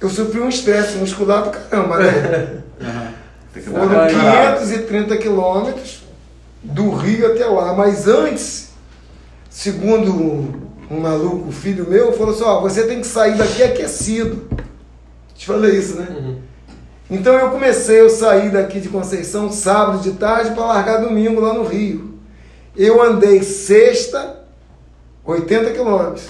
[0.00, 2.08] Eu sofri um estresse muscular do caramba, né?
[2.80, 3.08] Aham.
[3.08, 3.12] Tem que
[3.47, 4.60] dar Foram uma recuperada.
[4.60, 6.02] 530 quilômetros
[6.62, 7.74] do Rio até lá.
[7.74, 8.70] Mas antes,
[9.50, 10.52] segundo um,
[10.90, 14.48] um maluco, filho meu, falou assim: ó, você tem que sair daqui aquecido.
[15.34, 16.36] Te falei isso, né?
[17.10, 21.54] Então eu comecei, eu saí daqui de Conceição sábado de tarde para largar domingo lá
[21.54, 22.18] no Rio.
[22.76, 24.40] Eu andei sexta,
[25.24, 26.26] 80 quilômetros.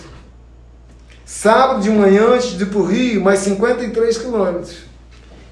[1.25, 4.88] Sábado de manhã, antes de ir para o Rio, mais 53 quilômetros.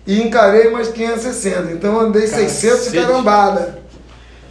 [0.06, 1.72] E encarei mais 560.
[1.72, 2.50] Então andei Cacete.
[2.50, 3.78] 600 de carambada.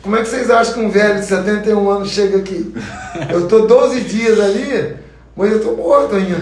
[0.01, 2.75] Como é que vocês acham que um velho de 71 anos chega aqui?
[3.31, 4.95] Eu estou 12 dias ali,
[5.35, 6.37] mas eu estou morto ainda.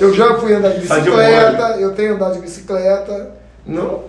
[0.00, 3.32] Eu já fui andar de Tá bicicleta, eu tenho andado de bicicleta.
[3.66, 4.04] Não,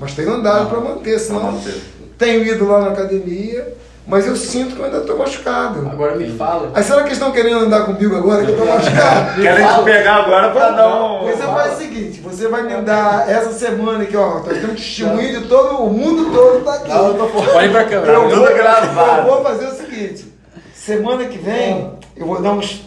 [0.00, 1.80] mas tenho andado para manter, senão manter.
[2.18, 3.72] tenho ido lá na academia,
[4.06, 5.88] mas eu sinto que eu ainda estou machucado.
[5.90, 6.70] Agora me fala.
[6.74, 9.34] Aí será que eles estão querendo andar comigo agora que eu estou machucado?
[9.42, 11.24] Querem te pegar agora pra dar um.
[11.24, 15.40] Você faz o seguinte, você vai me dar essa semana aqui, ó, nós temos testemunho
[15.40, 16.88] de todo o mundo todo tá aqui.
[16.88, 17.56] Não, eu tô fora.
[17.56, 18.12] Olha pra câmera.
[18.12, 19.28] Eu Tudo vou, gravado.
[19.28, 20.32] eu vou fazer o seguinte,
[20.74, 22.82] semana que vem eu vou dar uns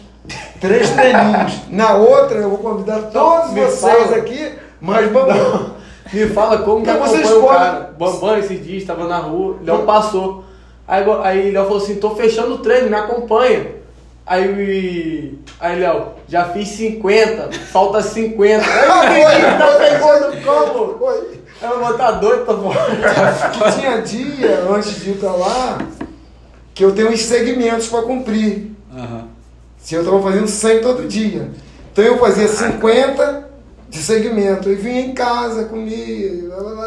[0.60, 1.60] três treininhos.
[1.68, 4.16] Na outra eu vou convidar todos Me vocês fala.
[4.16, 5.70] aqui, mas vamos.
[6.12, 7.90] Me fala como que Então você acompanha o cara.
[7.98, 10.44] Bambam esses dias, estava na rua, Léo passou.
[10.90, 13.76] Aí, aí Léo falou assim, tô fechando o treino, me acompanha.
[14.26, 18.64] Aí, aí Léo, já fiz 50, falta 50.
[18.66, 20.98] Aí eu tá fechando como?
[20.98, 21.40] Foi.
[21.62, 23.50] Aí eu vou tá doido, tô fora.
[23.52, 25.78] Que tinha dia, antes de ir pra lá,
[26.74, 28.72] que eu tenho uns segmentos para cumprir.
[28.92, 29.28] Aham.
[29.78, 31.50] Se eu estava fazendo 100 todo dia.
[31.92, 33.49] Então eu fazia 50
[33.90, 34.70] de segmento.
[34.70, 36.30] E vinha em casa, comia,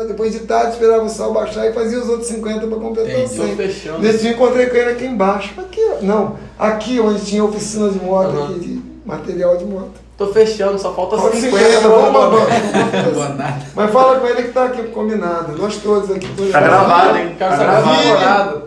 [0.08, 3.36] depois de tarde esperava o sol baixar e fazia os outros 50 para completar Entendi.
[3.36, 3.48] 100.
[3.50, 4.00] Tô fechando.
[4.00, 5.54] Nesse dia eu encontrei com ele aqui embaixo.
[5.60, 6.04] Aqui, ó.
[6.04, 8.46] não, aqui onde tinha oficina de moto, Aham.
[8.46, 10.02] aqui, de material de moto.
[10.18, 11.58] Tô fechando, só falta Falta 50.
[11.66, 13.14] 50, vamos, vamos, vamos.
[13.16, 13.62] Boa nada.
[13.76, 15.58] Mas fala com ele que tá aqui combinado.
[15.58, 16.28] Nós todos aqui.
[16.38, 17.36] todos Tá gravado, hein?
[17.38, 18.04] Quero Tá saber gravado.
[18.08, 18.64] furada.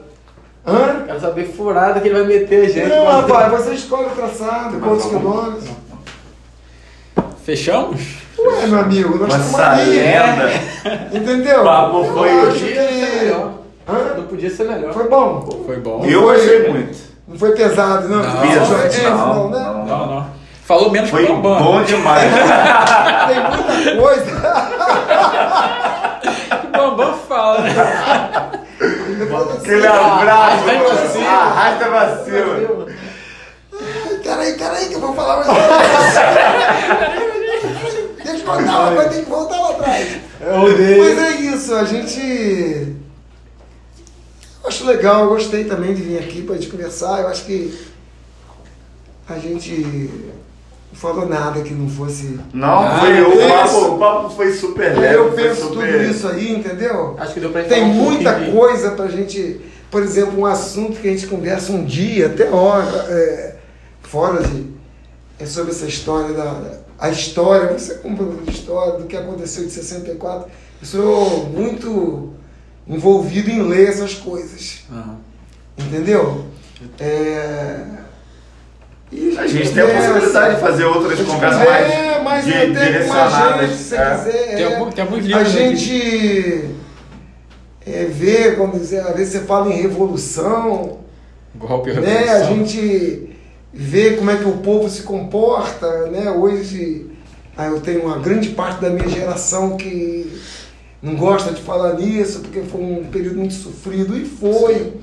[0.67, 1.05] Hã?
[1.07, 2.89] Quero saber furada que ele vai meter a gente.
[2.89, 5.65] Não, rapaz, você escolhe o traçado, quantos quilômetros.
[7.45, 8.26] Fechamos?
[8.39, 9.97] Ué, meu amigo, nós estamos ali.
[9.97, 10.51] salenda.
[11.13, 11.65] Entendeu?
[11.65, 13.33] Papo Eu foi- acho Podia ser que...
[13.89, 14.15] Hã?
[14.17, 14.93] Não podia ser melhor.
[14.93, 15.63] Foi bom.
[15.65, 16.05] Foi bom.
[16.05, 16.99] Eu Foi- muito.
[17.29, 18.23] Não foi pesado, não.
[18.23, 19.59] Não, Peso, leve, não, né?
[19.59, 19.85] não.
[19.87, 20.27] Não, não.
[20.65, 21.63] Falou menos Foi que o Bambam.
[21.63, 22.31] bom demais.
[23.27, 24.37] Tem muita coisa.
[26.65, 27.73] O Bambam fala, né?
[29.57, 30.65] Aquele abraço.
[30.69, 31.31] Arrasta pra cima.
[31.31, 32.87] Arrasta pra cima.
[33.73, 35.49] Ai, Peraí, peraí, que eu vou falar mais.
[38.47, 40.17] Eu contar uma coisa, tem que voltar lá atrás.
[40.41, 41.05] Eu odeio.
[41.05, 42.21] Mas é isso, a gente.
[44.63, 47.21] Eu acho legal, eu gostei também de vir aqui pra gente conversar.
[47.23, 47.77] Eu acho que
[49.29, 49.73] a gente
[50.93, 52.39] não falou nada que não fosse.
[52.53, 53.49] Não, Ah, foi o isso.
[53.49, 55.15] papo, o papo foi super leve.
[55.17, 55.93] Eu penso super...
[55.93, 57.17] tudo isso aí, entendeu?
[57.19, 59.61] Acho que deu pra gente Tem um muita de- coisa pra gente.
[59.91, 63.57] Por exemplo, um assunto que a gente conversa um dia, até hora, é,
[64.03, 64.67] fora de.
[65.39, 66.86] É sobre essa história da.
[66.99, 70.49] A história, você como professor de história, do que aconteceu de 64.
[70.81, 72.33] Eu sou muito
[72.89, 74.85] envolvido em ler essas coisas.
[74.91, 75.17] Aham.
[75.79, 76.47] Entendeu?
[76.99, 77.81] É,
[79.13, 82.51] e A gente tem a possibilidade de fazer outras a conversas conversa, mais mas com
[82.51, 83.71] mais direcionadas.
[83.71, 84.15] gente, se você é.
[84.17, 84.57] quiser.
[84.57, 84.75] Tem é.
[84.77, 85.59] algum- tem alguns A livros aqui.
[85.77, 86.71] gente
[87.87, 90.99] é, vê, quando dizer, às vezes você fala em revolução,
[91.55, 92.09] Golpe né?
[92.29, 92.57] A revolução.
[92.57, 93.36] gente
[93.77, 96.31] vê como é que o povo se comporta, né?
[96.31, 97.07] Hoje
[97.57, 100.41] ah, eu tenho uma grande parte da minha geração que
[101.03, 104.95] não gosta de falar nisso, porque foi um período muito sofrido, e foi,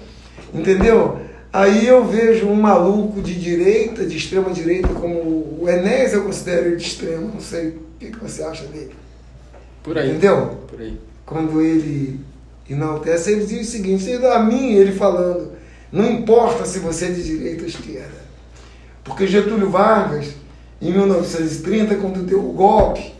[0.53, 1.19] entendeu?
[1.51, 6.67] Aí eu vejo um maluco de direita, de extrema direita, como o Enéas, eu considero
[6.67, 8.91] ele de extrema, não sei o que, que você acha dele.
[9.83, 10.09] Por aí.
[10.09, 10.57] Entendeu?
[10.67, 10.97] Por aí.
[11.25, 12.19] quando ele
[12.67, 15.51] enaltece, ele diz o seguinte, a mim ele falando,
[15.91, 18.22] não importa se você é de direita ou esquerda.
[19.03, 20.27] Porque Getúlio Vargas,
[20.81, 23.13] em 1930, quando deu o golpe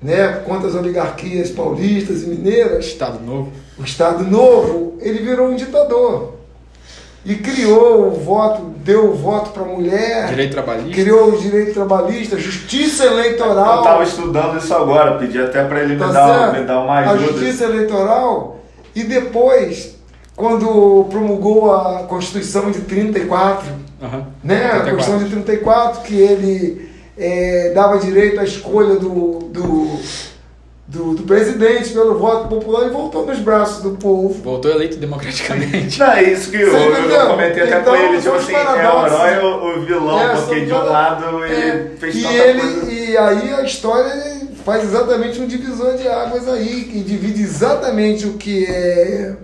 [0.00, 3.52] né, contra as oligarquias paulistas e mineiras, Estado Novo.
[3.78, 6.34] o Estado Novo, ele virou um ditador.
[7.24, 10.90] e criou o voto, deu o voto para mulher, Direito trabalhista.
[11.02, 13.82] criou o direito trabalhista, justiça Eu eleitoral.
[13.82, 16.60] tava estudando isso agora, pedi até pra ele me, Tá dar, certo?
[16.60, 17.32] me dar uma A ajuda.
[17.32, 18.60] justiça eleitoral
[18.94, 19.96] e depois,
[20.36, 23.66] quando promulgou a Constituição de 34,
[24.02, 24.26] Aham.
[24.44, 24.66] né?
[24.66, 24.90] A 34.
[24.96, 29.98] Constituição de 34, que ele eh, dava direito à escolha do, do,
[30.86, 34.40] do, do presidente pelo voto popular e voltou nos braços do povo.
[34.42, 35.98] Voltou eleito democraticamente.
[35.98, 38.54] Não, é isso que eu, Você eu comentei até Então, com ele, tipo os assim,
[38.54, 42.22] é o herói ou o vilão, É, porque de um lado ele É, fez e
[42.22, 42.92] tanta ele coisa.
[42.92, 48.26] E aí a história ele faz exatamente um divisor de águas aí, que divide exatamente
[48.26, 49.34] o que é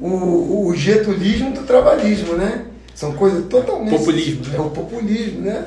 [0.00, 2.62] o, o getulismo do trabalhismo, né?
[2.94, 3.90] São coisas totalmente.
[3.98, 4.54] Populismo?
[4.54, 5.66] É o populismo, né?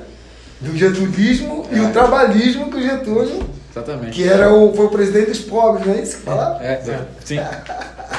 [0.62, 1.82] Do getulismo e É.
[1.82, 4.12] o trabalhismo do Getúlio, Exatamente.
[4.16, 6.64] que era o, foi o presidente dos pobres, não é isso que falava?
[6.64, 6.82] É,
[7.24, 7.36] sim.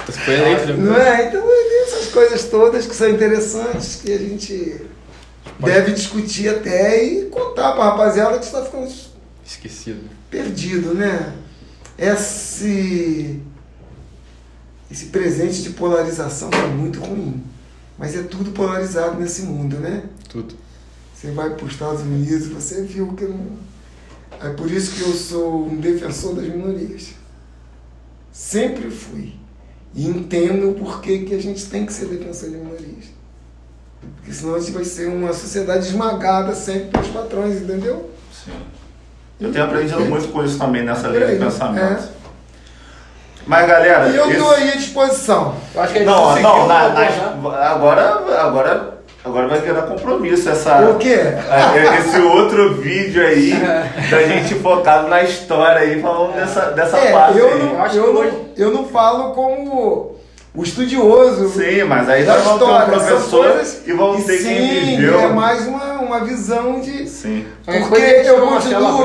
[0.07, 0.75] Você foi eleito.
[0.75, 1.23] Não né?
[1.23, 1.29] é?
[1.29, 4.83] Então tem essas coisas todas que são interessantes que a gente
[5.59, 8.89] deve discutir até e contar pra rapaziada que está ficando
[9.45, 10.01] Esquecido.
[10.31, 11.33] perdido, né?
[11.99, 13.41] Esse,
[14.89, 17.43] esse presente de polarização é muito ruim.
[17.99, 20.05] Mas é tudo polarizado nesse mundo, né?
[20.29, 20.55] Tudo.
[21.15, 23.69] Você vai para os Estados Unidos e você viu que não.
[24.41, 27.15] É por isso que eu sou um defensor das minorias.
[28.31, 29.35] Sempre fui.
[29.95, 33.07] E entendo o porquê que a gente tem que ser defensor de minorias.
[34.17, 38.11] Porque senão a gente vai ser uma sociedade esmagada sempre pelos patrões, entendeu?
[38.33, 38.53] Sim.
[39.41, 41.83] Eu tenho aprendido muito com isso também nessa linha de aí, pensamento.
[41.83, 42.18] é.
[43.47, 45.55] Mas galera, E eu estou aí à disposição.
[45.75, 47.05] Eu acho que a gente não, não, na- abordar.
[47.43, 48.95] nas- agora, agora,
[49.25, 50.81] agora vai virar compromisso essa.
[50.91, 51.15] O quê?
[51.15, 53.55] é, Esse outro vídeo aí
[54.11, 57.59] da gente focado na história aí, falando dessa, dessa É, parte eu aí.
[57.59, 60.17] não, Eu acho eu, que não, hoje- eu não falo como
[60.55, 61.49] o estudioso.
[61.49, 62.87] Sim, mas aí da nós vamos ter um história.
[62.99, 65.21] Professor coisas- e vamos ter sim, quem viveu.
[65.21, 67.09] É mais uma, uma visão de.
[67.09, 67.47] Sim.
[67.65, 68.37] Porque eu,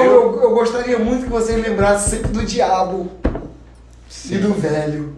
[0.04, 3.10] eu, eu gostaria muito que vocês lembrassem sempre do diabo
[4.30, 5.16] e do velho.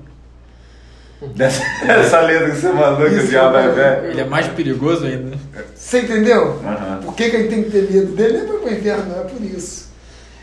[1.36, 3.72] Dessa, essa letra que você mandou que o diabo é é.
[3.72, 4.12] velho.
[4.12, 5.38] Ele é mais perigoso ainda.
[5.74, 6.60] Você entendeu?
[6.64, 7.00] Aham.
[7.04, 8.40] Por que, que a gente tem que ter medo dele?
[8.40, 9.90] Não é para o inferno, não é por isso.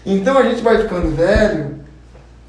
[0.05, 1.77] Então a gente vai ficando velho,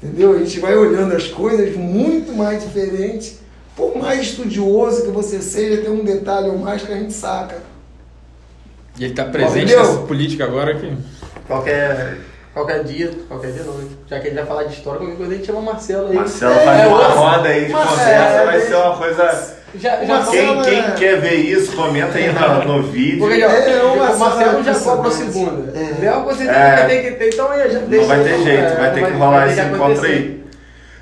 [0.02, 0.34] entendeu?
[0.34, 3.40] A gente vai olhando as coisas muito mais diferentes.
[3.76, 7.56] Por mais estudioso que você seja, tem um detalhe ou mais que a gente saca.
[8.98, 9.80] E ele tá presente Entendeu?
[9.80, 10.92] nessa política agora que.
[11.46, 12.18] Qualquer,
[12.54, 13.88] qualquer dia, qualquer dia não, né?
[14.08, 16.14] Já que ele vai falar de história, qualquer coisa a gente chama o Marcelo aí.
[16.14, 19.54] Marcelo É, faz é uma roda aí de conversa, é, vai é- ser uma coisa.
[19.76, 23.18] Já, já Marcelo Quem, é- quem quer ver isso, comenta aí no, no vídeo.
[23.18, 25.72] Porque ó, É, o o Marcelo Marcelo é já cobra a segunda.
[25.78, 26.00] É.
[26.00, 26.76] Léo com certeza É.
[26.76, 29.06] vai ter que ter, então aí já Não deixa vai ter jeito, é, vai ter
[29.06, 30.44] que rolar esse que encontro aí.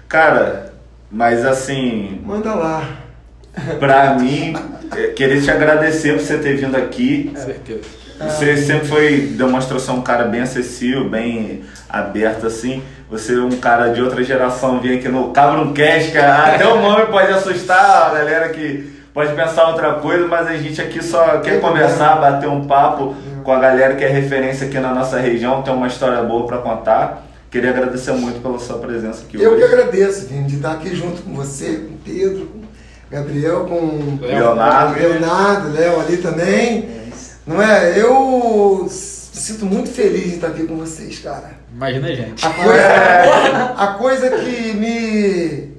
[0.08, 0.72] Cara,
[1.10, 2.88] mas assim, Manda lá.
[3.78, 4.54] pra mim,
[4.96, 7.30] é, queria te agradecer por você ter vindo aqui.
[7.36, 7.80] Certeza.
[8.28, 12.82] Você sempre foi, demonstrou ser um cara bem acessível, bem aberto assim.
[13.10, 17.06] Você é um cara de outra geração, vem aqui no Cabroncast, que até o nome
[17.06, 21.60] pode assustar a galera que pode pensar outra coisa, mas a gente aqui só quer
[21.60, 25.74] conversar, bater um papo com a galera que é referência aqui na nossa região, tem
[25.74, 27.26] uma história boa pra contar.
[27.50, 29.74] Queria agradecer muito pela sua presença aqui Eu que hoje.
[29.74, 32.62] agradeço, Vini, de estar aqui junto com você, com o Pedro, com o
[33.10, 34.98] Gabriel, com o Leonardo.
[34.98, 37.02] Leonardo, Léo ali também.
[37.46, 37.98] Não é?
[38.00, 41.50] Eu me sinto muito feliz de estar aqui com vocês, cara.
[41.74, 42.46] Imagina a gente.
[42.46, 45.72] A coisa, a coisa que me,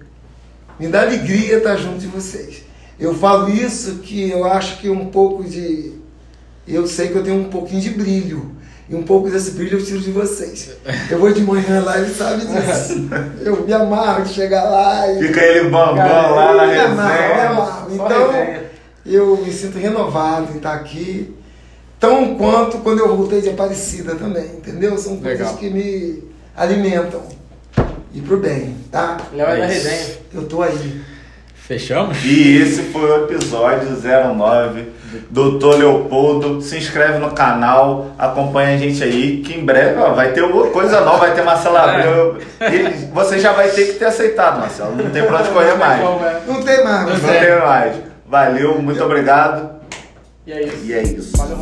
[0.80, 2.64] me dá alegria estar junto de vocês.
[3.00, 5.94] Eu falo isso que eu acho que um pouco de.
[6.68, 8.52] Eu sei que eu tenho um pouquinho de brilho.
[8.90, 10.72] E um pouco desse brilho eu tiro de vocês.
[11.10, 13.10] Eu vou de manhã lá, ele sabe disso.
[13.42, 15.26] Eu me amarro de chegar lá e.
[15.26, 17.50] Fica ele bambam Cara, lá na me amarro, me resenha.
[17.50, 17.96] amarro.
[17.96, 18.64] Então, resenha.
[19.06, 21.34] eu me sinto renovado em estar aqui,
[22.04, 24.98] tão quanto quando eu voltei de Aparecida também, entendeu?
[24.98, 25.56] São coisas Legal.
[25.56, 26.22] que me
[26.54, 27.22] alimentam.
[28.14, 29.18] E pro bem, tá?
[29.32, 29.88] Léo é da É isso.
[29.88, 30.18] resenha.
[30.34, 31.02] Eu tô aí.
[31.56, 32.18] Fechamos?
[32.26, 33.88] E esse foi o episódio
[34.36, 34.84] 09.
[35.30, 40.34] Doutor Leopoldo, se inscreve no canal, acompanha a gente aí, que em breve ó, vai
[40.34, 42.38] ter uma coisa nova, vai ter Marcelo Abreu.
[42.60, 44.94] E você já vai ter que ter aceitado, Marcelo.
[44.98, 46.02] Não tem pra onde correr mais.
[46.46, 47.08] Não tem mais.
[47.24, 47.96] Não tem mais.
[48.28, 49.70] Valeu, muito obrigado.
[50.46, 50.78] E é isso.
[50.84, 51.38] E é isso.
[51.38, 51.58] Valeu.